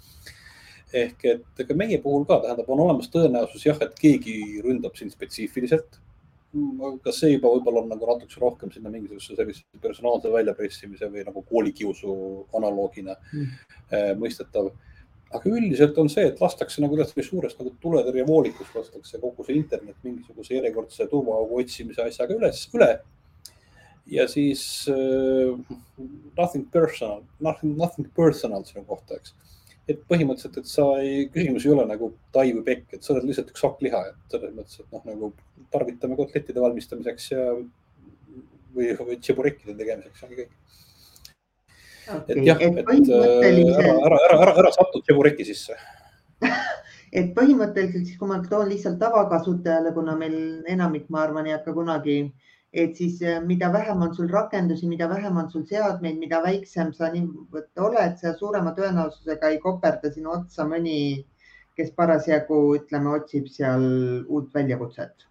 ehk 1.02 1.26
et 1.34 1.64
ega 1.66 1.76
meie 1.76 1.98
puhul 2.00 2.24
ka 2.30 2.40
tähendab, 2.46 2.70
on 2.72 2.86
olemas 2.86 3.12
tõenäosus 3.12 3.66
jah, 3.68 3.82
et 3.84 4.00
keegi 4.00 4.62
ründab 4.64 4.96
sind 4.96 5.12
spetsiifiliselt 5.12 6.00
kas 7.06 7.20
see 7.22 7.36
juba 7.36 7.52
võib-olla 7.54 7.84
on 7.84 7.92
nagu 7.92 8.08
natukese 8.10 8.42
rohkem 8.42 8.72
sinna 8.74 8.90
mingisuguse 8.90 9.36
sellise 9.38 9.82
personaalse 9.82 10.32
väljapressimise 10.34 11.10
või 11.14 11.26
nagu 11.28 11.44
koolikiusu 11.50 12.14
analoogina 12.58 13.18
mm. 13.18 13.58
Eh, 13.90 14.14
mõistetav. 14.18 14.72
aga 15.34 15.50
üldiselt 15.50 15.98
on 15.98 16.10
see, 16.10 16.26
et 16.30 16.42
lastakse 16.42 16.82
nagu 16.82 16.98
täiesti 16.98 17.24
suurest 17.26 17.60
nagu 17.62 17.72
tuletõrjevoolikust 17.82 18.76
lastakse 18.76 19.22
kogu 19.22 19.46
see 19.46 19.56
internet 19.58 19.98
mingisuguse 20.04 20.56
järjekordse 20.56 21.08
turvaaugu 21.10 21.62
otsimise 21.62 22.02
asjaga 22.02 22.38
üles, 22.38 22.64
üle. 22.74 22.90
ja 24.10 24.28
siis 24.28 24.64
uh, 24.90 25.58
nothing 26.38 26.66
personal, 26.74 27.22
nothing, 27.40 27.78
nothing 27.78 28.10
personal 28.18 28.66
sinu 28.66 28.86
kohta, 28.90 29.22
eks 29.22 29.36
et 29.90 30.02
põhimõtteliselt, 30.10 30.60
et 30.62 30.70
sa 30.70 30.86
ei, 31.02 31.28
küsimus 31.34 31.66
ei 31.66 31.74
ole 31.74 31.86
nagu 31.90 32.12
tai 32.36 32.50
või 32.54 32.64
pekk, 32.68 32.96
et 32.96 33.06
sa 33.06 33.14
oled 33.16 33.28
lihtsalt 33.28 33.52
üks 33.54 33.66
hakk 33.66 33.84
liha, 33.86 34.02
et 34.12 34.36
selles 34.36 34.56
mõttes, 34.56 34.82
et 34.82 34.96
noh, 34.96 35.04
nagu 35.08 35.32
tarvitame 35.74 36.18
kotlettide 36.20 36.64
valmistamiseks 36.64 37.30
ja 37.34 37.46
või, 37.54 38.92
või 38.98 39.20
tšeburekkide 39.20 39.78
tegemiseks 39.80 40.26
ongi 40.28 40.42
kõik. 40.44 40.58
Okay.. 42.10 42.36
et 42.36 42.46
jah, 42.48 42.62
et, 42.66 42.78
et 42.82 43.10
äh, 43.14 43.24
ära, 43.80 43.96
ära, 44.08 44.20
ära, 44.28 44.38
ära, 44.44 44.54
ära 44.64 44.76
satu 44.76 45.04
tšebureki 45.04 45.48
sisse. 45.52 45.78
Et 47.10 47.32
põhimõtteliselt 47.34 48.06
siis, 48.06 48.18
kui 48.22 48.30
ma 48.30 48.36
toon 48.46 48.68
lihtsalt 48.70 49.00
tavakasutajale, 49.02 49.90
kuna 49.96 50.14
meil 50.14 50.36
enamik, 50.70 51.08
ma 51.10 51.24
arvan, 51.24 51.48
ei 51.50 51.56
hakka 51.56 51.74
kunagi 51.74 52.18
äh, 52.22 52.50
et 52.74 52.98
siis 52.98 53.22
äh, 53.26 53.40
mida 53.46 53.72
vähem 53.74 54.02
on 54.06 54.14
sul 54.16 54.30
rakendusi, 54.30 54.88
mida 54.88 55.10
vähem 55.10 55.38
on 55.38 55.50
sul 55.52 55.66
seadmeid, 55.70 56.20
mida 56.22 56.42
väiksem 56.44 56.94
sa 56.94 57.10
niivõrd 57.14 57.86
oled, 57.88 58.20
seda 58.20 58.36
suurema 58.38 58.76
tõenäosusega 58.78 59.50
ei 59.50 59.60
koperda 59.64 60.12
sinu 60.14 60.36
otsa 60.36 60.68
mõni, 60.70 61.26
kes 61.78 61.92
parasjagu 61.96 62.60
ütleme, 62.78 63.16
otsib 63.18 63.48
seal 63.50 63.90
uut 64.28 64.54
väljakutset 64.54 65.30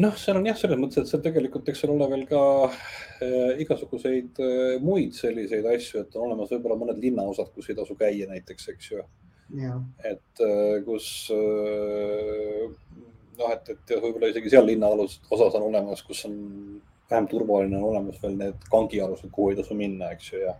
noh, 0.00 0.16
seal 0.16 0.38
on 0.38 0.46
jah, 0.48 0.58
selles 0.58 0.78
mõttes, 0.80 1.02
et 1.02 1.10
seal 1.10 1.22
tegelikult, 1.24 1.68
eks 1.68 1.82
seal 1.82 1.94
ole 1.94 2.06
veel 2.12 2.26
ka 2.30 2.42
äh, 2.70 3.60
igasuguseid 3.64 4.40
äh, 4.44 4.76
muid 4.84 5.16
selliseid 5.18 5.66
asju, 5.74 6.04
et 6.04 6.16
on 6.16 6.28
olemas 6.28 6.52
võib-olla 6.54 6.78
mõned 6.80 7.00
linnaosad, 7.02 7.50
kus 7.54 7.70
ei 7.70 7.78
tasu 7.78 7.96
käia 7.98 8.28
näiteks, 8.30 8.68
eks 8.74 8.92
ju. 8.94 9.04
et 10.06 10.44
äh, 10.46 10.76
kus 10.86 11.08
äh, 11.34 12.70
noh, 13.40 13.52
et, 13.54 13.72
et 13.74 13.94
võib-olla 13.96 14.30
isegi 14.30 14.52
seal 14.52 14.68
linnaosas 14.68 15.20
on 15.58 15.66
olemas, 15.70 16.04
kus 16.06 16.24
on 16.28 16.36
vähem 17.10 17.26
turvaline, 17.30 17.78
on 17.78 17.90
olemas 17.90 18.20
veel 18.22 18.36
need 18.38 18.68
kangialused, 18.70 19.32
kuhu 19.34 19.50
ei 19.50 19.58
tasu 19.58 19.76
minna, 19.78 20.12
eks 20.14 20.32
ju, 20.32 20.44
ja 20.44 20.54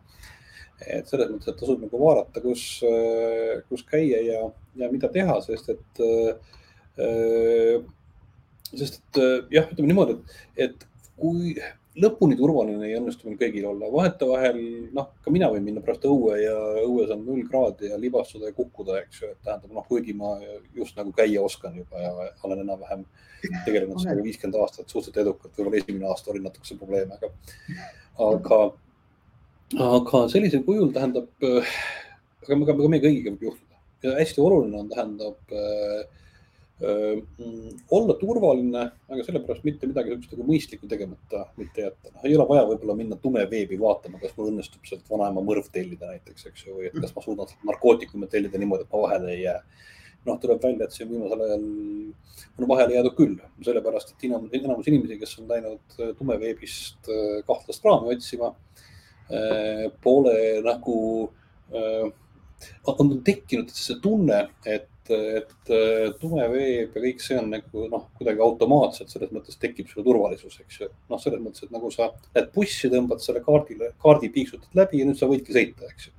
et 0.88 1.08
selles 1.10 1.28
mõttes, 1.28 1.50
et 1.50 1.58
tasub 1.60 1.82
nagu 1.84 2.00
vaadata, 2.00 2.42
kus, 2.44 2.64
äh, 2.88 3.60
kus 3.68 3.84
käia 3.88 4.20
ja, 4.24 4.44
ja 4.80 4.88
mida 4.92 5.10
teha, 5.12 5.36
sest 5.44 5.68
et 5.74 6.00
äh, 6.04 7.80
sest 8.72 9.00
et 9.00 9.20
äh, 9.20 9.36
jah, 9.58 9.68
ütleme 9.68 9.92
niimoodi, 9.92 10.16
et, 10.56 10.70
et 10.70 10.88
kui 11.20 11.54
lõpuni 11.98 12.36
turvaline 12.38 12.86
ei 12.86 12.96
õnnestu 13.00 13.26
meil 13.26 13.38
kõigil 13.40 13.64
olla, 13.66 13.88
vahetevahel 13.90 14.58
noh, 14.94 15.08
ka 15.24 15.32
mina 15.34 15.48
võin 15.50 15.64
minna 15.66 15.82
pärast 15.82 16.04
õue 16.06 16.36
ja 16.38 16.54
õues 16.84 17.10
on 17.10 17.24
null 17.26 17.42
kraadi 17.48 17.90
ja 17.90 17.98
libastuda 17.98 18.50
ja 18.50 18.54
kukkuda, 18.54 19.00
eks 19.02 19.22
ju, 19.22 19.30
et 19.32 19.40
tähendab 19.46 19.72
noh, 19.74 19.86
kuigi 19.88 20.14
ma 20.14 20.36
just 20.76 20.98
nagu 21.00 21.10
käia 21.16 21.42
oskan 21.42 21.74
juba 21.80 22.04
ja 22.04 22.12
olen 22.46 22.62
enam-vähem 22.62 23.02
tegelenud 23.66 23.98
sellega 23.98 24.22
viiskümmend 24.22 24.60
aastat 24.60 24.86
suhteliselt 24.86 25.18
edukalt, 25.24 25.56
võib-olla 25.56 25.80
esimene 25.82 26.06
aasta 26.12 26.30
oli 26.30 26.44
natukese 26.44 26.78
probleeme, 26.78 27.18
aga, 27.18 27.32
aga, 28.28 28.60
aga 29.88 30.22
sellisel 30.30 30.62
kujul 30.68 30.94
tähendab, 30.94 31.32
äh, 31.42 31.74
aga, 32.46 32.60
aga, 32.60 32.78
meie 32.86 33.02
kõigiga 33.02 33.34
võib 33.34 33.50
juhtuda. 33.50 33.82
Ja 34.06 34.14
hästi 34.16 34.40
oluline 34.40 34.78
on, 34.84 34.94
tähendab 34.94 35.58
äh, 35.58 36.06
olla 36.80 38.14
turvaline, 38.16 38.82
aga 39.12 39.24
sellepärast 39.26 39.64
mitte 39.68 39.88
midagi 39.88 40.14
sihukest 40.14 40.32
nagu 40.32 40.46
mõistlikku 40.48 40.88
tegemata 40.88 41.42
mitte 41.60 41.84
jätta. 41.84 42.12
noh, 42.14 42.22
ei 42.24 42.36
ole 42.36 42.46
vaja 42.48 42.64
võib-olla 42.70 42.96
minna 42.96 43.18
tume 43.20 43.42
veebi 43.50 43.76
vaatama, 43.80 44.20
kas 44.22 44.32
mul 44.36 44.48
õnnestub 44.48 44.86
sealt 44.88 45.10
vanaema 45.10 45.44
mõrv 45.44 45.68
tellida 45.74 46.08
näiteks, 46.14 46.46
eks 46.48 46.64
ju, 46.66 46.78
või 46.78 46.88
et 46.88 46.96
kas 46.96 47.12
ma 47.16 47.24
suudan 47.24 47.50
sealt 47.50 47.66
narkootikume 47.68 48.30
tellida 48.32 48.60
niimoodi, 48.60 48.86
et 48.86 48.94
ma 48.94 49.02
vahele 49.04 49.34
ei 49.34 49.42
jää. 49.42 49.60
noh, 50.24 50.36
tuleb 50.40 50.60
välja, 50.60 50.84
et 50.84 50.92
siin 50.92 51.08
viimasel 51.08 51.40
ajal 51.40 51.62
on 52.60 52.68
vahele 52.68 52.96
jäädud 52.96 53.14
küll, 53.16 53.36
sellepärast 53.64 54.10
et 54.12 54.24
enamus, 54.28 54.52
enamus 54.52 54.88
inimesi, 54.88 55.16
kes 55.20 55.38
on 55.40 55.48
läinud 55.48 56.00
tumeveebist 56.18 57.08
kahtlast 57.48 57.80
kraami 57.80 58.12
otsima, 58.12 58.50
pole 60.04 60.36
nagu 60.64 60.98
on 62.84 63.12
tekkinud 63.24 63.72
see 63.72 63.96
tunne, 64.02 64.42
et 64.68 64.88
et, 65.10 65.52
et 65.70 66.16
tume 66.20 66.44
veeb 66.52 66.94
ja 66.96 67.02
kõik 67.02 67.22
see 67.22 67.38
on 67.38 67.50
nagu 67.52 67.86
noh, 67.92 68.06
kuidagi 68.18 68.42
automaatselt 68.44 69.12
selles 69.12 69.32
mõttes 69.34 69.58
tekib 69.60 69.88
sulle 69.90 70.04
turvalisus, 70.06 70.58
eks 70.62 70.80
ju. 70.82 70.88
noh, 71.10 71.20
selles 71.22 71.42
mõttes, 71.42 71.66
et 71.66 71.74
nagu 71.74 71.90
sa 71.94 72.10
lähed 72.34 72.50
bussi, 72.54 72.90
tõmbad 72.92 73.22
selle 73.24 73.42
kaardile, 73.44 73.92
kaardi 74.02 74.30
piiksutad 74.34 74.78
läbi 74.78 75.02
ja 75.02 75.08
nüüd 75.08 75.20
sa 75.20 75.28
võidki 75.30 75.56
sõita, 75.56 75.90
eks 75.90 76.08
ju. 76.08 76.14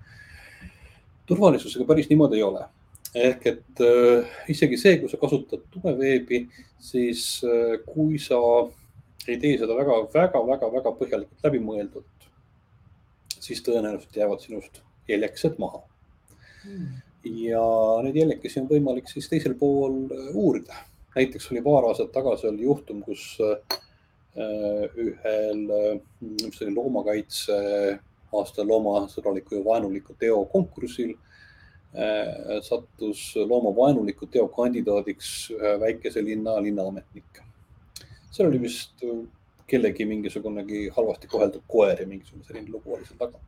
turvalisusega 1.31 1.87
päris 1.89 2.09
niimoodi 2.11 2.39
ei 2.39 2.45
ole. 2.47 2.65
ehk 3.11 3.47
et 3.51 3.83
äh, 3.83 4.31
isegi 4.51 4.79
see, 4.79 4.97
kui 5.01 5.11
sa 5.11 5.19
kasutad 5.19 5.65
tumeveebi, 5.73 6.45
siis 6.79 7.25
äh, 7.43 7.77
kui 7.87 8.19
sa 8.23 8.39
ei 9.27 9.37
tee 9.37 9.57
seda 9.59 9.75
väga, 9.77 10.01
väga, 10.13 10.41
väga, 10.47 10.71
väga 10.79 10.95
põhjalikult 10.97 11.47
läbimõeldult, 11.47 12.27
siis 13.37 13.61
tõenäoliselt 13.67 14.15
jäävad 14.15 14.43
sinust 14.43 14.83
jäljekesed 15.11 15.59
maha 15.59 15.83
hmm 16.63 17.10
ja 17.23 17.63
neid 18.03 18.17
jällekesi 18.17 18.61
on 18.61 18.69
võimalik 18.69 19.09
siis 19.09 19.29
teisel 19.29 19.55
pool 19.59 20.05
äh, 20.11 20.29
uurida. 20.33 20.75
näiteks 21.15 21.51
oli 21.51 21.61
paar 21.61 21.85
aastat 21.89 22.11
tagasi 22.11 22.47
oli 22.47 22.63
juhtum, 22.63 23.01
kus 23.05 23.37
äh, 23.43 23.81
ühel, 24.95 25.65
äh, 25.77 25.99
mis 26.21 26.61
oli 26.61 26.73
loomakaitse 26.75 27.59
aasta 28.31 28.63
loomasõbraliku 28.63 29.59
ja 29.59 29.65
vaenuliku 29.65 30.15
teo 30.19 30.45
konkursil 30.45 31.17
sattus 32.63 33.33
loomavaenuliku 33.35 34.29
teo 34.31 34.45
kandidaadiks 34.47 35.49
ühe 35.51 35.73
väikese 35.81 36.23
linna 36.23 36.53
linnaametnik. 36.63 37.41
seal 38.31 38.47
oli 38.47 38.61
vist 38.61 39.03
kellegi 39.67 40.05
mingisugunegi 40.07 40.85
halvasti 40.95 41.27
koheldud 41.27 41.67
koer 41.67 41.99
ja 41.99 42.07
mingisugune 42.07 42.47
selline 42.47 42.71
lugu 42.71 42.95
oli 42.95 43.03
seal 43.09 43.19
taga 43.19 43.43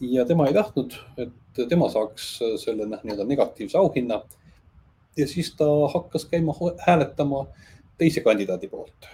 ja 0.00 0.24
tema 0.24 0.46
ei 0.46 0.54
tahtnud, 0.54 0.94
et 1.18 1.62
tema 1.68 1.88
saaks 1.90 2.38
selle 2.62 2.86
nii-öelda 2.86 3.26
negatiivse 3.26 3.78
auhinna. 3.78 4.22
ja 5.16 5.26
siis 5.26 5.54
ta 5.56 5.66
hakkas 5.94 6.24
käima 6.30 6.54
hääletama 6.86 7.46
teise 7.98 8.20
kandidaadi 8.20 8.68
poolt, 8.68 9.08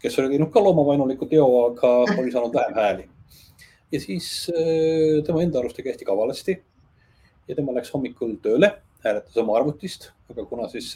kes 0.00 0.18
oli 0.18 0.28
teinud 0.28 0.50
ka 0.50 0.62
loomavaenuliku 0.64 1.26
teo, 1.26 1.48
aga 1.66 1.90
oli 2.18 2.32
saanud 2.32 2.54
vähem 2.54 2.74
hääli. 2.74 3.08
ja 3.92 4.00
siis 4.00 4.50
äh, 4.54 5.24
tema 5.26 5.42
enda 5.42 5.58
arust 5.58 5.76
tegi 5.76 5.88
hästi 5.88 6.04
kavalasti. 6.04 6.62
ja 7.48 7.54
tema 7.56 7.74
läks 7.74 7.92
hommikul 7.94 8.36
tööle, 8.42 8.72
hääletas 9.04 9.36
oma 9.36 9.56
arvutist, 9.58 10.10
aga 10.30 10.44
kuna 10.44 10.68
siis 10.68 10.94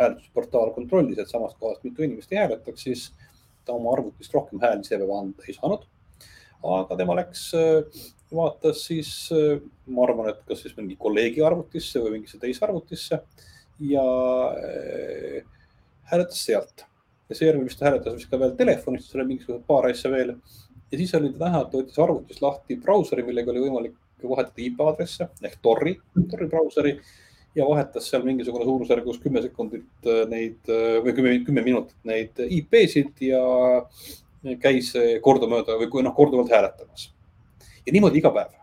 hääletusportaal 0.00 0.70
kontrollis, 0.74 1.18
et 1.18 1.30
samast 1.30 1.58
kohast 1.58 1.84
mitu 1.84 2.02
inimest 2.02 2.32
ei 2.32 2.38
hääletaks, 2.38 2.82
siis 2.82 3.12
ta 3.64 3.72
oma 3.72 3.92
arvutist 3.92 4.34
rohkem 4.34 4.60
hääli 4.62 4.84
see 4.84 4.98
päev 4.98 5.12
anda 5.14 5.46
ei 5.48 5.54
saanud. 5.54 5.86
aga 6.64 6.96
tema 6.96 7.14
läks 7.16 7.50
äh, 7.54 8.04
vaatas 8.34 8.84
siis, 8.88 9.10
äh, 9.32 9.58
ma 9.86 10.04
arvan, 10.06 10.30
et 10.32 10.42
kas 10.48 10.62
siis 10.64 10.76
mingi 10.78 10.96
kolleegi 11.00 11.42
arvutisse 11.44 12.02
või 12.02 12.18
mingisse 12.18 12.40
teise 12.42 12.64
arvutisse 12.66 13.20
ja 13.90 14.04
äh, 14.58 15.40
hääletas 16.10 16.44
sealt. 16.46 16.86
ja 17.28 17.36
seejärel 17.38 17.64
vist 17.64 17.80
hääletas 17.80 18.16
vist 18.18 18.30
ka 18.30 18.38
veel 18.38 18.52
telefonist, 18.58 19.08
seal 19.08 19.22
oli 19.22 19.30
mingisugused 19.32 19.66
paar 19.66 19.88
asja 19.88 20.10
veel. 20.12 20.34
ja 20.90 20.98
siis 20.98 21.14
oli 21.14 21.32
näha, 21.32 21.62
et 21.62 21.70
ta 21.70 21.78
võttis 21.80 22.00
arvutist 22.02 22.42
lahti 22.42 22.76
brauseri, 22.76 23.24
millega 23.26 23.52
oli 23.52 23.64
võimalik 23.66 24.00
vahetada 24.24 24.62
IP 24.64 24.80
aadresse 24.80 25.28
ehk 25.44 25.58
Tori, 25.62 25.94
Tori 26.30 26.46
brauseri 26.48 26.94
ja 27.54 27.66
vahetas 27.68 28.08
seal 28.10 28.24
mingisugune 28.26 28.64
suurusjärgus 28.64 29.18
kümme 29.22 29.42
sekundit 29.44 30.10
äh, 30.10 30.22
neid 30.28 30.70
või 31.06 31.16
kümme, 31.16 31.34
kümme 31.46 31.66
minutit 31.66 31.98
neid 32.04 32.44
IP-sid 32.48 33.24
ja 33.24 33.42
käis 34.60 34.92
kordamööda 35.24 35.78
või 35.80 35.88
kui 35.88 36.02
noh, 36.04 36.12
korduvalt 36.16 36.52
hääletamas 36.52 37.13
ja 37.86 37.92
niimoodi 37.92 38.20
iga 38.20 38.32
päev, 38.34 38.54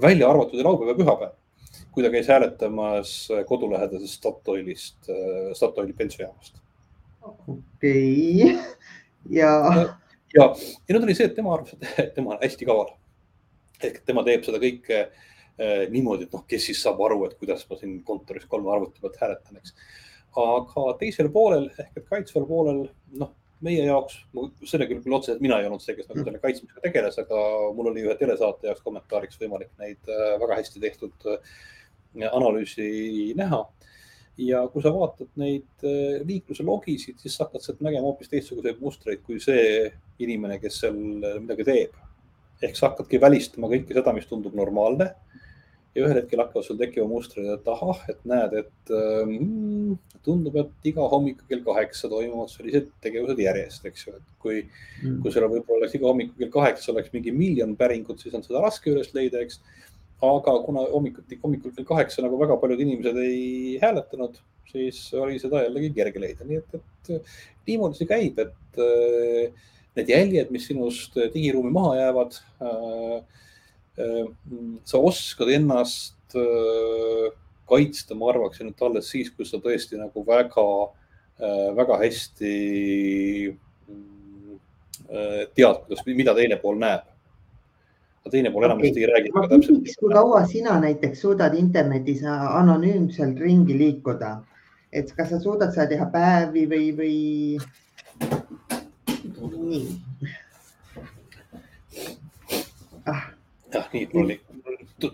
välja 0.00 0.28
arvatud 0.30 0.60
laupäev 0.64 0.92
ja 0.92 0.98
pühapäev, 0.98 1.34
kui 1.92 2.04
ta 2.04 2.10
käis 2.12 2.28
hääletamas 2.28 3.14
kodulähedasest 3.48 4.20
Statoilist, 4.20 5.10
äh, 5.10 5.52
Statoili 5.56 5.92
bensujaamast. 5.92 6.60
okei 7.22 8.44
okay. 8.44 8.64
ja. 9.30 9.52
ja, 10.34 10.48
ja 10.88 10.94
nüüd 10.94 11.04
oli 11.06 11.16
see, 11.16 11.30
et 11.30 11.36
tema 11.38 11.54
arvas, 11.56 11.76
et 11.76 12.14
tema 12.16 12.36
on 12.36 12.42
hästi 12.42 12.68
kaval. 12.68 12.94
ehk 13.82 14.02
tema 14.06 14.24
teeb 14.26 14.44
seda 14.46 14.60
kõike 14.62 15.02
äh, 15.02 15.84
niimoodi, 15.90 16.28
et 16.28 16.36
noh, 16.36 16.46
kes 16.48 16.70
siis 16.70 16.82
saab 16.84 17.00
aru, 17.02 17.24
et 17.26 17.38
kuidas 17.40 17.64
ma 17.70 17.80
siin 17.80 18.00
kontoris 18.06 18.48
kolme 18.48 18.72
arvuti 18.72 19.00
pealt 19.00 19.20
hääletan, 19.20 19.62
eks. 19.62 19.76
aga 20.42 20.90
teisel 21.00 21.32
poolel 21.32 21.70
ehk 21.76 22.02
et 22.02 22.08
kaitsval 22.08 22.48
poolel, 22.48 22.84
noh 23.20 23.36
meie 23.62 23.84
jaoks, 23.86 24.16
selle 24.68 24.88
küll, 24.90 25.02
küll 25.04 25.16
otseselt 25.16 25.42
mina 25.44 25.58
ei 25.60 25.68
olnud 25.68 25.82
see, 25.82 25.94
kes 25.98 26.08
nagu 26.10 26.24
selle 26.24 26.40
kaitsmisega 26.42 26.82
tegeles, 26.84 27.18
aga 27.22 27.42
mul 27.76 27.92
oli 27.92 28.04
ühe 28.06 28.16
telesaate 28.18 28.70
jaoks 28.70 28.82
kommentaariks 28.86 29.38
võimalik 29.40 29.70
neid 29.80 30.10
äh, 30.10 30.34
väga 30.42 30.58
hästi 30.58 30.82
tehtud 30.82 31.28
äh, 31.30 31.54
analüüsi 32.32 33.32
näha. 33.38 33.64
ja 34.42 34.62
kui 34.72 34.82
sa 34.82 34.90
vaatad 34.94 35.28
neid 35.40 35.86
äh, 35.86 36.22
liikluse 36.26 36.66
logisid, 36.66 37.20
siis 37.22 37.36
sa 37.36 37.46
hakkad 37.46 37.64
sealt 37.64 37.82
nägema 37.84 38.08
hoopis 38.08 38.32
teistsuguseid 38.32 38.80
mustreid 38.82 39.22
kui 39.26 39.38
see 39.40 39.90
inimene, 40.22 40.58
kes 40.62 40.80
seal 40.82 40.96
midagi 40.96 41.68
teeb. 41.68 42.00
ehk 42.62 42.78
sa 42.78 42.90
hakkadki 42.90 43.20
välistama 43.20 43.70
kõike 43.70 43.94
seda, 43.94 44.14
mis 44.16 44.26
tundub 44.30 44.54
normaalne 44.58 45.12
ja 45.92 46.06
ühel 46.06 46.16
hetkel 46.16 46.40
hakkavad 46.40 46.66
sul 46.66 46.78
tekkima 46.80 47.04
mustrid, 47.10 47.48
et 47.52 47.66
ahah, 47.68 48.00
et 48.08 48.20
näed, 48.28 48.54
et 48.62 48.92
mm, 48.92 49.96
tundub, 50.24 50.56
et 50.62 50.88
iga 50.88 51.04
hommikul 51.12 51.48
kell 51.50 51.64
kaheksa 51.66 52.08
toimuvad 52.12 52.52
sellised 52.52 52.88
tegevused 53.04 53.42
järjest, 53.42 53.84
eks 53.88 54.06
ju, 54.06 54.14
et 54.16 54.36
kui 54.42 54.62
mm., 54.62 55.18
kui 55.24 55.34
sul 55.34 55.44
võib-olla 55.44 55.82
oleks 55.82 55.96
iga 55.98 56.08
hommikul 56.08 56.38
kell 56.40 56.54
kaheksa 56.54 56.94
oleks 56.94 57.12
mingi 57.14 57.34
miljon 57.36 57.74
päringut, 57.78 58.22
siis 58.22 58.36
on 58.38 58.44
seda 58.46 58.62
raske 58.64 58.92
üles 58.92 59.12
leida, 59.16 59.42
eks. 59.44 59.60
aga 60.22 60.54
kuna 60.64 60.86
hommikuti, 60.92 61.40
hommikul 61.42 61.74
kell 61.76 61.88
kaheksa 61.88 62.24
nagu 62.24 62.38
väga 62.40 62.56
paljud 62.62 62.80
inimesed 62.80 63.20
ei 63.24 63.76
hääletanud, 63.82 64.40
siis 64.72 65.04
oli 65.18 65.36
seda 65.42 65.66
jällegi 65.66 65.92
kerge 65.98 66.22
leida, 66.22 66.48
nii 66.48 66.62
et, 66.62 66.80
et 67.18 67.36
niimoodi 67.68 68.00
see 68.00 68.08
käib, 68.08 68.40
et 68.40 68.80
äh, 68.80 69.68
need 69.98 70.08
jäljed, 70.08 70.52
mis 70.54 70.70
sinust 70.70 71.18
digiruumi 71.34 71.74
maha 71.74 71.98
jäävad 71.98 72.38
Äh, 72.62 73.22
sa 74.84 74.98
oskad 74.98 75.50
ennast 75.52 76.36
äh, 76.38 77.28
kaitsta, 77.68 78.16
ma 78.16 78.30
arvaksin, 78.32 78.72
et 78.72 78.82
alles 78.82 79.10
siis, 79.12 79.30
kui 79.30 79.44
sa 79.48 79.60
tõesti 79.62 80.00
nagu 80.00 80.24
väga, 80.26 80.66
äh, 81.40 81.68
väga 81.76 81.98
hästi 82.04 82.54
tead, 85.52 85.82
kuidas, 85.84 86.06
mida 86.06 86.32
teine 86.32 86.56
pool 86.56 86.78
näeb. 86.80 87.08
teine 88.30 88.52
pool 88.54 88.64
enamasti 88.64 88.90
Okei. 88.90 89.02
ei 89.02 89.10
räägi 89.10 89.32
ma 89.34 89.42
küsiks, 89.50 89.96
kui 90.00 90.12
kaua 90.14 90.44
sina 90.46 90.78
näiteks 90.80 91.20
suudad 91.20 91.54
internetis 91.58 92.22
anonüümselt 92.24 93.40
ringi 93.42 93.76
liikuda, 93.76 94.30
et 94.92 95.12
kas 95.16 95.34
sa 95.34 95.40
suudad 95.42 95.74
seda 95.74 95.88
teha 95.90 96.06
päevi 96.14 96.64
või, 96.70 96.86
või? 96.96 97.16
nii. 99.58 100.00
ah, 103.06 103.26
jah, 103.72 103.86
nii 103.92 104.08
mul 104.12 104.24
oli, 104.24 104.40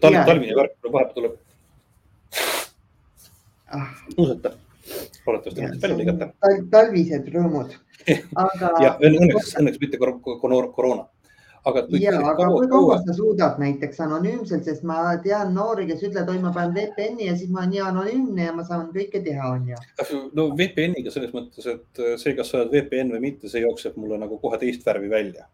talv, 0.01 0.25
talvine 0.27 0.57
värk 0.59 0.77
vahepeal 0.93 1.15
tuleb 1.15 1.37
ah, 3.73 3.93
nuusata. 4.17 4.55
loodetavasti 5.27 5.61
õnnestub 5.61 5.85
välja 5.85 5.99
lõigata. 6.01 6.33
talvised 6.73 7.31
rõõmud. 7.35 7.77
aga, 8.47 8.73
jah, 8.83 8.99
õnneks, 9.05 9.55
õnneks 9.61 9.81
mitte 9.83 10.01
kor- 10.01 10.19
kor- 10.25 10.71
koroona. 10.73 11.05
aga 11.69 11.83
ja, 12.01 12.15
aga 12.31 12.47
kui 12.55 12.69
kaua- 12.71 12.97
sa 13.05 13.13
suudad 13.13 13.59
näiteks 13.61 14.01
anonüümselt, 14.01 14.65
sest 14.65 14.87
ma 14.89 15.03
tean 15.25 15.53
noori, 15.53 15.85
kes 15.91 16.07
ütlevad, 16.09 16.33
oi, 16.33 16.41
ma 16.41 16.55
panen 16.57 16.73
VPN-i 16.79 17.29
ja 17.29 17.37
siis 17.37 17.51
ma 17.53 17.65
olen 17.65 17.75
nii 17.75 17.85
anonüümne 17.91 18.49
ja 18.49 18.57
ma 18.57 18.65
saan 18.65 18.89
kõike 18.95 19.21
teha, 19.27 19.53
onju. 19.59 19.77
no 20.39 20.49
VPN-iga 20.57 21.13
selles 21.13 21.35
mõttes, 21.37 21.69
et 21.69 22.03
see, 22.17 22.33
kas 22.39 22.55
sa 22.55 22.63
oled 22.63 22.73
VPN 22.73 23.13
või 23.17 23.27
mitte, 23.29 23.53
see 23.53 23.67
jookseb 23.67 24.01
mulle 24.01 24.21
nagu 24.23 24.41
kohe 24.41 24.61
teist 24.63 24.87
värvi 24.89 25.13
välja. 25.13 25.45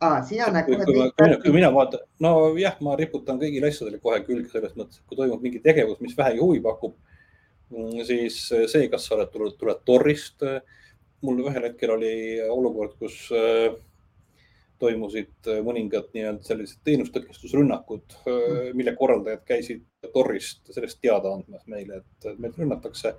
aa, 0.00 0.22
sina 0.26 0.48
näed 0.54 0.68
kui, 0.68 0.78
ma, 0.78 1.08
kui, 1.42 1.52
mina, 1.54 1.70
vaatan, 1.74 2.04
nojah, 2.22 2.78
ma 2.84 2.96
riputan 2.98 3.40
kõigile 3.40 3.70
asjadele 3.72 4.00
kohe 4.02 4.20
külge 4.26 4.50
selles 4.52 4.76
mõttes, 4.78 5.00
et 5.00 5.10
kui 5.10 5.18
toimub 5.18 5.42
mingi 5.44 5.62
tegevus, 5.64 6.00
mis 6.04 6.16
vähegi 6.18 6.42
huvi 6.42 6.62
pakub, 6.64 6.94
siis 8.08 8.40
see, 8.48 8.86
kas 8.92 9.08
sa 9.08 9.16
oled 9.16 9.32
tulnud, 9.32 9.58
tuled 9.60 9.84
torrist. 9.88 10.46
mul 11.22 11.40
ühel 11.42 11.64
hetkel 11.66 11.90
oli 11.96 12.12
olukord, 12.46 12.92
kus 13.00 13.24
äh, 13.34 13.74
toimusid 14.78 15.48
mõningad 15.66 16.12
nii-öelda 16.14 16.46
sellised 16.46 16.78
teenustõkestusrünnakud, 16.86 18.14
mille 18.78 18.94
korraldajad 18.98 19.42
käisid 19.48 19.82
torrist 20.14 20.70
sellest 20.70 21.00
teada 21.02 21.32
andmas 21.34 21.66
meile, 21.66 22.02
et 22.04 22.38
meid 22.38 22.54
rünnatakse. 22.58 23.16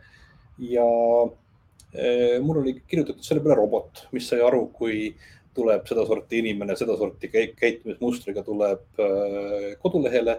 ja 0.59 0.85
mul 2.45 2.61
oli 2.61 2.75
kirjutatud 2.87 3.23
selle 3.25 3.43
peale 3.43 3.57
robot, 3.59 4.05
mis 4.15 4.27
sai 4.29 4.41
aru, 4.45 4.67
kui 4.75 5.09
tuleb 5.53 5.87
sedasorti 5.87 6.39
inimene 6.43 6.75
sedasorti 6.79 7.31
käi- 7.33 7.53
käitumismustriga 7.57 8.43
tuleb 8.43 9.01
eh, 9.01 9.75
kodulehele 9.81 10.37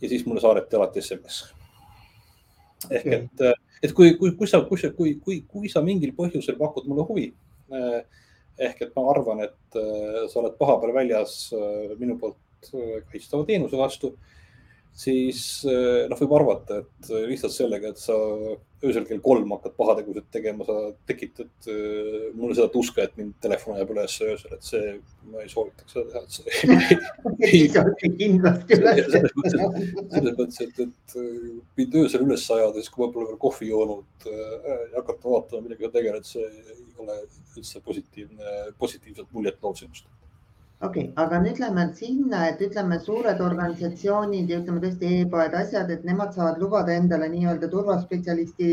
ja 0.00 0.08
siis 0.08 0.26
mulle 0.26 0.40
saadeti 0.40 0.76
alati 0.76 1.02
SMS. 1.02 1.44
ehk 2.90 3.06
et, 3.06 3.42
et 3.82 3.92
kui, 3.92 4.14
kui, 4.20 4.32
kui 4.36 4.46
sa, 4.46 4.60
kui 4.68 4.78
sa, 4.78 4.90
kui, 4.90 5.14
kui, 5.24 5.40
kui 5.48 5.68
sa 5.72 5.82
mingil 5.82 6.12
põhjusel 6.16 6.58
pakud 6.58 6.88
mulle 6.90 7.06
huvi 7.08 7.30
eh, 7.72 8.02
ehk 8.58 8.86
et 8.86 8.94
ma 8.96 9.04
arvan, 9.12 9.42
et 9.44 9.78
äh, 9.78 10.24
sa 10.30 10.40
oled 10.40 10.56
paha 10.60 10.78
peal 10.80 10.94
väljas 10.96 11.36
äh, 11.56 11.92
minu 12.00 12.16
poolt 12.20 12.70
äh, 12.72 13.02
kaitstava 13.10 13.46
teenuse 13.48 13.78
vastu, 13.78 14.14
siis 14.96 15.40
äh, 15.68 16.06
noh, 16.10 16.18
võib 16.20 16.32
arvata, 16.38 16.80
et 16.82 17.10
äh, 17.12 17.26
lihtsalt 17.30 17.52
sellega, 17.54 17.92
et 17.92 18.00
sa 18.00 18.16
öösel 18.84 19.06
kell 19.08 19.20
kolm 19.24 19.50
hakkad 19.54 19.74
pahategusid 19.76 20.26
tegema, 20.32 20.64
sa 20.68 20.76
tekitad 21.08 21.68
äh, 21.72 22.32
mulle 22.36 22.56
seda 22.56 22.68
tuska, 22.72 23.04
et 23.04 23.14
mind 23.20 23.34
telefon 23.44 23.76
ajab 23.76 23.92
üles 23.92 24.16
öösel, 24.24 24.56
et 24.56 24.64
see, 24.64 24.94
ma 25.32 25.44
ei 25.44 25.50
soovitaks 25.52 25.96
seda 25.96 26.06
teha, 26.12 26.22
et 26.24 26.32
see 26.32 26.46
selles 30.16 30.36
mõttes, 30.40 30.60
et, 30.64 30.84
et 30.86 31.16
mind 31.80 31.98
öösel 32.02 32.24
üles 32.26 32.44
ajada, 32.56 32.76
siis 32.80 32.92
kui 32.92 33.04
ma 33.04 33.12
pole 33.12 33.30
veel 33.30 33.40
kohvi 33.42 33.72
joonud 33.72 34.28
äh, 34.32 34.58
ja 34.92 35.00
hakata 35.00 35.32
vaatama, 35.32 35.64
millega 35.66 35.88
sa 35.88 35.96
tegeled, 35.98 36.24
see 36.28 36.46
ei 36.46 36.86
ole 37.04 37.20
üldse 37.56 37.84
positiivne, 37.84 38.60
positiivset 38.80 39.28
muljet 39.36 39.60
loov 39.60 39.76
sinust. 39.80 40.08
Okei 40.82 41.02
okay,, 41.04 41.12
aga 41.16 41.40
nüüd 41.40 41.58
lähme 41.62 41.86
sinna, 41.94 42.46
et 42.50 42.60
ütleme, 42.60 42.98
suured 43.00 43.40
organisatsioonid 43.40 44.50
ja 44.50 44.60
ütleme 44.60 44.80
tõesti 44.84 45.12
e-poed, 45.22 45.54
asjad, 45.54 45.90
et 45.90 46.04
nemad 46.04 46.34
saavad 46.36 46.60
lubada 46.60 46.92
endale 46.92 47.28
nii-öelda 47.32 47.68
turvaspetsialisti 47.72 48.70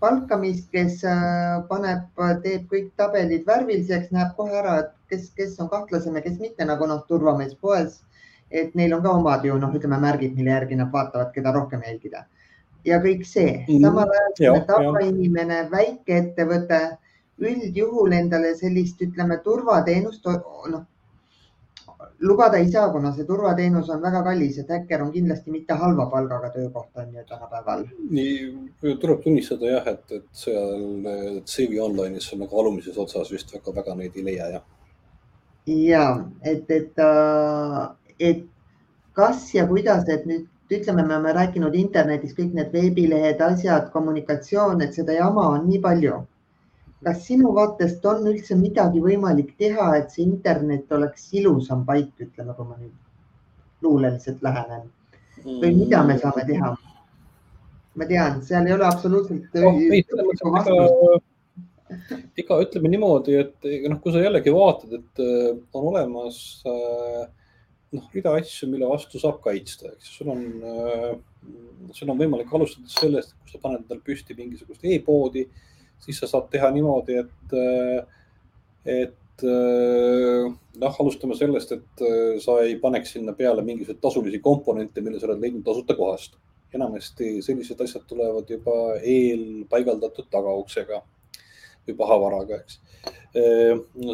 palkamist, 0.00 0.68
kes 0.72 1.02
äh, 1.08 1.62
paneb, 1.68 2.08
teeb 2.44 2.66
kõik 2.72 2.90
tabelid 3.00 3.46
värviliseks, 3.48 4.10
näeb 4.12 4.34
kohe 4.36 4.56
ära, 4.60 4.78
et 4.84 4.90
kes, 5.12 5.30
kes 5.36 5.54
on 5.60 5.70
kahtlasem 5.72 6.16
ja 6.16 6.24
kes 6.24 6.40
mitte, 6.40 6.64
nagu 6.68 6.88
noh, 6.88 7.04
turvamees 7.08 7.54
poes. 7.60 8.02
et 8.50 8.74
neil 8.78 8.92
on 8.94 9.00
ka 9.02 9.10
omad 9.10 9.44
ju 9.44 9.56
noh, 9.58 9.72
ütleme 9.74 9.96
märgid, 9.98 10.36
mille 10.36 10.52
järgi 10.52 10.76
nad 10.78 10.92
vaatavad, 10.92 11.32
keda 11.34 11.52
rohkem 11.52 11.80
jälgida. 11.82 12.24
ja 12.84 13.00
kõik 13.02 13.24
see 13.26 13.64
Mhm. 13.68 13.82
samal 13.82 14.10
ajal 14.18 14.60
tavainimene, 14.66 15.68
väikeettevõte 15.70 16.98
üldjuhul 17.38 18.12
endale 18.12 18.54
sellist, 18.54 19.00
ütleme, 19.02 19.38
turvateenust 19.42 20.24
noh, 20.70 20.84
lubada 22.20 22.56
ei 22.56 22.70
saa, 22.70 22.88
kuna 22.92 23.12
see 23.14 23.24
turvateenus 23.28 23.90
on 23.90 24.02
väga 24.02 24.22
kallis, 24.24 24.58
et 24.58 24.70
häkker 24.72 25.02
on 25.02 25.12
kindlasti 25.12 25.50
mitte 25.50 25.74
halva 25.74 26.06
palgaga 26.10 26.50
töökoht 26.54 26.96
on 27.02 27.14
ju 27.14 27.24
tänapäeval. 27.28 27.84
nii 28.10 28.96
tuleb 29.00 29.22
tunnistada 29.24 29.70
jah, 29.70 29.86
et, 29.92 30.12
et 30.12 30.26
seal 30.32 30.82
CV 31.44 31.80
Online'is 31.86 32.32
on 32.32 32.44
nagu 32.44 32.60
alumises 32.60 32.98
otsas 32.98 33.32
vist 33.32 33.54
väga-väga 33.54 33.94
neid 33.94 34.16
ei 34.16 34.24
leia 34.24 34.50
jah. 34.56 34.66
ja 35.66 36.04
et, 36.42 36.70
et, 36.70 37.02
et 38.20 38.44
kas 39.12 39.54
ja 39.54 39.66
kuidas, 39.66 40.08
et 40.08 40.26
nüüd 40.26 40.46
ütleme, 40.70 41.02
me 41.02 41.14
oleme 41.14 41.32
rääkinud 41.32 41.74
internetis 41.78 42.34
kõik 42.34 42.54
need 42.54 42.72
veebilehed, 42.72 43.40
asjad, 43.40 43.90
kommunikatsioon, 43.92 44.82
et 44.82 44.96
seda 44.98 45.14
jama 45.14 45.48
on 45.54 45.68
nii 45.68 45.78
palju 45.84 46.24
kas 47.04 47.22
sinu 47.26 47.52
vaatest 47.54 48.04
on 48.08 48.26
üldse 48.30 48.56
midagi 48.58 49.02
võimalik 49.02 49.54
teha, 49.60 49.92
et 49.98 50.10
see 50.14 50.24
internet 50.24 50.92
oleks 50.92 51.28
ilusam 51.36 51.84
paik, 51.88 52.12
ütleme, 52.22 52.54
kui 52.56 52.66
ma 52.66 52.76
nüüd 52.80 53.84
luuleliselt 53.84 54.42
lähenen 54.42 54.88
või 55.44 55.72
mida 55.76 56.02
me 56.06 56.18
saame 56.18 56.46
teha? 56.48 56.74
ma 57.96 58.04
tean, 58.08 58.42
seal 58.44 58.66
ei 58.68 58.74
ole 58.74 58.84
absoluutselt 58.84 59.54
vastust. 59.56 61.22
ega, 62.36 62.58
ütleme 62.60 62.90
niimoodi, 62.92 63.38
et 63.40 63.68
noh, 63.88 64.00
kui 64.02 64.12
sa 64.12 64.20
jällegi 64.20 64.52
vaatad, 64.52 64.98
et 64.98 65.22
äh, 65.22 65.54
on 65.76 65.86
olemas 65.92 66.40
äh, 66.68 67.22
noh, 67.96 68.10
rida 68.12 68.34
asju, 68.40 68.68
mille 68.72 68.88
vastu 68.90 69.20
saab 69.22 69.38
kaitsta, 69.44 69.94
eks 69.94 70.10
sul 70.18 70.32
on, 70.34 70.42
sul 71.96 72.10
on 72.12 72.20
võimalik 72.20 72.52
alustada 72.52 72.90
sellest, 72.90 73.36
kui 73.40 73.54
sa 73.54 73.62
paned 73.62 73.84
endale 73.84 74.04
püsti 74.04 74.36
mingisugust 74.36 74.84
e-poodi, 74.84 75.46
siis 76.04 76.18
sa 76.22 76.28
saad 76.30 76.50
teha 76.52 76.70
niimoodi, 76.74 77.20
et, 77.22 77.54
et 78.96 79.46
noh, 79.46 80.98
alustame 81.02 81.36
sellest, 81.36 81.72
et 81.76 82.04
sa 82.42 82.58
ei 82.64 82.76
paneks 82.80 83.16
sinna 83.16 83.34
peale 83.36 83.64
mingisuguseid 83.66 84.02
tasulisi 84.02 84.40
komponente, 84.44 85.04
mille 85.04 85.20
sa 85.20 85.28
oled 85.30 85.42
leidnud 85.42 85.64
tasuta 85.66 85.96
kohast 85.98 86.38
enamasti 86.74 87.42
sellised 87.42 87.80
asjad 87.80 88.04
tulevad 88.08 88.50
juba 88.50 88.96
eelpaigaldatud 89.00 90.28
tagauksega 90.32 91.00
või 91.86 91.96
pahavaraga, 91.98 92.60
eks. 92.62 92.80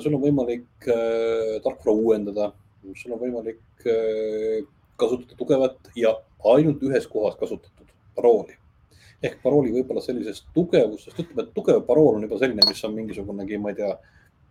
sul 0.05 0.13
on 0.13 0.21
võimalik 0.23 0.89
tarkvara 1.65 1.95
uuendada, 1.97 2.51
sul 3.01 3.15
on 3.17 3.23
võimalik 3.23 3.87
kasutada 5.01 5.39
tugevat 5.39 5.93
ja 5.97 6.13
ainult 6.53 6.83
ühes 6.85 7.09
kohas 7.09 7.39
kasutatud 7.41 7.95
parooli. 8.17 8.59
Ehk 9.23 9.39
parooli 9.43 9.73
võib-olla 9.75 10.03
sellisest 10.03 10.49
tugevusest, 10.55 11.19
ütleme, 11.19 11.47
et 11.47 11.55
tugev 11.55 11.85
parool 11.87 12.19
on 12.19 12.27
juba 12.27 12.41
selline, 12.41 12.65
mis 12.67 12.83
on 12.89 12.97
mingisugunegi, 12.97 13.61
ma 13.63 13.73
ei 13.73 13.79
tea, 13.79 13.93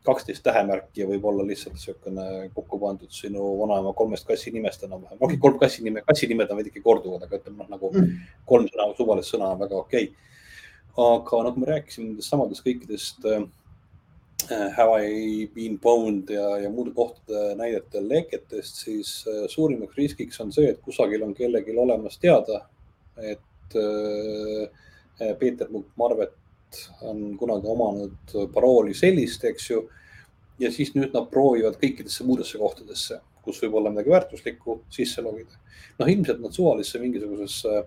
kaksteist 0.05 0.41
tähemärki 0.43 1.03
ja 1.03 1.07
võib-olla 1.10 1.43
lihtsalt 1.45 1.75
niisugune 1.77 2.49
kokku 2.55 2.79
pandud 2.81 3.12
sinu 3.13 3.51
vanaema 3.60 3.93
kolmest 3.93 4.25
kassi 4.25 4.53
nimest 4.53 4.84
enam-vähem. 4.88 5.19
okei, 5.19 5.38
kolm 5.41 5.60
kassi 5.62 5.84
nime, 5.86 6.01
kassi 6.07 6.29
nimed 6.31 6.49
on 6.49 6.57
veidike 6.57 6.81
korduvad, 6.81 7.27
aga 7.27 7.38
ütleme 7.38 7.62
noh, 7.62 7.69
nagu 7.69 7.91
kolm 8.49 8.65
sõna, 8.71 8.88
suvalist 8.97 9.36
sõna 9.36 9.51
on 9.53 9.62
väga 9.62 9.77
okei 9.77 10.07
okay.. 10.10 11.05
aga 11.05 11.43
nagu 11.45 11.62
me 11.62 11.69
rääkisime 11.69 12.07
nendest 12.07 12.34
samadest 12.34 12.65
kõikidest 12.65 13.29
äh, 13.29 13.45
Have 14.49 14.97
I 15.05 15.45
been 15.53 15.77
boned 15.79 16.31
ja, 16.34 16.47
ja 16.63 16.69
muude 16.73 16.95
kohtade 16.97 17.53
näidete 17.60 18.01
leketest, 18.01 18.81
siis 18.88 19.13
äh, 19.29 19.45
suurimaks 19.53 19.99
riskiks 20.01 20.41
on 20.41 20.49
see, 20.55 20.71
et 20.73 20.81
kusagil 20.81 21.21
on 21.27 21.38
kellelgi 21.38 21.77
olemas 21.77 22.17
teada, 22.17 22.63
et 23.21 23.45
äh, 23.79 25.34
Peeter 25.39 25.69
Mukk 25.69 25.91
Marvet 25.99 26.38
on 27.01 27.38
kunagi 27.38 27.67
omanud 27.67 28.36
parooli 28.53 28.93
sellist, 28.95 29.43
eks 29.45 29.69
ju. 29.69 29.81
ja 30.62 30.69
siis 30.71 30.93
nüüd 30.93 31.13
nad 31.15 31.27
proovivad 31.31 31.79
kõikidesse 31.81 32.23
muudesse 32.23 32.60
kohtadesse, 32.62 33.17
kus 33.41 33.60
võib 33.63 33.79
olla 33.79 33.89
midagi 33.89 34.13
väärtuslikku 34.13 34.81
sisse 34.89 35.21
logida. 35.21 35.57
noh, 35.99 36.07
ilmselt 36.07 36.39
nad 36.41 36.53
suvalisse 36.55 36.99
mingisugusesse 36.99 37.84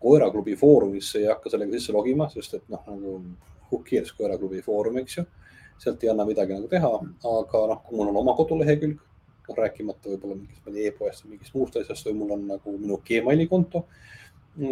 koeraklubi 0.00 0.56
foorumisse 0.56 1.20
ei 1.20 1.30
hakka 1.30 1.50
sellega 1.50 1.78
sisse 1.78 1.92
logima, 1.92 2.28
sest 2.32 2.54
et 2.58 2.68
noh, 2.72 2.82
nagu 2.86 3.18
who 3.70 3.82
cares 3.86 4.12
koeraklubi 4.12 4.62
foorum, 4.62 4.98
eks 5.02 5.18
ju. 5.18 5.26
sealt 5.78 6.04
ei 6.04 6.10
anna 6.10 6.24
midagi 6.24 6.56
nagu 6.56 6.68
teha, 6.72 6.92
aga 7.30 7.66
noh, 7.70 7.82
kui 7.84 7.98
mul 7.98 8.10
on 8.10 8.22
oma 8.22 8.34
kodulehekülg, 8.36 8.98
noh 9.46 9.58
rääkimata 9.60 10.10
võib-olla 10.10 10.36
mingist 10.38 10.78
e-poest 10.88 11.24
või 11.24 11.36
mingist 11.36 11.54
muust 11.54 11.76
asjast 11.78 12.08
või 12.08 12.16
mul 12.20 12.32
on 12.36 12.46
nagu 12.50 12.72
minu 12.78 12.98
Gmaili 13.06 13.46
konto, 13.50 13.84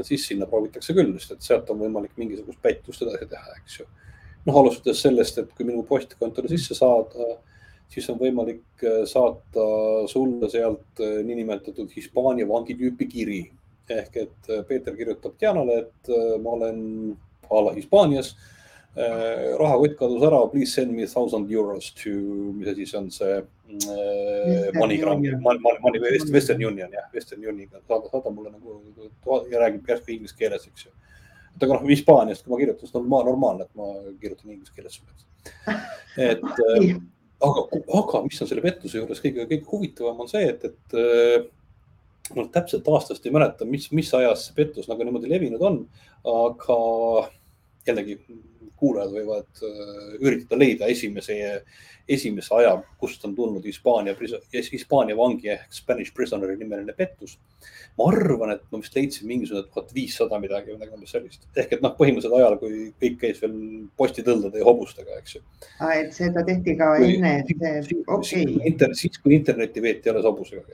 siis 0.07 0.27
sinna 0.29 0.47
proovitakse 0.51 0.95
küll, 0.97 1.13
sest 1.19 1.37
et 1.37 1.49
sealt 1.49 1.71
on 1.73 1.81
võimalik 1.83 2.15
mingisugust 2.21 2.61
pättust 2.63 3.05
edasi 3.05 3.29
teha, 3.31 3.59
eks 3.59 3.81
ju 3.81 3.89
noh, 4.47 4.61
alustades 4.61 5.03
sellest, 5.05 5.39
et 5.41 5.53
kui 5.57 5.67
minu 5.69 5.83
postkontole 5.89 6.51
sisse 6.53 6.77
saada, 6.77 7.35
siis 7.93 8.09
on 8.13 8.19
võimalik 8.21 8.85
saata 9.09 9.67
sulle 10.11 10.51
sealt 10.53 11.01
niinimetatud 11.01 11.93
Hispaania 11.97 12.49
vangi 12.49 12.77
tüüpi 12.81 13.09
kiri. 13.09 13.45
ehk 13.89 14.17
et 14.17 14.47
Peeter 14.69 14.95
kirjutab 14.97 15.35
Dianale, 15.41 15.79
et 15.83 16.11
ma 16.41 16.51
olen 16.57 16.79
a 17.51 17.61
la 17.61 17.73
Hispaanias 17.77 18.31
äh, 18.33 18.55
rahakott 18.95 19.97
kadus 19.99 20.23
ära, 20.23 20.41
please 20.53 20.71
send 20.71 20.93
me 20.95 21.07
thousand 21.11 21.51
euros 21.51 21.91
to, 21.99 22.11
mis 22.55 22.69
asi 22.71 22.87
see 22.87 22.99
on 22.99 23.09
see 23.11 23.39
äh, 23.39 24.69
MoneyGram, 24.79 25.25
Money, 25.43 26.01
Western 26.31 26.63
Union 26.63 26.93
jah, 26.93 27.09
Western 27.15 27.43
Unioniga, 27.43 27.81
saada, 27.89 28.11
saada 28.13 28.31
mulle 28.31 28.53
nagu 28.53 29.49
ja 29.51 29.65
räägib 29.65 29.91
järsku 29.91 30.15
inglise 30.15 30.39
keeles, 30.39 30.69
eks 30.71 30.87
ju. 30.87 30.95
et 31.57 31.67
aga 31.67 31.81
noh, 31.81 31.89
Hispaaniast, 31.91 32.45
kui 32.45 32.55
ma 32.55 32.61
kirjutan, 32.63 32.87
siis 32.87 33.01
on 33.01 33.11
normaalne, 33.11 33.67
et 33.67 33.75
ma 33.83 33.91
kirjutan 34.23 34.55
inglise 34.55 34.77
keeles 34.79 35.01
sulle. 35.01 35.83
et 36.31 36.47
äh, 36.69 36.89
aga, 37.43 37.67
aga 37.99 38.25
mis 38.29 38.41
on 38.43 38.51
selle 38.51 38.63
pettuse 38.65 39.03
juures 39.03 39.27
kõige, 39.27 39.51
kõige 39.51 39.71
huvitavam 39.73 40.23
on 40.23 40.31
see, 40.31 40.47
et, 40.55 40.71
et 40.71 40.99
äh, 41.03 41.51
ma 42.39 42.47
täpselt 42.53 42.87
aastast 42.95 43.27
ei 43.27 43.35
mäleta, 43.35 43.67
mis, 43.69 43.91
mis 43.93 44.15
ajas 44.17 44.47
see 44.47 44.57
pettus 44.57 44.87
nagu 44.89 45.03
niimoodi 45.03 45.35
levinud 45.35 45.67
on, 45.67 45.83
aga 46.31 46.79
jällegi 47.89 48.21
kuulajad 48.81 49.13
võivad 49.15 49.65
äh, 49.65 50.15
üritada 50.21 50.59
leida 50.61 50.89
esimese, 50.91 51.37
esimese 52.09 52.55
aja, 52.59 52.75
kust 53.01 53.25
on 53.25 53.35
tulnud 53.37 53.65
Hispaania, 53.65 54.15
Hispaania 54.53 55.17
vangi 55.19 55.53
ehk 55.55 55.73
Spanish 55.73 56.15
prisoner'i 56.17 56.57
nimeline 56.61 56.95
pettus. 56.97 57.39
ma 57.99 58.09
arvan, 58.11 58.51
et 58.57 58.65
ma 58.73 58.81
vist 58.83 58.97
leidsin 58.97 59.29
mingisugune 59.31 59.69
tuhat 59.71 59.93
viissada 59.95 60.41
midagi 60.43 60.73
või 60.73 60.79
midagi 60.81 60.97
umbes 60.99 61.15
sellist. 61.15 61.47
ehk 61.57 61.77
et 61.77 61.85
noh, 61.85 61.95
põhimõtteliselt 61.99 62.39
ajal, 62.41 62.59
kui 62.63 62.81
kõik 63.03 63.21
käis 63.21 63.43
veel 63.43 63.55
postitõldade 63.97 64.61
ja 64.61 64.67
hobustega, 64.69 65.21
eks 65.23 65.39
ju. 65.39 65.45
et 65.93 66.11
seda 66.17 66.45
tehti 66.47 66.77
ka 66.81 66.97
enne, 66.99 67.37
et 67.45 67.95
okei 68.07 68.49
okay.. 68.59 68.99
siis, 68.99 69.21
kui 69.23 69.39
internetti 69.39 69.83
veeti 69.85 70.13
alles 70.13 70.27
hobusega, 70.29 70.67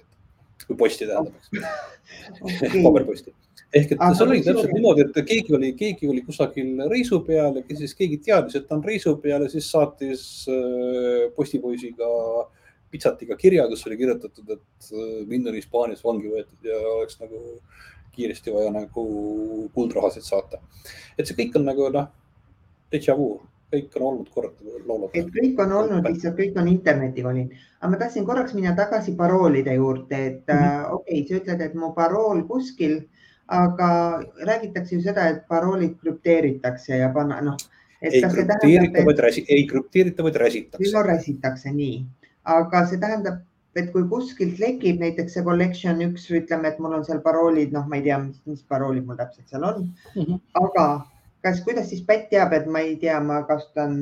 kui 0.70 0.78
posti 0.78 1.10
tähendab, 1.10 1.34
eks. 1.36 2.80
Paberposti 2.86 3.34
ehk 3.70 3.92
et 3.94 4.00
seal 4.18 4.32
oli 4.32 4.42
täpselt 4.42 4.72
niimoodi, 4.74 5.04
et 5.04 5.18
keegi 5.28 5.54
oli, 5.54 5.68
keegi 5.78 6.08
oli 6.10 6.22
kusagil 6.26 6.80
reisu 6.90 7.20
peal 7.26 7.60
ja 7.60 7.76
siis 7.78 7.94
keegi 7.98 8.18
teadis, 8.24 8.56
et 8.58 8.66
ta 8.66 8.74
on 8.76 8.82
reisu 8.86 9.14
peal 9.22 9.44
ja 9.46 9.50
siis 9.52 9.68
saatis 9.70 10.24
äh, 10.50 11.28
postipoisiga 11.36 12.08
pitsatiga 12.90 13.36
kirja, 13.38 13.68
kus 13.70 13.86
oli 13.86 14.00
kirjutatud, 14.00 14.56
et 14.56 14.90
äh, 14.90 15.12
mind 15.30 15.52
on 15.52 15.58
Hispaanias 15.58 16.02
vangi 16.06 16.32
võetud 16.32 16.66
ja 16.66 16.80
oleks 16.96 17.20
nagu 17.22 17.44
kiiresti 18.16 18.54
vaja 18.54 18.72
nagu 18.74 19.04
kuldrahasid 19.76 20.26
saata. 20.26 20.58
et 21.16 21.26
see 21.26 21.38
kõik 21.38 21.60
on 21.60 21.68
nagu 21.70 21.92
noh, 21.94 22.10
déjà 22.90 23.14
vu, 23.18 23.36
kõik 23.72 23.96
on 23.96 24.06
olnud 24.08 24.28
kord 24.34 24.58
laulab. 24.86 25.10
et 25.14 25.30
kõik 25.34 25.62
on 25.62 25.72
olnud, 25.82 26.08
lihtsalt 26.08 26.36
kõik 26.38 26.58
on 26.60 26.68
interneti 26.68 27.24
valinud. 27.24 27.54
aga 27.80 27.90
ma 27.90 28.02
tahtsin 28.02 28.26
korraks 28.26 28.54
minna 28.54 28.74
tagasi 28.76 29.16
paroolide 29.16 29.74
juurde, 29.74 30.26
et 30.26 30.46
mm 30.46 30.58
-hmm. 30.58 30.92
okei 30.92 31.22
okay,, 31.22 31.28
sa 31.28 31.42
ütled, 31.42 31.60
et 31.60 31.74
mu 31.74 31.94
parool 31.94 32.44
kuskil 32.48 33.00
aga 33.50 34.22
räägitakse 34.46 34.94
ju 34.94 35.02
seda, 35.02 35.26
et 35.28 35.46
paroolid 35.48 35.98
krüpteeritakse 36.02 36.96
ja 37.02 37.10
panna, 37.14 37.40
noh. 37.42 37.58
ei 38.02 38.22
krüpteerita, 38.22 39.04
vaid 39.04 39.22
räsi, 39.26 39.44
ei 39.48 39.66
krüpteerita, 39.68 40.22
vaid 40.22 40.38
räsitakse. 40.40 40.90
no 40.94 41.02
räsitakse, 41.02 41.72
nii. 41.74 42.04
aga 42.54 42.84
see 42.88 43.00
tähendab, 43.02 43.42
et 43.76 43.90
kui 43.92 44.06
kuskilt 44.12 44.62
lekib 44.62 45.02
näiteks 45.02 45.34
see 45.36 45.46
collection 45.46 46.00
üks, 46.06 46.28
ütleme, 46.30 46.70
et 46.70 46.78
mul 46.82 46.94
on 47.00 47.04
seal 47.06 47.20
paroolid, 47.26 47.74
noh, 47.74 47.88
ma 47.90 47.98
ei 47.98 48.06
tea, 48.06 48.18
mis, 48.22 48.38
mis 48.46 48.62
paroolid 48.70 49.06
mul 49.06 49.18
täpselt 49.18 49.50
seal 49.50 49.66
on 49.66 49.82
mm, 49.82 50.22
-hmm. 50.22 50.40
aga 50.62 50.86
kas, 51.44 51.62
kuidas 51.64 51.88
siis 51.90 52.02
pätt 52.06 52.28
teab, 52.32 52.52
et 52.56 52.66
ma 52.70 52.82
ei 52.84 52.96
tea, 53.00 53.16
ma 53.24 53.40
kasutan, 53.48 53.94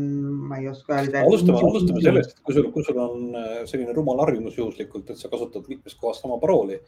ma 0.51 0.59
ei 0.59 0.71
oska 0.71 0.97
öelda. 0.97 1.23
alustame, 1.27 1.61
alustame 1.61 2.03
sellest, 2.05 2.35
et 2.35 2.43
kui 2.47 2.57
sul, 2.57 2.73
kui 2.75 2.87
sul 2.87 2.99
on 3.03 3.39
äh, 3.39 3.55
selline 3.71 3.95
rumal 3.97 4.25
harjumus 4.25 4.59
juhuslikult, 4.59 5.13
et 5.13 5.21
sa 5.21 5.31
kasutad 5.33 5.69
mitmes 5.71 5.97
kohas 6.01 6.23
sama 6.25 6.41
parooli 6.43 6.81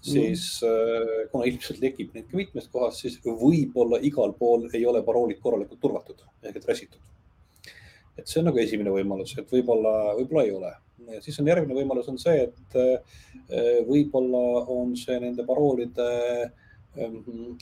siis 0.00 0.62
mm. 0.64 1.28
kuna 1.32 1.44
ilmselt 1.44 1.80
lekib 1.82 2.14
neid 2.16 2.28
ka 2.30 2.38
mitmest 2.38 2.70
kohast, 2.72 3.02
siis 3.02 3.18
võib-olla 3.24 4.00
igal 4.06 4.32
pool 4.38 4.68
ei 4.72 4.84
ole 4.88 5.02
paroolid 5.04 5.40
korralikult 5.42 5.80
turvatud 5.82 6.22
ehk 6.42 6.56
et 6.56 6.68
räsitud. 6.70 7.02
et 8.16 8.24
see 8.28 8.40
on 8.40 8.48
nagu 8.48 8.60
esimene 8.60 8.92
võimalus, 8.94 9.34
et 9.38 9.52
võib-olla, 9.52 10.14
võib-olla 10.16 10.46
ei 10.46 10.54
ole. 10.56 10.72
siis 11.20 11.36
on 11.40 11.52
järgmine 11.52 11.76
võimalus 11.76 12.08
on 12.08 12.16
see, 12.20 12.48
et 12.48 12.80
äh, 12.80 13.84
võib-olla 13.88 14.64
on 14.72 14.96
see 14.96 15.20
nende 15.20 15.44
paroolide 15.44 16.08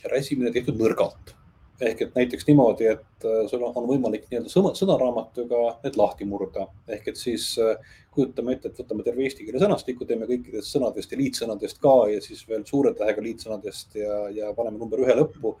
räsimine 0.09 0.49
tehtud 0.55 0.79
nõrgalt 0.79 1.35
ehk 1.81 2.01
et 2.03 2.15
näiteks 2.15 2.47
niimoodi, 2.47 2.87
et 2.91 3.25
äh, 3.27 3.41
sul 3.49 3.63
on 3.63 3.87
võimalik 3.87 4.27
nii-öelda 4.27 4.51
sõna, 4.51 4.73
sõnaraamatuga 4.77 5.61
need 5.83 5.97
lahti 5.99 6.27
murda. 6.27 6.67
ehk 6.91 7.11
et 7.11 7.19
siis 7.19 7.51
äh, 7.63 7.77
kujutame 8.15 8.55
ette, 8.55 8.71
et 8.71 8.81
võtame 8.81 9.05
terve 9.05 9.23
eesti 9.23 9.45
keele 9.47 9.61
sõnastiku, 9.61 10.07
teeme 10.07 10.27
kõikidest 10.29 10.75
sõnadest 10.75 11.13
ja 11.13 11.19
liitsõnadest 11.21 11.81
ka 11.83 11.95
ja 12.13 12.21
siis 12.23 12.43
veel 12.49 12.65
suure 12.67 12.93
tähega 12.97 13.23
liitsõnadest 13.23 13.95
ja, 14.01 14.21
ja 14.35 14.51
paneme 14.57 14.81
number 14.81 15.05
ühe 15.05 15.15
lõppu. 15.21 15.55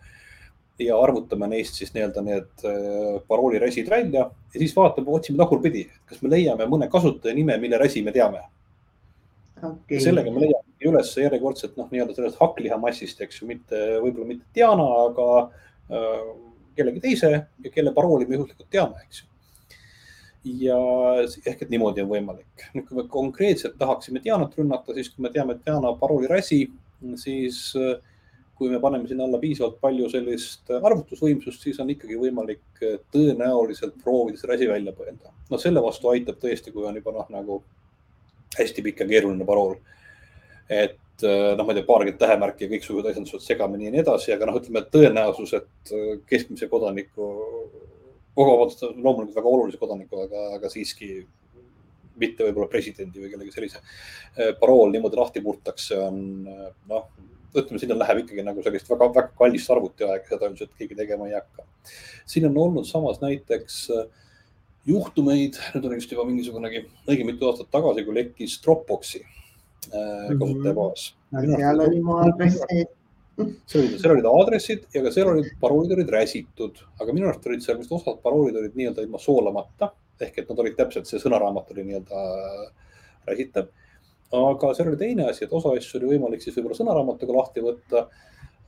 ja 0.79 0.95
arvutame 0.95 1.47
neist 1.51 1.75
siis 1.75 1.91
nii-öelda 1.95 2.21
need 2.23 2.63
äh, 2.67 3.19
parooliräsid 3.27 3.89
välja 3.91 4.29
ja 4.29 4.59
siis 4.59 4.75
vaatame, 4.75 5.11
otsime 5.11 5.37
tagurpidi, 5.37 5.89
kas 6.07 6.21
me 6.21 6.31
leiame 6.31 6.67
mõne 6.71 6.87
kasutaja 6.91 7.35
nime, 7.35 7.57
mille 7.59 7.77
räsi 7.77 8.03
me 8.03 8.11
teame 8.15 8.43
okay.. 9.61 9.99
sellega 9.99 10.31
me 10.31 10.45
leiame 10.45 10.87
üles 10.87 11.11
järjekordselt 11.19 11.75
noh, 11.77 11.89
nii-öelda 11.91 12.15
sellest 12.15 12.39
hakklihamassist, 12.39 13.19
eks 13.25 13.41
ju, 13.41 13.49
mitte 13.49 13.81
võib-olla 13.99 14.29
mitte 14.29 14.47
Diana, 14.55 14.87
aga 15.09 15.27
kellegi 15.89 17.01
teise 17.03 17.31
ja 17.63 17.71
kelle 17.73 17.93
parooli 17.93 18.27
me 18.27 18.37
juhuslikult 18.37 18.69
teame, 18.71 19.01
eks 19.05 19.23
ju. 19.23 19.25
ja 20.65 20.77
ehk 21.45 21.65
et 21.65 21.71
niimoodi 21.73 22.03
on 22.03 22.11
võimalik. 22.11 22.67
nüüd, 22.75 22.85
kui 22.87 23.01
me 23.01 23.07
konkreetselt 23.11 23.75
tahaksime 23.79 24.21
Dianat 24.23 24.55
rünnata, 24.57 24.95
siis 24.95 25.09
kui 25.13 25.25
me 25.25 25.33
teame 25.33 25.57
Diana 25.65 25.91
parooli 25.99 26.29
räsi, 26.31 26.61
siis 27.19 27.73
äh, 27.79 27.97
kui 28.59 28.69
me 28.69 28.79
paneme 28.83 29.07
sinna 29.07 29.25
alla 29.27 29.39
piisavalt 29.39 29.79
palju 29.81 30.09
sellist 30.11 30.71
arvutusvõimsust, 30.77 31.63
siis 31.63 31.79
on 31.83 31.91
ikkagi 31.95 32.19
võimalik 32.21 32.83
äh, 32.83 32.97
tõenäoliselt 33.15 33.99
proovida 34.03 34.39
see 34.39 34.53
räsi 34.53 34.71
välja 34.71 34.95
põelda. 34.95 35.35
no 35.49 35.59
selle 35.59 35.83
vastu 35.83 36.13
aitab 36.13 36.39
tõesti, 36.39 36.71
kui 36.75 36.87
on 36.87 37.01
juba 37.01 37.17
noh, 37.17 37.27
nagu 37.35 37.61
hästi 38.57 38.85
pikk 38.85 39.03
ja 39.03 39.11
keeruline 39.11 39.45
parool. 39.45 39.77
et 40.69 40.97
Äh, 40.99 41.08
noh, 41.25 41.65
ma 41.65 41.73
ei 41.73 41.79
tea, 41.79 41.87
paarkümmend 41.87 42.19
tähemärki 42.21 42.65
ja 42.65 42.71
kõiksugused 42.73 43.09
asjad 43.11 43.29
suht 43.29 43.45
segamini 43.45 43.87
ja 43.87 43.93
nii 43.93 44.03
edasi, 44.03 44.33
aga 44.35 44.49
noh, 44.49 44.59
ütleme 44.59 44.83
tõenäosus, 44.93 45.55
et 45.57 45.93
äh, 45.95 46.11
keskmise 46.29 46.69
kodaniku, 46.71 47.29
vabandust, 48.37 48.85
loomulikult 48.89 49.35
väga 49.35 49.53
olulise 49.53 49.81
kodaniku, 49.81 50.23
aga, 50.27 50.45
aga 50.59 50.71
siiski 50.71 51.23
mitte 52.19 52.43
võib-olla 52.43 52.67
presidendi 52.71 53.23
või 53.23 53.31
kellegi 53.31 53.55
sellise 53.55 53.81
äh, 53.81 54.53
parool 54.59 54.93
niimoodi 54.93 55.19
lahti 55.19 55.43
murtakse, 55.43 55.99
on 56.03 56.21
noh, 56.45 57.09
ütleme, 57.55 57.81
sinna 57.81 57.97
läheb 57.97 58.23
ikkagi 58.23 58.45
nagu 58.45 58.63
sellist 58.65 58.89
väga-väga 58.91 59.33
kallist 59.39 59.71
arvutiaega, 59.73 60.27
seda 60.29 60.49
ilmselt 60.49 60.73
keegi 60.77 60.97
tegema 60.99 61.27
ei 61.29 61.37
hakka. 61.39 61.65
siin 62.29 62.45
on 62.51 62.57
olnud 62.67 62.87
samas 62.87 63.21
näiteks 63.23 63.87
juhtumeid, 64.89 65.57
nüüd 65.75 65.87
on 65.87 65.95
vist 65.97 66.13
juba 66.13 66.25
mingisugunegi 66.27 66.85
õige 67.09 67.25
mitu 67.27 67.49
aastat 67.49 67.69
tagasi, 67.73 68.05
kui 68.05 68.15
lekkis 68.15 68.57
Dropboxi. 68.63 69.23
Kasutajabaas. 69.89 71.09
seal 71.33 71.85
oli 71.87 72.01
mu 72.03 72.17
aadress 72.23 72.63
sees 72.67 72.95
seal 73.39 73.83
olid, 73.85 73.95
seal 74.01 74.13
olid 74.15 74.27
aadressid 74.27 74.85
ja 74.93 75.01
ka 75.05 75.11
seal 75.15 75.29
olid 75.31 75.49
paroolid 75.61 75.93
olid 75.95 76.09
räsitud, 76.11 76.81
aga 76.99 77.15
minu 77.15 77.29
arust 77.29 77.45
olid 77.47 77.63
seal 77.63 77.77
vist 77.79 77.93
osad 77.95 78.19
paroolid 78.23 78.57
olid 78.59 78.75
nii-öelda 78.75 79.05
ilma 79.05 79.21
soolamata 79.21 79.93
ehk 80.19 80.41
et 80.41 80.49
nad 80.51 80.59
olid 80.63 80.75
täpselt, 80.75 81.07
see 81.07 81.21
sõnaraamat 81.21 81.69
oli 81.73 81.85
nii-öelda 81.87 82.23
räsitav. 83.29 83.69
aga 84.39 84.73
seal 84.77 84.91
oli 84.91 84.99
teine 84.99 85.29
asi, 85.29 85.45
et 85.45 85.53
osa 85.55 85.71
asju 85.77 86.01
oli 86.01 86.15
võimalik 86.15 86.43
siis 86.43 86.57
võib-olla 86.57 86.77
sõnaraamatuga 86.77 87.37
lahti 87.37 87.63
võtta. 87.65 88.07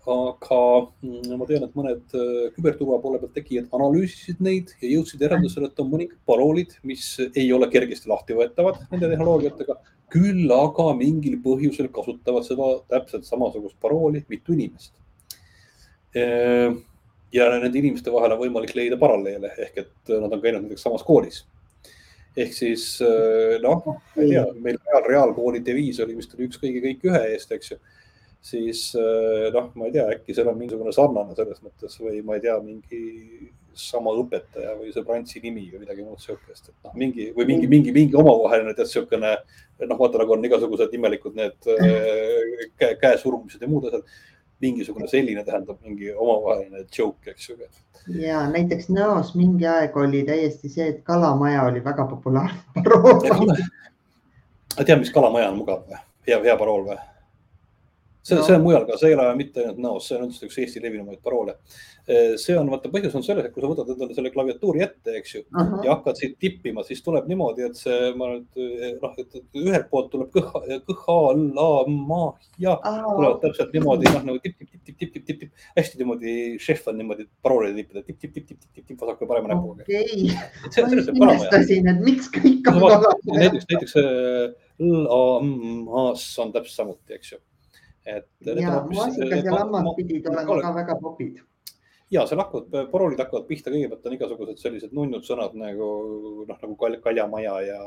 Aga 0.09 0.59
mm, 1.03 1.37
ma 1.37 1.47
tean, 1.49 1.65
et 1.67 1.77
mõned 1.77 2.15
äh, 2.17 2.49
küberturva 2.55 2.99
poole 3.03 3.19
pealt 3.21 3.35
tegijad 3.37 3.73
analüüsisid 3.77 4.41
neid 4.41 4.73
ja 4.81 4.89
jõudsid 4.95 5.21
järeldusele, 5.21 5.69
et 5.69 5.81
on 5.83 5.91
mõningad 5.91 6.19
paroolid, 6.25 6.77
mis 6.87 7.13
ei 7.29 7.51
ole 7.53 7.69
kergesti 7.71 8.09
lahti 8.09 8.37
võetavad 8.37 8.81
nende 8.89 9.11
tehnoloogiatega 9.11 9.77
küll 10.11 10.51
aga 10.51 10.91
mingil 10.97 11.37
põhjusel 11.43 11.87
kasutavad 11.93 12.45
seda 12.47 12.73
täpselt 12.91 13.27
samasugust 13.27 13.77
parooli 13.81 14.23
mitu 14.31 14.55
inimest. 14.57 14.91
Ehm, 16.17 16.81
ja 17.31 17.47
nende 17.53 17.79
inimeste 17.79 18.11
vahel 18.11 18.35
on 18.35 18.41
võimalik 18.41 18.73
leida 18.75 18.97
paralleele 18.99 19.53
ehk 19.65 19.81
et 19.85 20.11
nad 20.11 20.33
on 20.33 20.41
käinud 20.43 20.65
näiteks 20.65 20.83
samas 20.83 21.05
koolis. 21.07 21.45
ehk 22.35 22.53
siis 22.55 22.83
eh, 23.03 23.57
noh, 23.63 23.81
ma 23.85 24.23
ei 24.23 24.29
tea, 24.33 24.43
meil 24.55 24.77
reaal, 24.79 25.07
reaalkooli 25.07 25.63
deviis 25.63 25.99
oli 26.03 26.15
vist 26.15 26.35
oli 26.35 26.47
üks 26.47 26.59
kõigi 26.59 26.83
kõik 26.83 27.07
ühe 27.09 27.23
eest, 27.31 27.51
eks 27.51 27.73
ju. 27.73 27.79
Siis 28.41 28.89
eh, 28.97 29.47
noh, 29.53 29.69
ma 29.77 29.87
ei 29.87 29.95
tea, 29.95 30.07
äkki 30.15 30.35
seal 30.35 30.49
on 30.49 30.57
mingisugune 30.57 30.93
sarnane 30.95 31.35
selles 31.37 31.61
mõttes 31.61 31.97
või 32.01 32.23
ma 32.25 32.37
ei 32.37 32.45
tea, 32.45 32.57
mingi 32.65 33.01
sama 33.77 34.11
õpetaja 34.19 34.73
või 34.79 34.91
sõbrantsi 34.91 35.39
nimi 35.43 35.67
või 35.71 35.83
midagi 35.85 36.03
muud 36.03 36.19
sihukest, 36.19 36.71
et 36.71 36.87
noh, 36.87 36.95
mingi 36.97 37.29
või 37.35 37.47
mingi, 37.47 37.69
mingi, 37.71 37.93
mingi 37.95 38.17
omavaheline 38.19 38.73
tead 38.75 38.89
sihukene 38.91 39.35
noh, 39.85 39.99
vaata 39.99 40.21
nagu 40.21 40.35
on 40.35 40.49
igasugused 40.49 40.93
imelikud 40.97 41.37
need 41.37 41.69
äh, 41.71 42.65
käe, 42.79 42.97
käesurumised 43.01 43.61
ja 43.61 43.69
muud 43.71 43.87
asjad. 43.89 44.07
mingisugune 44.61 45.07
selline 45.09 45.41
tähendab 45.43 45.79
mingi 45.81 46.11
omavaheline 46.13 46.83
joke, 46.97 47.31
eks 47.31 47.49
ju. 47.49 47.55
ja 48.21 48.43
näiteks 48.49 48.89
näos 48.89 49.33
mingi 49.35 49.65
aeg 49.65 49.97
oli 49.97 50.23
täiesti 50.27 50.69
see, 50.69 50.87
et 50.87 51.03
Kalamaja 51.03 51.63
oli 51.69 51.83
väga 51.83 52.05
populaarne 52.05 52.61
parool. 52.75 53.55
tead, 54.75 54.99
mis 54.99 55.13
Kalamaja 55.13 55.49
on 55.49 55.57
mugav 55.63 55.87
või? 55.87 56.03
hea, 56.27 56.43
hea 56.43 56.57
parool 56.57 56.85
või? 56.89 56.99
See 58.21 58.35
no., 58.37 58.43
see 58.45 58.55
on 58.55 58.61
mujal 58.61 58.85
ka, 58.85 58.97
see 59.01 59.11
ei 59.11 59.15
ole 59.17 59.29
mitte 59.37 59.63
ainult 59.63 59.81
näos, 59.81 60.07
see 60.07 60.17
on 60.17 60.27
üldse 60.27 60.45
üks 60.45 60.59
Eesti 60.61 60.83
levinumaid 60.83 61.21
paroole. 61.25 61.57
see 62.41 62.55
on, 62.57 62.67
vaata 62.67 62.89
põhjus 62.91 63.13
on 63.15 63.23
selles, 63.23 63.45
et 63.45 63.53
kui 63.53 63.61
sa 63.63 63.69
võtad 63.69 63.89
endale 63.93 64.15
selle 64.17 64.31
klaviatuuri 64.33 64.81
ette, 64.83 65.13
eks 65.19 65.35
ju 65.35 65.41
uh, 65.43 65.59
-huh. 65.59 65.83
ja 65.85 65.93
hakkad 65.93 66.17
siit 66.17 66.33
tippima, 66.41 66.83
siis 66.83 67.03
tuleb 67.05 67.27
niimoodi, 67.29 67.63
et 67.69 67.77
see, 67.77 68.09
ma 68.17 68.31
nüüd 68.31 68.57
noh, 69.01 69.13
et 69.21 69.37
ühelt 69.61 69.87
poolt 69.91 70.09
tuleb 70.13 70.31
kõh, 70.33 70.49
kõh, 70.89 71.03
la, 71.55 71.67
ma, 71.87 72.23
ja 72.59 72.73
uh 72.73 72.87
-huh. 72.97 73.13
tulevad 73.17 73.37
täpselt 73.45 73.73
niimoodi 73.77 74.09
noh, 74.09 74.25
nagu 74.31 74.41
tipp, 74.43 74.57
tipp, 74.57 74.71
tipp, 74.71 74.83
tipp, 74.85 74.97
tipp, 74.97 75.13
tipp, 75.13 75.25
tipp, 75.25 75.39
tipp, 75.45 75.67
hästi 75.77 76.01
niimoodi, 76.01 76.33
šef 76.59 76.89
on 76.89 76.97
niimoodi 76.97 77.27
paroolide 77.41 77.77
tippida 77.79 78.03
tipp, 78.03 78.19
tipp, 78.19 78.33
tipp, 78.33 78.49
tipp, 78.49 78.73
tipp, 78.73 78.87
tipp 78.87 79.05
vasaku 79.05 79.23
ja 79.23 79.27
parema 79.27 79.53
näpuga. 79.53 79.85
okei, 79.85 80.33
ma 81.21 81.31
imestasin, 81.37 81.93
et 81.93 82.03
miks 82.09 82.33
kõik 82.33 82.73
on 82.73 82.81
näiteks, 83.37 83.69
näiteks 83.69 83.95
la, 84.81 85.23
ma-s 85.85 86.27
on 86.41 86.51
täpselt 86.51 86.75
samuti, 86.81 87.13
eks 87.13 87.37
ju 87.37 87.39
et. 88.05 88.27
ja 88.45 88.81
maasikas 88.87 89.45
ja 89.45 89.55
lammas 89.55 89.95
pidid 89.97 90.27
olema 90.31 90.61
ka 90.61 90.73
väga 90.75 90.97
popid. 91.01 91.41
Ja 92.11 92.25
seal 92.27 92.41
hakkavad, 92.41 92.89
poroolid 92.91 93.21
hakkavad 93.23 93.45
pihta, 93.47 93.71
kõigepealt 93.71 94.07
on 94.07 94.15
igasugused 94.17 94.59
sellised 94.59 94.95
nunnud 94.95 95.23
sõnad 95.23 95.55
nagu 95.55 95.87
noh, 96.47 96.57
nagu 96.59 96.75
kaljamaja 97.05 97.53
ja, 97.63 97.77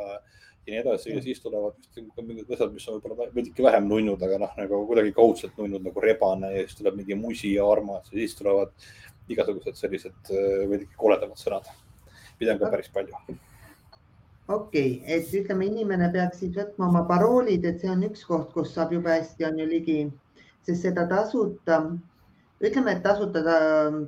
ja 0.64 0.72
nii 0.72 0.80
edasi 0.80 1.12
ja 1.12 1.20
siis 1.20 1.42
tulevad 1.44 1.76
mingid 2.22 2.48
asjad, 2.56 2.72
mis 2.72 2.86
on 2.88 2.96
võib-olla 2.96 3.28
veidike 3.34 3.66
vähem 3.66 3.88
nunnud, 3.90 4.22
aga 4.24 4.40
noh, 4.46 4.54
nagu 4.56 4.80
kuidagi 4.88 5.12
kaudselt 5.16 5.58
nunnud 5.60 5.84
nagu 5.84 6.04
rebane 6.04 6.54
ja 6.54 6.64
siis 6.64 6.80
tuleb 6.80 6.96
mingi 7.02 7.18
musi 7.20 7.52
ja 7.58 7.68
armas 7.68 8.08
ja 8.08 8.22
siis 8.22 8.38
tulevad 8.38 8.72
igasugused 9.28 9.76
sellised 9.76 10.32
veidike 10.70 10.96
koledamad 10.96 11.40
sõnad, 11.40 11.68
mida 12.40 12.56
on 12.56 12.64
ka 12.64 12.72
päris 12.72 12.88
palju 12.96 13.36
okei 14.48 15.00
okay,, 15.02 15.16
et 15.16 15.34
ütleme, 15.34 15.66
inimene 15.66 16.10
peaks 16.12 16.42
siis 16.42 16.56
võtma 16.56 16.88
oma 16.88 17.04
paroolid, 17.08 17.64
et 17.64 17.80
see 17.80 17.90
on 17.90 18.04
üks 18.08 18.24
koht, 18.28 18.50
kus 18.52 18.74
saab 18.74 18.92
jube 18.92 19.10
hästi 19.10 19.48
on 19.48 19.58
ju 19.62 19.68
ligi, 19.70 20.00
sest 20.66 20.84
seda 20.86 21.06
tasuta 21.08 21.80
ütleme, 22.68 22.92
et 22.94 23.02
tasuta 23.04 23.40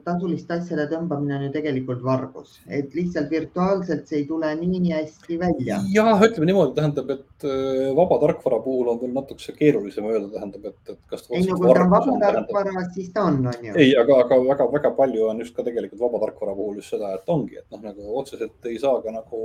tasuliste 0.05 0.57
asjade 0.57 0.87
tõmbamine 0.91 1.37
on 1.39 1.45
ju 1.47 1.51
tegelikult 1.55 2.03
vargus, 2.05 2.57
et 2.67 2.95
lihtsalt 2.97 3.31
virtuaalselt 3.33 4.07
see 4.09 4.23
ei 4.23 4.27
tule 4.29 4.53
nii 4.61 4.93
hästi 4.93 5.39
välja. 5.41 5.81
jah, 5.93 6.23
ütleme 6.29 6.49
niimoodi, 6.51 6.75
tähendab, 6.79 7.11
et 7.17 7.47
äh, 7.49 7.91
vaba 7.97 8.19
tarkvara 8.23 8.61
puhul 8.65 8.93
on 8.93 9.01
veel 9.03 9.13
natukese 9.17 9.57
keerulisem 9.59 10.09
öelda, 10.11 10.31
tähendab, 10.37 10.71
et, 10.71 10.95
et 10.95 11.03
kas. 11.11 11.27
ei 11.31 11.45
no 11.47 11.59
kui 11.61 11.75
ta 11.75 11.85
on 11.85 11.93
vaba 11.93 12.17
tarkvara 12.25 12.87
siis 12.95 13.13
ta 13.15 13.27
on, 13.31 13.43
on 13.53 13.69
ju. 13.69 13.77
ei, 13.77 13.93
aga, 14.01 14.23
aga 14.25 14.41
väga-väga 14.49 14.95
palju 15.03 15.29
on 15.33 15.45
just 15.45 15.57
ka 15.57 15.67
tegelikult 15.67 16.03
vaba 16.07 16.25
tarkvara 16.27 16.57
puhul 16.57 16.81
just 16.81 16.95
seda, 16.95 17.13
et 17.19 17.37
ongi, 17.37 17.61
et 17.61 17.71
noh, 17.75 17.85
nagu 17.85 18.19
otseselt 18.23 18.73
ei 18.73 18.81
saa 18.83 18.99
ka 19.05 19.15
nagu 19.15 19.45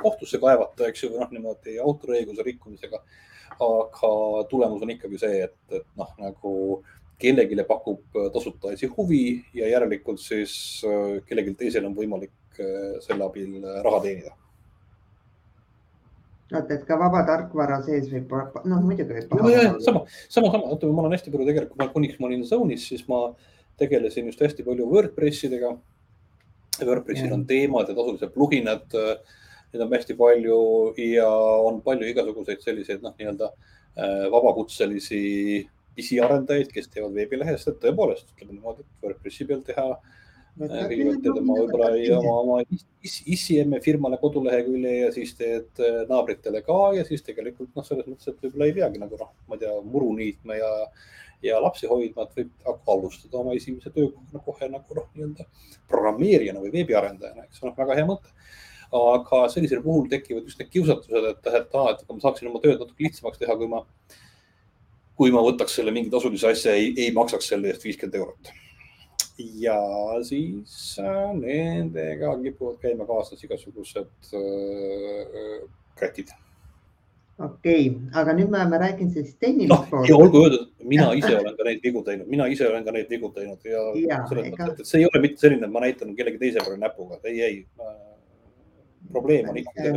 kohtusse 0.00 0.42
kaevata, 0.42 0.88
eks 0.90 1.04
ju, 1.04 1.14
või 1.14 1.24
noh, 1.24 1.34
niimoodi 1.36 1.80
autoriõiguse 1.80 2.46
rikkumisega. 2.46 3.02
aga 3.60 4.10
tulemus 4.48 4.82
on 4.82 4.90
ikkagi 4.94 5.18
see, 5.20 5.42
et, 5.44 5.58
et 5.76 5.84
noh, 5.98 6.08
nagu 6.22 6.52
kellelegi 7.20 7.64
pakub 7.68 8.16
äh, 8.16 8.28
tasuta 8.32 8.74
asi 8.74 8.88
huvi 8.96 9.44
ja 9.54 9.68
järelikult 9.68 10.20
siis 10.20 10.82
äh, 10.86 11.20
kellelgi 11.26 11.54
teisel 11.58 11.86
on 11.88 11.96
võimalik 11.96 12.60
äh, 12.60 12.98
selle 13.04 13.26
abil 13.26 13.60
raha 13.84 14.00
teenida. 14.04 14.34
oota, 16.50 16.74
et 16.74 16.84
ka 16.88 16.98
vaba 16.98 17.22
tarkvara 17.28 17.80
sees 17.86 18.08
võib, 18.10 18.32
noh 18.64 18.82
muidugi 18.82 19.20
võib. 19.20 19.36
sama, 19.84 20.04
sama, 20.28 20.50
sama, 20.50 20.64
oota, 20.66 20.90
ma 20.90 21.04
olen 21.04 21.16
hästi 21.16 21.32
palju 21.32 21.48
tegelikult, 21.52 21.92
kuniks 21.94 22.18
ma 22.20 22.30
olin 22.30 22.44
Zone'is, 22.48 22.88
siis 22.90 23.06
ma 23.08 23.28
tegelesin 23.80 24.28
just 24.28 24.42
hästi 24.42 24.66
palju 24.66 24.88
Wordpressidega. 24.90 25.76
Wordpressil 26.80 27.32
on 27.32 27.44
teemad 27.48 27.88
ja 27.90 27.94
tasulised 27.96 28.32
pluginad. 28.32 28.86
Neid 29.70 29.82
on 29.84 29.92
hästi 29.92 30.16
palju 30.16 30.58
ja 30.96 31.28
on 31.66 31.80
palju 31.84 32.08
igasuguseid 32.08 32.62
selliseid 32.64 33.04
noh, 33.04 33.12
nii-öelda 33.18 33.50
vabakutselisi 34.32 35.20
pisiarendajaid, 35.96 36.70
kes 36.72 36.88
teevad 36.92 37.14
veebilehest, 37.16 37.68
et 37.68 37.78
tõepoolest 37.82 38.32
ütleme 38.34 38.56
niimoodi, 38.56 38.84
et 38.86 39.04
WordPressi 39.04 39.46
peal 39.48 39.62
teha 39.66 39.86
kõigepealt 40.60 41.22
teed 41.24 41.38
oma 41.38 41.56
võib-olla 41.56 41.90
oma, 42.18 42.34
oma 42.42 42.56
ICM 43.06 43.76
firmale 43.84 44.18
kodulehekülje 44.20 44.96
ja 44.96 45.12
siis 45.14 45.32
teed 45.38 45.80
äh, 45.80 46.02
naabritele 46.10 46.62
ka 46.66 46.78
ja 46.96 47.04
siis 47.06 47.22
tegelikult 47.26 47.70
noh, 47.76 47.86
selles 47.86 48.08
mõttes, 48.08 48.28
et 48.28 48.42
võib-olla 48.44 48.68
ei 48.68 48.76
peagi 48.76 49.00
nagu 49.02 49.20
noh, 49.20 49.32
ma 49.48 49.56
ei 49.56 49.62
tea, 49.62 49.76
muru 49.94 50.10
niitma 50.18 50.58
ja, 50.58 50.72
ja 51.46 51.60
lapsi 51.62 51.88
hoidma, 51.90 52.26
et 52.26 52.42
võib 52.42 52.90
alustada 52.94 53.40
oma 53.40 53.54
esimese 53.56 53.92
töökohana 53.94 54.42
kohe 54.44 54.70
nagu 54.72 54.98
noh, 54.98 55.08
nii-öelda 55.14 55.48
programmeerijana 55.90 56.64
või 56.64 56.74
veebiarendajana, 56.74 57.46
eks 57.48 57.64
noh, 57.64 57.76
väga 57.78 57.98
hea 58.00 58.08
mõte 58.10 58.34
aga 58.90 59.44
sellisel 59.52 59.84
puhul 59.84 60.08
tekivad 60.10 60.48
just 60.48 60.58
need 60.58 60.70
kiusatused, 60.72 61.28
et, 61.28 61.44
et, 61.46 61.54
et, 61.60 61.76
et 62.02 62.08
ma 62.10 62.22
saaksin 62.24 62.50
oma 62.50 62.58
tööd 62.62 62.80
natuke 62.80 63.06
lihtsamaks 63.06 63.38
teha, 63.38 63.54
kui 63.54 63.70
ma 63.70 63.84
kui 65.20 65.32
ma 65.34 65.44
võtaks 65.44 65.76
selle 65.76 65.92
mingi 65.92 66.08
tasulise 66.12 66.48
asja, 66.48 66.72
ei, 66.72 66.94
ei 66.96 67.12
maksaks 67.12 67.52
selle 67.52 67.68
eest 67.74 67.84
viiskümmend 67.84 68.16
eurot. 68.22 68.52
ja 69.60 69.76
siis 70.24 70.76
äh, 71.00 71.32
nendega 71.36 72.34
kipuvad 72.42 72.78
käima 72.80 73.06
kaasas 73.08 73.40
igasugused 73.44 74.32
äh, 74.36 75.60
krätid 75.96 76.32
okei 77.40 77.86
okay., 77.88 78.20
aga 78.20 78.34
nüüd 78.36 78.52
me 78.52 78.60
oleme 78.60 78.80
rääkinud 78.82 79.16
siis 79.16 79.32
tehnilisest 79.40 79.72
no, 79.72 79.88
poolest. 79.92 80.12
olgu 80.16 80.42
öeldud, 80.44 80.66
mina 80.92 81.08
ise 81.16 81.32
olen 81.38 81.56
ka 81.56 81.68
neid 81.68 81.84
vigu 81.88 82.04
teinud, 82.04 82.28
mina 82.36 82.48
ise 82.52 82.68
olen 82.68 82.84
ka 82.84 82.96
neid 82.96 83.12
vigu 83.12 83.32
teinud 83.36 83.72
ja, 83.72 83.84
ja 84.00 84.20
selles 84.28 84.50
ega... 84.52 84.68
mõttes, 84.68 84.84
et 84.84 84.92
see 84.92 85.02
ei 85.02 85.08
ole 85.08 85.24
mitte 85.24 85.44
selline, 85.44 85.68
et 85.68 85.76
ma 85.76 85.84
näitan 85.84 86.12
kellegi 86.16 86.40
teise 86.44 86.64
peale 86.64 86.80
näpuga, 86.80 87.20
ei, 87.24 87.40
ei 87.48 87.56
probleem 89.12 89.48
on 89.50 89.58
ikkagi 89.60 89.92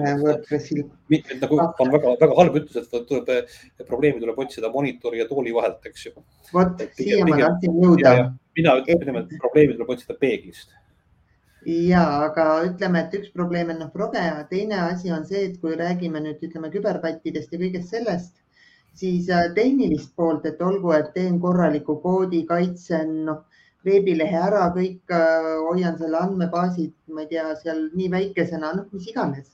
nagu 1.42 1.60
on 1.60 1.92
väga-väga 1.96 2.38
halb 2.38 2.60
ütlus, 2.60 2.78
et 2.82 3.10
tuleb, 3.10 3.50
probleemi 3.88 4.22
tuleb 4.22 4.40
otsida 4.46 4.72
monitori 4.74 5.22
ja 5.22 5.28
tooli 5.30 5.54
vahelt, 5.56 5.82
eks 5.90 6.08
ju. 6.08 6.14
vot 6.54 6.86
siia 6.98 7.26
ma 7.28 7.40
tahtsin 7.42 7.82
jõuda. 7.84 8.14
mina 8.58 8.78
ütlen, 8.82 9.20
et 9.24 9.36
probleemi 9.42 9.78
tuleb 9.78 9.94
otsida 9.96 10.18
peeglist. 10.20 10.76
ja, 11.66 12.04
aga 12.28 12.48
ütleme, 12.68 13.06
et 13.06 13.18
üks 13.22 13.34
probleem 13.34 13.74
on 13.74 13.84
noh, 13.86 13.92
proge 13.94 14.24
ja 14.24 14.44
teine 14.50 14.82
asi 14.90 15.12
on 15.16 15.26
see, 15.30 15.46
et 15.50 15.60
kui 15.62 15.78
räägime 15.80 16.24
nüüd 16.24 16.42
ütleme 16.44 16.72
küberpättidest 16.74 17.54
ja 17.54 17.62
kõigest 17.62 17.94
sellest, 17.96 18.36
siis 19.00 19.30
äh, 19.30 19.50
tehnilist 19.56 20.14
poolt, 20.16 20.46
et 20.46 20.62
olgu, 20.62 20.92
et 20.98 21.14
teen 21.16 21.40
korraliku 21.42 21.98
koodi, 22.04 22.44
kaitsen, 22.50 23.24
noh 23.30 23.46
veebilehe 23.86 24.40
ära, 24.48 24.68
kõik 24.76 25.12
äh, 25.14 25.50
hoian 25.68 25.98
selle 26.00 26.20
andmebaasi, 26.22 26.88
ma 27.14 27.26
ei 27.26 27.32
tea, 27.34 27.50
seal 27.60 27.88
nii 27.98 28.10
väikesena, 28.14 28.74
noh, 28.80 28.88
mis 28.96 29.10
iganes. 29.12 29.52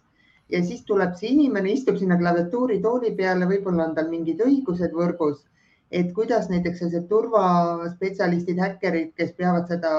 ja 0.50 0.64
siis 0.66 0.82
tuleb 0.86 1.12
see 1.18 1.30
inimene, 1.36 1.70
istub 1.76 2.00
sinna 2.00 2.16
klaviatuuri 2.18 2.80
tooli 2.82 3.12
peale, 3.18 3.46
võib-olla 3.50 3.86
on 3.86 3.92
tal 3.98 4.08
mingid 4.10 4.40
õigused 4.42 4.96
võrgus, 4.98 5.44
et 5.94 6.10
kuidas 6.16 6.50
näiteks 6.50 6.82
sellised 6.82 7.06
turvaspetsialistid, 7.10 8.58
häkkerid, 8.58 9.12
kes 9.18 9.36
peavad 9.38 9.70
seda 9.70 9.92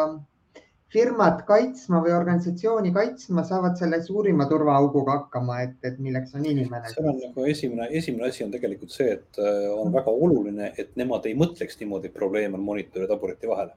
firmat 0.90 1.44
kaitsma 1.46 2.00
või 2.02 2.16
organisatsiooni 2.16 2.90
kaitsma, 2.94 3.44
saavad 3.46 3.78
selle 3.78 4.00
suurima 4.02 4.48
turvaauguga 4.50 5.20
hakkama, 5.20 5.60
et, 5.66 5.76
et 5.86 6.00
milleks 6.02 6.34
on 6.34 6.46
inimene. 6.50 6.90
seal 6.90 7.12
on 7.12 7.20
nagu 7.22 7.46
esimene, 7.46 7.86
esimene 8.00 8.26
asi 8.30 8.42
on 8.46 8.50
tegelikult 8.54 8.94
see, 8.94 9.12
et 9.20 9.38
äh, 9.38 9.68
on 9.70 9.94
väga 9.94 10.10
oluline, 10.10 10.72
et 10.82 10.90
nemad 10.98 11.30
ei 11.30 11.38
mõtleks 11.38 11.78
niimoodi, 11.82 12.10
et 12.10 12.18
probleem 12.18 12.58
on 12.58 12.66
monitori 12.72 13.06
ja 13.06 13.12
tabureti 13.12 13.50
vahel 13.50 13.70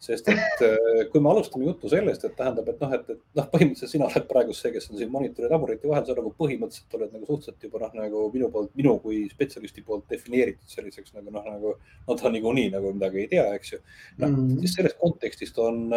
sest 0.00 0.28
et 0.32 0.62
äh, 0.64 1.02
kui 1.12 1.20
me 1.20 1.28
alustame 1.28 1.66
juttu 1.66 1.90
sellest, 1.92 2.22
et 2.24 2.32
tähendab, 2.38 2.68
et 2.72 2.78
noh, 2.80 2.92
et, 2.96 3.08
et 3.12 3.18
noh, 3.36 3.48
põhimõtteliselt 3.52 3.92
sina 3.92 4.06
oled 4.08 4.26
praegu 4.30 4.54
see, 4.56 4.72
kes 4.72 4.88
on 4.88 4.96
siin 4.96 5.10
monitori 5.12 5.50
tabureti 5.52 5.90
vahel, 5.90 6.06
sa 6.08 6.16
nagu 6.16 6.32
põhimõtteliselt 6.38 6.96
oled 6.96 7.12
nagu 7.16 7.28
suhteliselt 7.28 7.66
juba 7.66 7.82
noh, 7.82 7.92
nagu 7.98 8.22
minu 8.32 8.48
poolt, 8.54 8.70
minu 8.80 8.94
kui 9.02 9.18
spetsialisti 9.28 9.84
poolt 9.84 10.06
defineeritud 10.12 10.72
selliseks 10.72 11.12
nagu 11.18 11.34
noh, 11.34 11.44
nagu 11.44 11.74
no 12.06 12.16
ta 12.16 12.32
niikuinii 12.32 12.70
nagu 12.72 12.94
midagi 12.96 13.20
ei 13.26 13.28
tea, 13.34 13.44
eks 13.58 13.74
ju. 13.74 13.82
noh 14.22 14.30
mm 14.30 14.38
-hmm., 14.38 14.64
siis 14.64 14.78
sellest 14.78 14.98
kontekstist 15.02 15.60
on, 15.60 15.92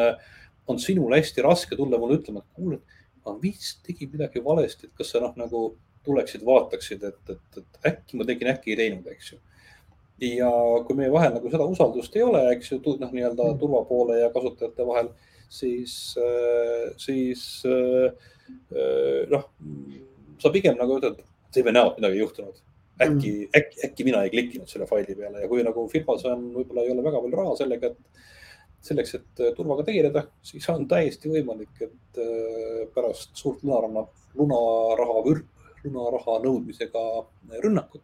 on 0.68 0.84
sinul 0.84 1.16
hästi 1.16 1.48
raske 1.48 1.80
tulla 1.80 2.02
mulle 2.02 2.20
ütlema, 2.20 2.44
et 2.44 2.60
kuule, 2.60 2.82
ma 3.24 3.38
vist 3.40 3.86
tegin 3.88 4.12
midagi 4.12 4.44
valesti, 4.44 4.92
et 4.92 5.00
kas 5.00 5.16
sa 5.16 5.24
noh, 5.24 5.32
nagu 5.40 5.64
tuleksid, 6.04 6.44
vaataksid, 6.44 7.04
et, 7.08 7.30
et, 7.30 7.58
et 7.64 7.92
äkki 7.94 8.20
ma 8.20 8.28
tegin, 8.28 8.52
äkki 8.52 8.76
ei 8.76 8.82
teinud, 8.84 9.08
eks 9.08 9.32
ju 9.32 9.40
ja 10.24 10.50
kui 10.88 10.98
meie 10.98 11.12
vahel 11.14 11.36
nagu 11.36 11.52
seda 11.52 11.68
usaldust 11.70 12.16
ei 12.18 12.26
ole, 12.26 12.42
eks 12.56 12.74
ju, 12.74 12.80
noh, 13.02 13.12
nii-öelda 13.12 13.48
mm. 13.52 13.60
turvapoole 13.62 14.20
ja 14.22 14.32
kasutajate 14.34 14.88
vahel, 14.88 15.10
siis, 15.54 15.96
äh, 16.18 16.92
siis 16.98 17.64
äh, 17.70 18.12
äh, 18.74 19.24
noh, 19.32 19.48
sa 20.42 20.52
pigem 20.54 20.78
nagu 20.80 21.00
ütled, 21.00 21.22
teeme 21.54 21.74
näo, 21.76 21.92
et 21.92 22.00
midagi 22.02 22.20
ei 22.20 22.24
juhtunud. 22.24 22.62
äkki 23.02 23.32
mm., 23.32 23.50
äkki, 23.58 23.80
äkki 23.88 24.06
mina 24.06 24.22
ei 24.24 24.30
klikkinud 24.30 24.70
selle 24.70 24.86
faili 24.86 25.16
peale 25.18 25.42
ja 25.42 25.50
kui 25.50 25.64
nagu 25.66 25.88
firmas 25.90 26.26
on, 26.30 26.52
võib-olla 26.54 26.84
ei 26.86 26.92
ole 26.94 27.06
väga 27.06 27.22
palju 27.24 27.40
raha 27.40 27.56
sellega, 27.58 27.90
et 27.90 28.86
selleks, 28.86 29.16
et 29.18 29.42
turvaga 29.58 29.86
tegeleda, 29.88 30.28
siis 30.46 30.68
on 30.70 30.86
täiesti 30.92 31.32
võimalik, 31.32 31.72
et 31.82 32.20
pärast 32.94 33.32
suurt 33.40 33.64
lunaraha, 33.64 34.04
lunaraha, 34.38 35.24
lunaraha 35.84 36.40
nõudmisega 36.44 37.04
rünnakut 37.64 38.04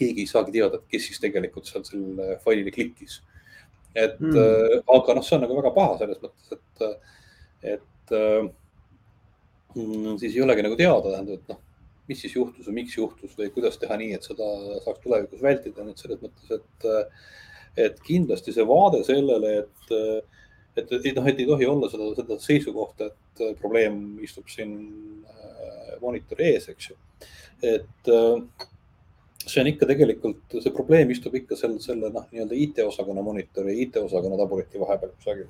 keegi 0.00 0.24
ei 0.24 0.30
saagi 0.30 0.54
teada, 0.54 0.78
et 0.78 0.88
kes 0.90 1.08
siis 1.08 1.22
tegelikult 1.22 1.68
seal 1.68 1.84
sellele 1.86 2.38
failile 2.44 2.72
klikkis. 2.74 3.20
et 3.94 4.20
mm. 4.22 4.84
aga 4.94 5.16
noh, 5.16 5.24
see 5.26 5.34
on 5.36 5.40
nagu 5.42 5.56
väga 5.58 5.72
paha 5.74 5.96
selles 5.98 6.20
mõttes, 6.22 6.52
et, 6.54 6.84
et 7.72 8.12
mm, 9.74 10.14
siis 10.22 10.36
ei 10.36 10.44
olegi 10.44 10.62
nagu 10.62 10.78
teada, 10.78 11.10
tähendab, 11.10 11.40
et 11.40 11.50
noh, 11.50 11.58
mis 12.10 12.22
siis 12.22 12.36
juhtus 12.36 12.68
või 12.68 12.76
miks 12.80 12.94
juhtus 12.94 13.34
või 13.38 13.50
kuidas 13.54 13.78
teha 13.82 13.98
nii, 13.98 14.12
et 14.14 14.26
seda 14.26 14.46
saaks 14.84 15.02
tulevikus 15.02 15.42
vältida, 15.42 15.82
nii 15.82 15.96
et 15.96 16.04
selles 16.04 16.22
mõttes, 16.22 16.54
et, 16.54 16.86
et 17.88 17.98
kindlasti 18.06 18.54
see 18.54 18.66
vaade 18.66 19.02
sellele, 19.06 19.56
et, 19.64 19.92
et, 20.78 20.94
et 21.00 21.18
noh, 21.18 21.26
et 21.26 21.42
ei 21.42 21.50
tohi 21.50 21.66
olla 21.70 21.90
seda, 21.90 22.12
seda 22.18 22.38
seisukohta, 22.46 23.10
et 23.10 23.58
probleem 23.58 24.20
istub 24.22 24.46
siin 24.54 24.78
monitori 26.02 26.52
ees, 26.54 26.68
eks 26.72 26.90
ju. 26.90 26.98
et 27.60 28.10
see 29.46 29.60
on 29.62 29.70
ikka 29.70 29.88
tegelikult, 29.88 30.42
see 30.60 30.72
probleem 30.74 31.10
istub 31.14 31.34
ikka 31.38 31.56
selle, 31.58 31.80
selle 31.82 32.10
noh, 32.12 32.26
nii-öelda 32.32 32.56
IT-osakonna 32.64 33.24
monitori 33.24 33.76
IT-osakonna 33.86 34.38
tabuleti 34.40 34.80
vahepeal 34.80 35.14
kusagil. 35.16 35.48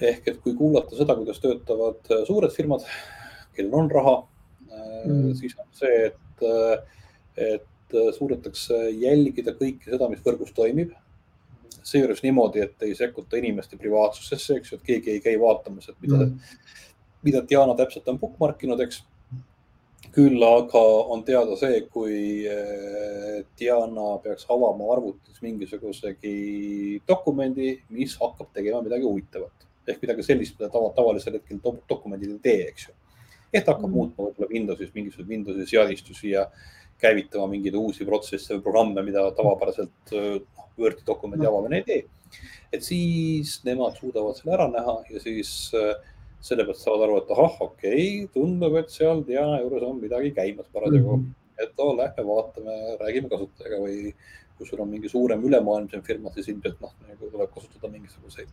ehk 0.00 0.28
et 0.30 0.38
kui 0.44 0.54
kuulata 0.54 0.94
seda, 0.94 1.16
kuidas 1.18 1.40
töötavad 1.42 2.12
äh, 2.14 2.22
suured 2.28 2.54
firmad, 2.54 2.84
kellel 3.56 3.74
on 3.80 3.90
raha 3.90 4.14
mm., 4.70 5.34
siis 5.40 5.56
on 5.58 5.66
see, 5.74 6.06
et, 6.06 6.46
äh, 6.46 7.50
et 7.54 7.98
suudetakse 8.14 8.78
jälgida 8.92 9.56
kõike 9.58 9.90
seda, 9.90 10.08
mis 10.12 10.22
võrgus 10.24 10.54
toimib. 10.54 10.94
seejuures 11.88 12.20
niimoodi, 12.20 12.60
et 12.60 12.82
ei 12.84 12.94
sekkuta 12.94 13.38
inimeste 13.38 13.78
privaatsusesse, 13.80 14.58
eks 14.58 14.72
ju, 14.72 14.76
et 14.76 14.84
keegi 14.84 15.10
ei 15.14 15.20
käi 15.24 15.38
vaatamas, 15.40 15.88
et 15.88 15.96
mida 16.04 16.18
mm., 16.18 16.56
mida 17.24 17.40
Diana 17.48 17.74
täpselt 17.74 18.06
on 18.12 18.18
bookmark 18.20 18.60
inud, 18.62 18.80
eks 18.84 19.00
küll 20.14 20.42
aga 20.44 20.82
on 21.12 21.22
teada 21.26 21.56
see, 21.60 21.82
kui 21.92 22.46
eh, 22.48 23.44
Diana 23.58 24.16
peaks 24.24 24.48
avama 24.50 24.92
arvutis 24.94 25.40
mingisugusegi 25.44 27.00
dokumendi, 27.08 27.74
mis 27.94 28.16
hakkab 28.20 28.52
tegema 28.56 28.82
midagi 28.84 29.06
huvitavat 29.06 29.68
ehk 29.88 30.02
midagi 30.04 30.24
sellist, 30.26 30.56
mida 30.58 30.70
tava, 30.72 30.90
tavalisel 30.96 31.38
hetkel 31.38 31.60
dokumendid 31.88 32.34
ei 32.34 32.42
tee, 32.44 32.66
eks 32.72 32.88
ju. 32.88 32.96
et 33.52 33.64
hakkab 33.64 33.86
mm. 33.86 33.94
muutma 33.94 34.26
võib-olla 34.26 34.50
Windowsis 34.52 34.92
mingisuguseid 34.96 35.32
Windowsi 35.32 35.66
seadistusi 35.70 36.34
ja 36.34 36.44
käivitama 37.00 37.46
mingeid 37.52 37.78
uusi 37.78 38.04
protsesse 38.04 38.56
või 38.56 38.64
programme, 38.66 39.04
mida 39.06 39.24
tavapäraselt 39.38 40.12
noh, 40.12 40.68
Wordi 40.78 41.06
dokumendi 41.06 41.46
mm. 41.46 41.50
avamine 41.52 41.80
ei 41.80 41.86
tee. 41.88 42.02
et 42.72 42.84
siis 42.84 43.58
nemad 43.64 43.96
suudavad 43.96 44.36
selle 44.36 44.56
ära 44.58 44.68
näha 44.72 44.98
ja 45.08 45.22
siis 45.24 45.52
äh, 45.78 45.94
selle 46.40 46.64
pealt 46.64 46.80
saavad 46.80 47.06
aru, 47.06 47.20
et 47.22 47.30
ahah, 47.34 47.54
okei 47.66 47.92
okay,, 47.92 48.26
tundub, 48.34 48.76
et 48.78 48.92
seal 48.94 49.24
Diana 49.26 49.60
juures 49.62 49.86
on 49.86 50.02
midagi 50.02 50.30
käimas 50.36 50.68
parasjagu 50.72 51.16
mm. 51.16 51.24
-hmm. 51.24 51.64
et 51.64 51.82
oo, 51.84 51.96
lähme 51.96 52.26
vaatame, 52.26 52.76
räägime 53.00 53.30
kasutajaga 53.32 53.80
või 53.82 54.12
kui 54.58 54.66
sul 54.66 54.82
on 54.82 54.90
mingi 54.90 55.08
suurem 55.08 55.44
ülemaailmsem 55.44 56.02
firma, 56.02 56.30
siis 56.34 56.48
ilmselt 56.48 56.80
noh, 56.80 56.94
nagu 57.08 57.30
tuleb 57.30 57.50
kasutada 57.54 57.90
mingisuguseid 57.92 58.48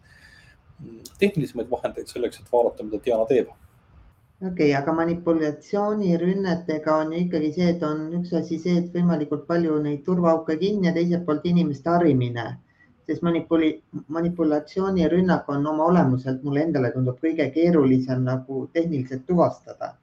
mm, 0.80 1.00
tehnilisemaid 1.20 1.70
vahendeid 1.70 2.10
selleks, 2.10 2.42
et 2.42 2.52
vaadata, 2.52 2.84
mida 2.84 3.00
Diana 3.06 3.26
teeb. 3.30 3.48
okei 3.50 4.52
okay,, 4.52 4.74
aga 4.82 4.94
manipulatsioonirünnetega 4.94 6.96
on 6.96 7.14
ju 7.14 7.24
ikkagi 7.26 7.54
see, 7.54 7.70
et 7.70 7.84
on 7.84 8.06
üks 8.20 8.34
asi 8.42 8.60
see, 8.60 8.78
et 8.82 8.94
võimalikult 8.94 9.48
palju 9.48 9.80
neid 9.82 10.04
turvaauke 10.06 10.58
kinni 10.58 10.90
ja 10.90 10.94
teiselt 10.94 11.26
poolt 11.26 11.46
inimeste 11.46 11.90
harimine 11.90 12.65
sest 13.08 13.22
manipuli-, 13.22 13.82
manipulatsioonirünnak 14.08 15.50
on 15.50 15.68
oma 15.68 15.86
olemuselt 15.92 16.44
mulle 16.44 16.64
endale 16.66 16.92
tundub 16.94 17.20
kõige 17.22 17.48
keerulisem 17.54 18.24
nagu 18.26 18.66
tehniliselt 18.74 19.26
tuvastada, 19.28 19.94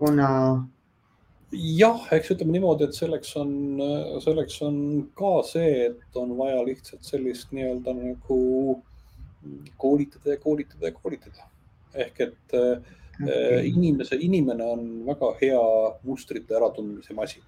kuna. 0.00 0.28
jah, 1.52 2.06
eks 2.12 2.32
ütleme 2.34 2.56
niimoodi, 2.56 2.88
et 2.88 2.96
selleks 2.96 3.36
on, 3.40 3.50
selleks 4.24 4.60
on 4.66 4.78
ka 5.18 5.34
see, 5.46 5.90
et 5.90 6.20
on 6.20 6.32
vaja 6.38 6.62
lihtsalt 6.66 7.04
sellist 7.06 7.52
nii-öelda 7.56 7.94
nagu 7.96 8.40
koolitada 9.78 10.34
ja 10.34 10.40
koolitada 10.42 10.90
ja 10.90 10.96
koolitada. 10.96 11.50
ehk 11.94 12.20
et 12.20 12.56
okay. 12.56 13.68
inimese, 13.68 14.18
inimene 14.20 14.64
on 14.64 14.88
väga 15.06 15.30
hea 15.40 15.62
mustrite 16.04 16.56
äratundmise 16.58 17.14
masin. 17.14 17.44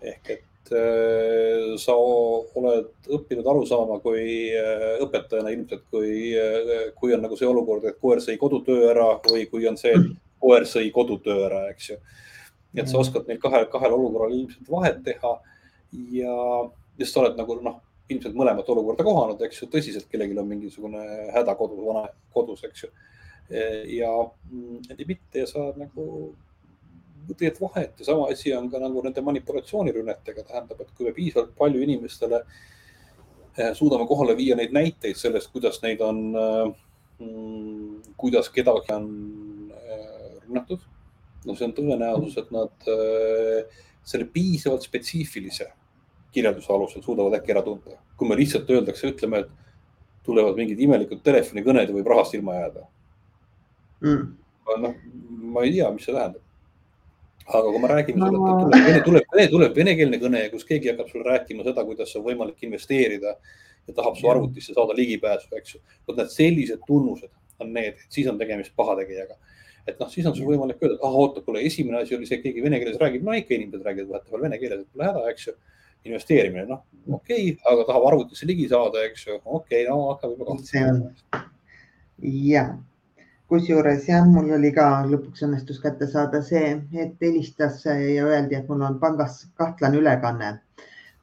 ehk 0.00 0.30
et 0.30 0.47
Äh, 0.47 0.47
sa 0.68 1.94
oled 1.96 3.08
õppinud 3.08 3.46
aru 3.48 3.64
saama 3.66 3.98
kui 4.04 4.50
äh, 4.52 4.98
õpetajana 5.04 5.52
ilmselt, 5.54 5.84
kui, 5.92 6.32
äh, 6.36 6.88
kui 6.98 7.14
on 7.16 7.22
nagu 7.24 7.38
see 7.38 7.48
olukord, 7.48 7.86
et 7.88 7.98
koer 8.02 8.20
sõi 8.24 8.36
kodutöö 8.40 8.90
ära 8.92 9.08
või 9.28 9.46
kui 9.50 9.68
on 9.70 9.78
see, 9.80 9.94
et 9.96 10.08
koer 10.42 10.66
sõi 10.68 10.90
kodutöö 10.94 11.46
ära, 11.48 11.62
eks 11.72 11.92
ju. 11.92 11.98
et 12.76 12.88
sa 12.90 13.00
oskad 13.00 13.28
neil 13.28 13.40
kahel, 13.42 13.66
kahel 13.72 13.96
olukorral 13.96 14.34
ilmselt 14.36 14.68
vahet 14.70 15.00
teha 15.06 15.34
ja, 16.12 16.34
ja 17.00 17.08
sa 17.08 17.22
oled 17.22 17.38
nagu 17.40 17.58
noh, 17.64 17.80
ilmselt 18.12 18.36
mõlemat 18.36 18.68
olukorda 18.72 19.04
kohanud, 19.04 19.40
eks 19.44 19.62
ju, 19.62 19.70
tõsiselt 19.72 20.08
kellelgi 20.12 20.36
on 20.40 20.48
mingisugune 20.48 21.04
häda 21.34 21.56
kodus, 21.56 21.80
vana 21.84 22.04
kodus, 22.34 22.64
eks 22.68 22.84
ju. 22.84 22.92
ja 23.94 24.12
mm, 24.52 25.00
mitte 25.08 25.44
ja 25.44 25.48
sa 25.48 25.70
nagu 25.80 26.34
teed 27.34 27.60
vahet 27.60 27.98
ja 27.98 28.04
sama 28.04 28.28
asi 28.32 28.54
on 28.56 28.70
ka 28.70 28.80
nagu 28.80 29.02
nende 29.04 29.22
manipulatsioonirünnetega, 29.24 30.44
tähendab, 30.48 30.80
et 30.80 30.92
kui 30.96 31.08
me 31.08 31.14
piisavalt 31.16 31.54
palju 31.58 31.82
inimestele 31.84 32.42
eh, 33.56 33.72
suudame 33.74 34.06
kohale 34.08 34.36
viia 34.38 34.56
neid 34.56 34.72
näiteid 34.76 35.18
sellest, 35.18 35.50
kuidas 35.52 35.82
neid 35.82 36.00
on, 36.04 36.22
mm, 37.18 38.14
kuidas 38.16 38.48
kedagi 38.54 38.94
on 38.94 39.10
eh, 39.72 40.38
rünnatud. 40.46 40.86
no 41.46 41.54
see 41.54 41.68
on 41.68 41.76
tõenäosus, 41.76 42.38
et 42.40 42.50
nad 42.54 42.90
eh, 42.92 43.84
selle 44.08 44.28
piisavalt 44.32 44.84
spetsiifilise 44.88 45.68
kirjelduse 46.32 46.72
alusel 46.72 47.02
suudavad 47.02 47.38
äkki 47.38 47.54
ära 47.54 47.62
tunda. 47.62 47.96
kui 48.16 48.28
me 48.28 48.36
lihtsalt 48.36 48.70
öeldakse, 48.70 49.12
ütleme, 49.12 49.44
et 49.44 49.50
tulevad 50.26 50.58
mingid 50.58 50.80
imelikud 50.82 51.22
telefonikõned 51.24 51.88
ja 51.88 51.94
võib 51.94 52.10
rahast 52.10 52.34
ilma 52.36 52.56
jääda 52.58 52.82
mm.. 54.04 54.26
noh, 54.82 54.98
ma 55.54 55.64
ei 55.64 55.72
tea, 55.76 55.88
mis 55.94 56.04
see 56.04 56.16
tähendab 56.16 56.47
aga 57.48 57.70
kui 57.72 57.80
me 57.80 57.88
räägime 57.88 58.18
no. 58.20 58.28
sulle, 58.60 58.80
et 58.96 59.04
tuleb, 59.04 59.26
tuleb, 59.32 59.50
tuleb 59.52 59.76
venekeelne 59.76 60.20
kõne, 60.20 60.42
kus 60.52 60.66
keegi 60.68 60.92
hakkab 60.92 61.08
sulle 61.10 61.26
rääkima 61.28 61.64
seda, 61.66 61.84
kuidas 61.88 62.14
on 62.18 62.24
võimalik 62.26 62.64
investeerida 62.66 63.34
ja 63.88 63.94
tahab 63.96 64.18
su 64.18 64.28
arvutisse 64.28 64.74
saada 64.76 64.96
ligipääsu, 64.96 65.48
eks 65.56 65.76
ju. 65.76 65.80
vot 66.08 66.18
need 66.20 66.32
sellised 66.34 66.82
tunnused 66.86 67.30
on 67.64 67.72
need, 67.74 68.02
siis 68.12 68.28
on 68.30 68.38
tegemist 68.38 68.74
pahategijaga. 68.76 69.38
et 69.88 69.96
noh, 70.00 70.10
siis 70.12 70.26
on 70.28 70.34
sul 70.36 70.50
võimalik 70.50 70.82
öelda, 70.82 70.98
et 70.98 71.04
ah 71.08 71.14
oota, 71.16 71.40
kuule, 71.40 71.62
esimene 71.64 72.02
asi 72.02 72.12
oli 72.16 72.26
see, 72.28 72.36
et 72.36 72.44
keegi 72.44 72.60
vene 72.60 72.76
keeles 72.82 72.98
räägib, 73.00 73.22
no 73.24 73.32
ikka 73.32 73.54
inimesed 73.56 73.86
räägivad 73.86 74.10
vahetevahel 74.12 74.44
vene 74.44 74.58
keeles, 74.60 74.82
et 74.84 74.92
pole 74.92 75.06
häda, 75.08 75.22
eks 75.32 75.48
ju. 75.48 75.56
investeerimine, 76.08 76.66
noh, 76.68 76.84
okei 77.16 77.54
okay,, 77.54 77.62
aga 77.72 77.86
tahab 77.88 78.04
arvutisse 78.10 78.46
ligi 78.46 78.68
saada, 78.68 79.00
eks 79.08 79.24
ju, 79.26 79.38
okei 79.40 79.80
okay,, 79.82 79.88
no 79.88 80.12
hakkab 80.12 80.36
juba 80.36 80.50
kahtlema. 80.52 81.40
ja 82.52 82.66
kusjuures 83.48 84.08
jah, 84.08 84.26
mul 84.28 84.52
oli 84.58 84.70
ka 84.76 84.86
lõpuks 85.08 85.44
õnnestus 85.46 85.80
kätte 85.80 86.08
saada 86.10 86.42
see, 86.44 86.74
et 86.92 87.20
helistas 87.24 87.80
ja 87.88 88.24
öeldi, 88.26 88.58
et 88.58 88.68
mul 88.68 88.84
on 88.84 88.98
pangas 89.00 89.44
kahtlane 89.60 90.00
ülekanne. 90.02 90.58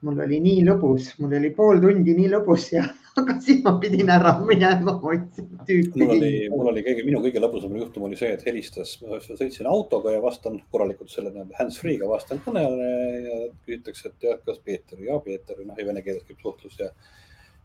mul 0.05 0.19
oli 0.21 0.37
nii 0.37 0.61
lõbus, 0.67 1.15
mul 1.17 1.31
oli 1.33 1.49
pool 1.55 1.79
tundi 1.81 2.13
nii 2.13 2.27
lõbus 2.29 2.67
ja 2.73 2.83
aga 3.19 3.35
siis 3.41 3.61
ma 3.65 3.75
pidin 3.81 4.09
ära 4.11 4.33
minema, 4.45 4.95
ma 4.99 5.11
otsin 5.13 5.47
tüüpi. 5.69 6.01
mul 6.01 6.15
oli, 6.17 6.31
mul 6.51 6.69
oli 6.71 6.83
kõige, 6.85 7.05
minu 7.07 7.21
kõige 7.23 7.41
lõbusam 7.41 7.77
juhtum 7.79 8.07
oli 8.09 8.17
see, 8.19 8.31
et 8.35 8.45
helistas, 8.45 8.95
ma 9.01 9.21
sõitsin 9.23 9.69
autoga 9.69 10.13
ja 10.13 10.21
vastan 10.23 10.59
korralikult 10.73 11.13
selle 11.13 11.31
nii-öelda 11.31 11.57
hands-free'ga 11.61 12.09
vastan 12.09 12.41
kõnele 12.45 12.89
ja 13.27 13.37
küsitakse, 13.67 14.09
et 14.09 14.17
tead, 14.25 14.41
kas 14.49 14.59
Peeter 14.65 15.05
ja 15.05 15.19
Peeter, 15.25 15.61
noh 15.65 15.77
vene 15.77 16.03
keeles 16.05 16.25
käib 16.27 16.41
suhtlus 16.41 16.81
ja 16.81 16.89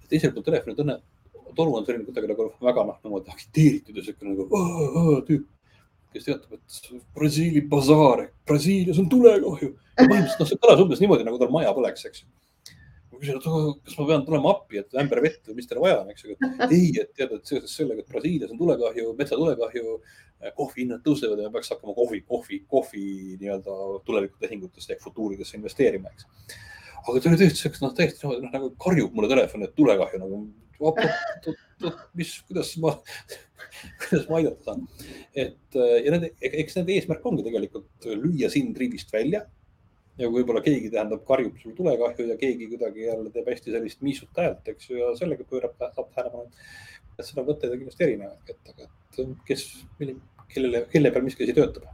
teiselt 0.08 0.36
poolt 0.36 0.48
telefoni 0.52 0.78
kõne 0.78 1.00
toru 1.56 1.76
on 1.78 1.86
selline 1.86 2.06
kuidagi 2.08 2.30
nagu 2.30 2.50
väga 2.64 2.84
noh, 2.88 2.98
niimoodi 3.04 3.32
agiteeritud 3.34 3.96
ja 3.96 4.04
sihuke 4.06 4.28
nagu 4.28 5.24
tüüp, 5.28 5.46
kes 6.14 6.26
teatab, 6.26 6.58
et 6.58 7.00
Brasiili 7.16 7.62
basaar, 7.70 8.26
Brasiilias 8.48 9.00
on 9.02 9.08
tulekahju. 9.10 9.72
põhimõtteliselt 10.00 10.42
noh, 10.42 10.50
see 10.50 10.60
kõlas 10.62 10.84
umbes 10.84 11.02
niimoodi, 11.02 11.26
nagu 11.26 11.40
tal 11.40 11.52
maja 11.54 11.74
põleks, 11.76 12.06
eks 12.08 12.24
ma 13.10 13.20
küsin, 13.20 13.36
et 13.36 13.84
kas 13.84 13.98
ma 13.98 14.08
pean 14.08 14.24
tulema 14.26 14.54
appi, 14.54 14.80
et 14.80 14.98
ämber 15.02 15.20
vett 15.26 15.50
või 15.50 15.58
mis 15.58 15.68
teil 15.68 15.82
vaja 15.82 16.00
on, 16.00 16.10
eks 16.14 16.24
ju. 16.24 16.38
ei, 16.70 16.88
et 17.02 17.12
tead, 17.12 17.34
et 17.36 17.52
seoses 17.52 17.76
sellega, 17.76 18.02
et 18.02 18.10
Brasiilias 18.10 18.54
on 18.54 18.60
tulekahju, 18.62 19.12
metsatulekahju, 19.18 20.00
kohvihinnad 20.56 21.02
tõusevad 21.04 21.42
ja 21.42 21.50
me 21.50 21.58
peaks 21.58 21.74
hakkama 21.74 21.92
kohvi, 21.98 22.22
kohvi, 22.24 22.62
kohvi 22.70 23.04
nii-öelda 23.42 23.76
tulevikutehingutesse 24.06 24.94
ehk 24.94 25.04
futuuridesse 25.04 25.58
investeerima, 25.58 26.14
eks 26.14 26.56
aga 27.08 27.20
ta 27.20 27.30
oli 27.30 27.38
tõesti 27.40 27.64
siukene, 27.64 27.86
noh, 27.86 27.94
täiesti 27.96 28.28
noh, 28.28 28.50
nagu 28.52 28.72
karjub 28.80 29.14
mulle 29.16 29.30
telefoni, 29.30 29.68
et 29.68 29.76
tulekahju 29.78 30.20
nagu 30.20 30.40
mis, 32.18 32.34
kuidas 32.48 32.72
ma, 32.82 32.94
kuidas 34.02 34.26
ma 34.30 34.40
aidata 34.40 34.66
saan. 34.66 34.84
et 35.34 35.78
ja 35.78 36.14
nende, 36.14 36.32
eks 36.40 36.78
nende 36.78 36.96
eesmärk 36.96 37.26
ongi 37.30 37.46
tegelikult 37.46 38.10
lüüa 38.10 38.50
sind 38.52 38.78
rivist 38.80 39.12
välja. 39.14 39.44
ja 40.20 40.28
võib-olla 40.28 40.60
keegi 40.64 40.90
tähendab, 40.92 41.22
karjub 41.28 41.60
sul 41.62 41.76
tulekahju 41.76 42.26
ja 42.28 42.36
keegi 42.40 42.68
kuidagi 42.72 43.06
jälle 43.06 43.30
teeb 43.32 43.46
hästi 43.48 43.72
sellist 43.76 44.02
miisut 44.04 44.42
häält, 44.42 44.66
eks 44.68 44.90
ju, 44.90 44.98
ja 45.00 45.14
sellega 45.16 45.46
pöörab, 45.48 45.78
saab 45.80 46.10
tähelepanu. 46.16 46.50
et 47.16 47.24
seda 47.28 47.46
võtteid 47.46 47.72
on 47.72 47.80
kindlasti 47.84 48.06
erinevaid, 48.08 48.52
et 48.52 48.74
aga, 48.74 48.90
et 49.16 49.48
kes, 49.48 49.64
kellele, 50.52 50.84
kelle 50.92 51.14
peal 51.14 51.24
miski 51.24 51.46
asi 51.46 51.56
töötab 51.56 51.88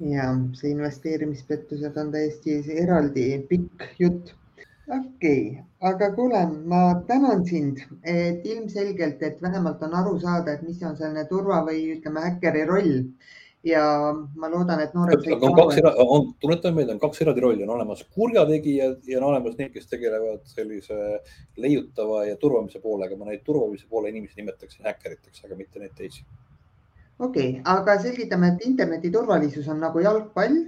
ja 0.00 0.30
see 0.56 0.72
investeerimispettused 0.72 1.96
on 2.00 2.12
täiesti 2.14 2.56
eraldi 2.80 3.24
pikk 3.50 3.84
jutt 4.00 4.32
okei 4.90 5.42
okay., 5.50 5.64
aga 5.80 6.10
kuule, 6.14 6.40
ma 6.68 6.80
tänan 7.08 7.44
sind, 7.48 7.78
et 8.04 8.46
ilmselgelt, 8.46 9.22
et 9.22 9.42
vähemalt 9.42 9.82
on 9.82 9.94
aru 9.96 10.18
saada, 10.20 10.52
et 10.52 10.64
mis 10.66 10.82
on 10.84 10.96
selline 10.96 11.24
turva 11.28 11.62
või 11.66 11.86
ütleme, 11.94 12.24
häkkeri 12.26 12.64
roll 12.68 12.90
ja 13.64 13.84
ma 14.36 14.48
loodan, 14.48 14.80
et 14.84 14.94
noored. 14.96 15.24
on 15.36 15.54
kaks 15.56 15.80
on, 16.04 16.26
tuletan 16.40 16.74
meelde, 16.76 16.94
on 16.96 17.00
kaks 17.02 17.22
eraldi 17.24 17.44
rolli, 17.44 17.64
on 17.64 17.74
olemas 17.76 18.02
kurjategijad 18.14 19.08
ja 19.08 19.20
on 19.20 19.28
olemas 19.30 19.56
need, 19.58 19.72
kes 19.74 19.88
tegelevad 19.90 20.42
sellise 20.48 21.20
leiutava 21.60 22.24
ja 22.28 22.36
turvamise 22.40 22.80
poolega. 22.80 23.16
ma 23.16 23.30
neid 23.30 23.44
turvamise 23.44 23.86
poole 23.88 24.12
inimesi 24.12 24.40
nimetaksin 24.40 24.88
häkkeriteks, 24.88 25.44
aga 25.44 25.56
mitte 25.56 25.80
neid 25.80 25.96
teisi. 25.96 26.24
okei 27.18 27.48
okay,, 27.48 27.62
aga 27.64 27.98
selgitame, 28.02 28.54
et 28.54 28.66
interneti 28.68 29.12
turvalisus 29.12 29.68
on 29.68 29.80
nagu 29.80 30.04
jalgpall, 30.04 30.60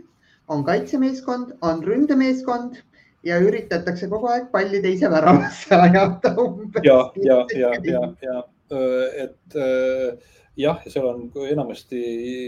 on 0.49 0.65
kaitsemeeskond, 0.65 1.57
on 1.63 1.85
ründemeeskond 1.85 2.83
ja 3.27 3.39
üritatakse 3.43 4.09
kogu 4.11 4.31
aeg 4.33 4.51
palli 4.53 4.83
teise 4.85 5.11
väravasse 5.11 5.79
ajada 5.87 6.35
umbes. 6.43 6.83
ja, 6.85 6.99
ja, 7.17 7.43
ja, 7.57 7.73
ja, 7.87 8.07
ja 8.23 8.43
et 8.73 9.57
äh, 9.57 10.17
jah, 10.57 10.81
ja 10.85 10.93
seal 10.93 11.07
on 11.09 11.25
enamasti 11.49 12.01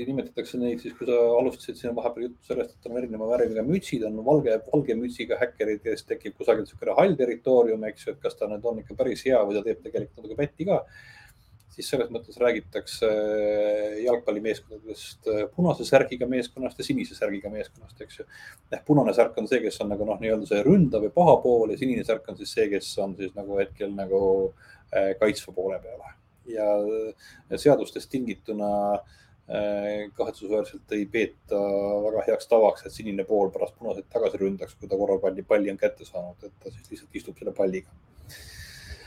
nimetatakse 0.08 0.58
neid 0.60 0.82
siis, 0.82 0.94
kui 0.98 1.08
sa 1.08 1.16
alustasid 1.38 1.78
siin 1.78 1.96
vahepeal 1.96 2.28
juttu 2.28 2.50
sellest, 2.50 2.76
et 2.76 2.88
on 2.90 2.98
erineva 3.00 3.28
värviga 3.30 3.64
mütsid, 3.66 4.04
on 4.08 4.20
valge, 4.26 4.56
valge 4.72 4.96
mütsiga 4.98 5.38
häkkerid, 5.40 5.82
kes 5.84 6.06
tekib 6.08 6.36
kusagil 6.38 6.64
niisugune 6.64 6.96
hall 6.98 7.16
territoorium, 7.18 7.84
eks 7.90 8.06
ju, 8.06 8.14
et 8.14 8.24
kas 8.24 8.36
ta 8.38 8.48
nüüd 8.50 8.64
on 8.68 8.82
ikka 8.82 8.96
päris 8.98 9.24
hea 9.28 9.40
või 9.44 9.58
ta 9.58 9.64
teeb 9.66 9.84
tegelikult 9.84 10.20
natuke 10.20 10.40
pätti 10.42 10.68
ka. 10.68 10.82
Siis 11.74 11.88
selles 11.90 12.10
mõttes 12.14 12.38
räägitakse 12.40 13.08
jalgpallimeeskondadest 14.04 15.30
punase 15.56 15.86
särgiga 15.88 16.28
meeskonnast 16.30 16.78
ja 16.78 16.86
sinise 16.86 17.18
särgiga 17.18 17.50
meeskonnast, 17.52 18.00
eks 18.00 18.20
ju. 18.20 18.28
ehk 18.72 18.86
punane 18.86 19.14
särk 19.16 19.38
on 19.42 19.50
see, 19.50 19.60
kes 19.64 19.80
on 19.84 19.90
nagu 19.94 20.06
noh, 20.08 20.20
nii-öelda 20.22 20.50
see 20.50 20.62
ründav 20.66 21.06
või 21.06 21.14
paha 21.18 21.36
pool 21.42 21.74
ja 21.74 21.80
sinine 21.80 22.06
särk 22.06 22.30
on 22.30 22.38
siis 22.38 22.54
see, 22.54 22.68
kes 22.72 22.92
on 23.02 23.16
siis 23.18 23.34
nagu 23.34 23.58
hetkel 23.58 23.92
nagu 23.96 24.22
eh, 24.92 25.12
kaitsva 25.20 25.56
poole 25.56 25.82
peal 25.82 26.00
ja 26.46 27.58
seadustest 27.58 28.10
tingituna 28.12 28.70
äh, 28.94 29.12
kahetsusväärselt 30.14 30.92
ei 30.92 31.06
peeta 31.06 31.60
väga 32.06 32.24
heaks 32.28 32.48
tavaks, 32.48 32.86
et 32.86 32.92
sinine 32.92 33.26
pool 33.28 33.50
pärast 33.52 33.76
punaseid 33.78 34.08
tagasi 34.12 34.40
ründaks, 34.40 34.76
kui 34.80 34.88
ta 34.88 34.96
korvpalli 34.96 35.44
palli 35.44 35.70
on 35.70 35.80
kätte 35.80 36.04
saanud, 36.08 36.40
et 36.42 36.54
ta 36.62 36.72
siis 36.72 36.90
lihtsalt 36.90 37.18
istub 37.20 37.38
selle 37.38 37.52
palliga. 37.52 37.92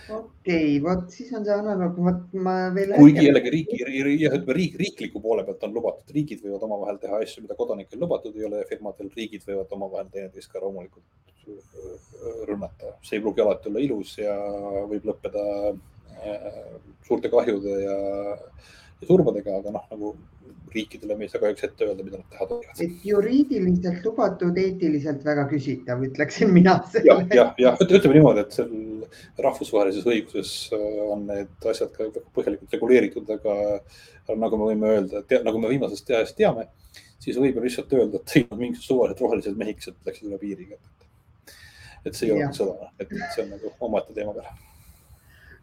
Okei 0.09 0.77
okay,, 0.77 0.79
vot 0.83 1.09
siis 1.13 1.33
on 1.37 1.45
see 1.47 1.55
analoog, 1.55 1.99
vot 2.07 2.37
ma 2.45 2.55
veel. 2.75 2.95
kuigi 2.97 3.25
jällegi 3.27 3.53
riigi, 3.53 3.79
ütleme 3.81 4.57
riik, 4.57 4.77
riikliku 4.81 5.21
poole 5.23 5.45
pealt 5.47 5.65
on 5.67 5.75
lubatud, 5.75 6.13
riigid 6.15 6.43
võivad 6.45 6.65
omavahel 6.69 7.01
teha 7.01 7.21
asju, 7.23 7.43
mida 7.45 7.57
kodanikel 7.59 8.01
lubatud 8.03 8.37
ei 8.37 8.47
ole 8.47 8.63
ja 8.63 8.69
firmadel, 8.69 9.11
riigid 9.17 9.45
võivad 9.47 9.75
omavahel 9.77 10.09
teineteist 10.13 10.53
ka 10.53 10.63
loomulikult 10.63 11.03
äh, 11.49 12.41
rünnata. 12.49 12.95
see 13.03 13.19
ei 13.19 13.25
pruugi 13.25 13.43
alati 13.43 13.71
olla 13.71 13.83
ilus 13.83 14.17
ja 14.21 14.37
võib 14.89 15.11
lõppeda 15.11 15.45
suurte 17.07 17.29
kahjude 17.29 17.75
ja, 17.83 17.97
ja 19.01 19.07
surmadega, 19.07 19.59
aga 19.61 19.73
noh, 19.75 19.85
nagu 19.91 20.15
riikidele 20.73 21.15
me 21.17 21.25
ei 21.25 21.31
saa 21.31 21.41
kahjuks 21.41 21.65
ette 21.67 21.85
öelda, 21.85 22.03
mida 22.05 22.19
nad 22.19 22.27
teha 22.31 22.47
tohivad. 22.49 22.81
et 22.83 23.05
juriidiliselt 23.07 24.05
lubatud, 24.05 24.57
eetiliselt 24.63 25.23
väga 25.25 25.47
küsitav, 25.51 26.03
ütleksin 26.07 26.51
mina. 26.53 26.77
jah, 27.05 27.23
jah, 27.33 27.53
jah, 27.61 27.79
ütleme 27.87 28.17
niimoodi, 28.17 28.43
et 28.43 28.57
seal 28.57 28.73
rahvusvahelises 29.45 30.07
õiguses 30.07 30.53
äh, 30.75 30.85
on 31.07 31.25
need 31.29 31.69
asjad 31.71 31.93
ka 31.95 32.09
põhjalikult 32.35 32.77
reguleeritud, 32.77 33.33
aga 33.37 34.35
nagu 34.35 34.59
me 34.59 34.71
võime 34.73 34.93
öelda, 34.95 35.23
nagu 35.47 35.63
me 35.63 35.71
viimasest 35.71 36.11
ajast 36.11 36.37
teame, 36.39 36.67
siis 37.23 37.39
võib 37.39 37.57
ju 37.57 37.65
lihtsalt 37.65 37.97
öelda, 37.97 38.21
et 38.21 38.35
siin 38.35 38.47
on 38.51 38.61
mingisugused 38.61 38.91
suvalised 38.91 39.23
rohelised 39.23 39.59
mehikesed 39.59 39.99
läksid 40.07 40.31
üle 40.31 40.39
piiriga. 40.41 40.79
et 42.05 42.15
see 42.15 42.29
ei 42.29 42.37
olnud 42.37 42.55
sõda, 42.55 42.91
et 42.99 43.11
see 43.33 43.43
on 43.43 43.53
nagu 43.55 43.73
omaette 43.87 44.13
teema 44.15 44.35
peal 44.35 44.51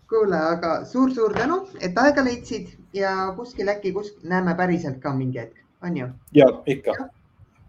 kuule, 0.08 0.36
aga 0.36 0.84
suur-suur 0.84 1.34
tänu, 1.36 1.60
et 1.80 1.98
aega 1.98 2.24
leidsid 2.24 2.74
ja 2.92 3.32
kuskil 3.36 3.68
äkki 3.68 3.92
kuskil 3.92 4.28
näeme 4.30 4.54
päriselt 4.54 5.00
ka 5.02 5.14
mingi 5.14 5.40
hetk, 5.40 5.64
on 5.82 5.96
ju? 5.96 6.08
ja 6.32 6.46
ikka. 6.66 6.96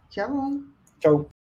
tšau. 0.10 0.52
tšau. 1.00 1.26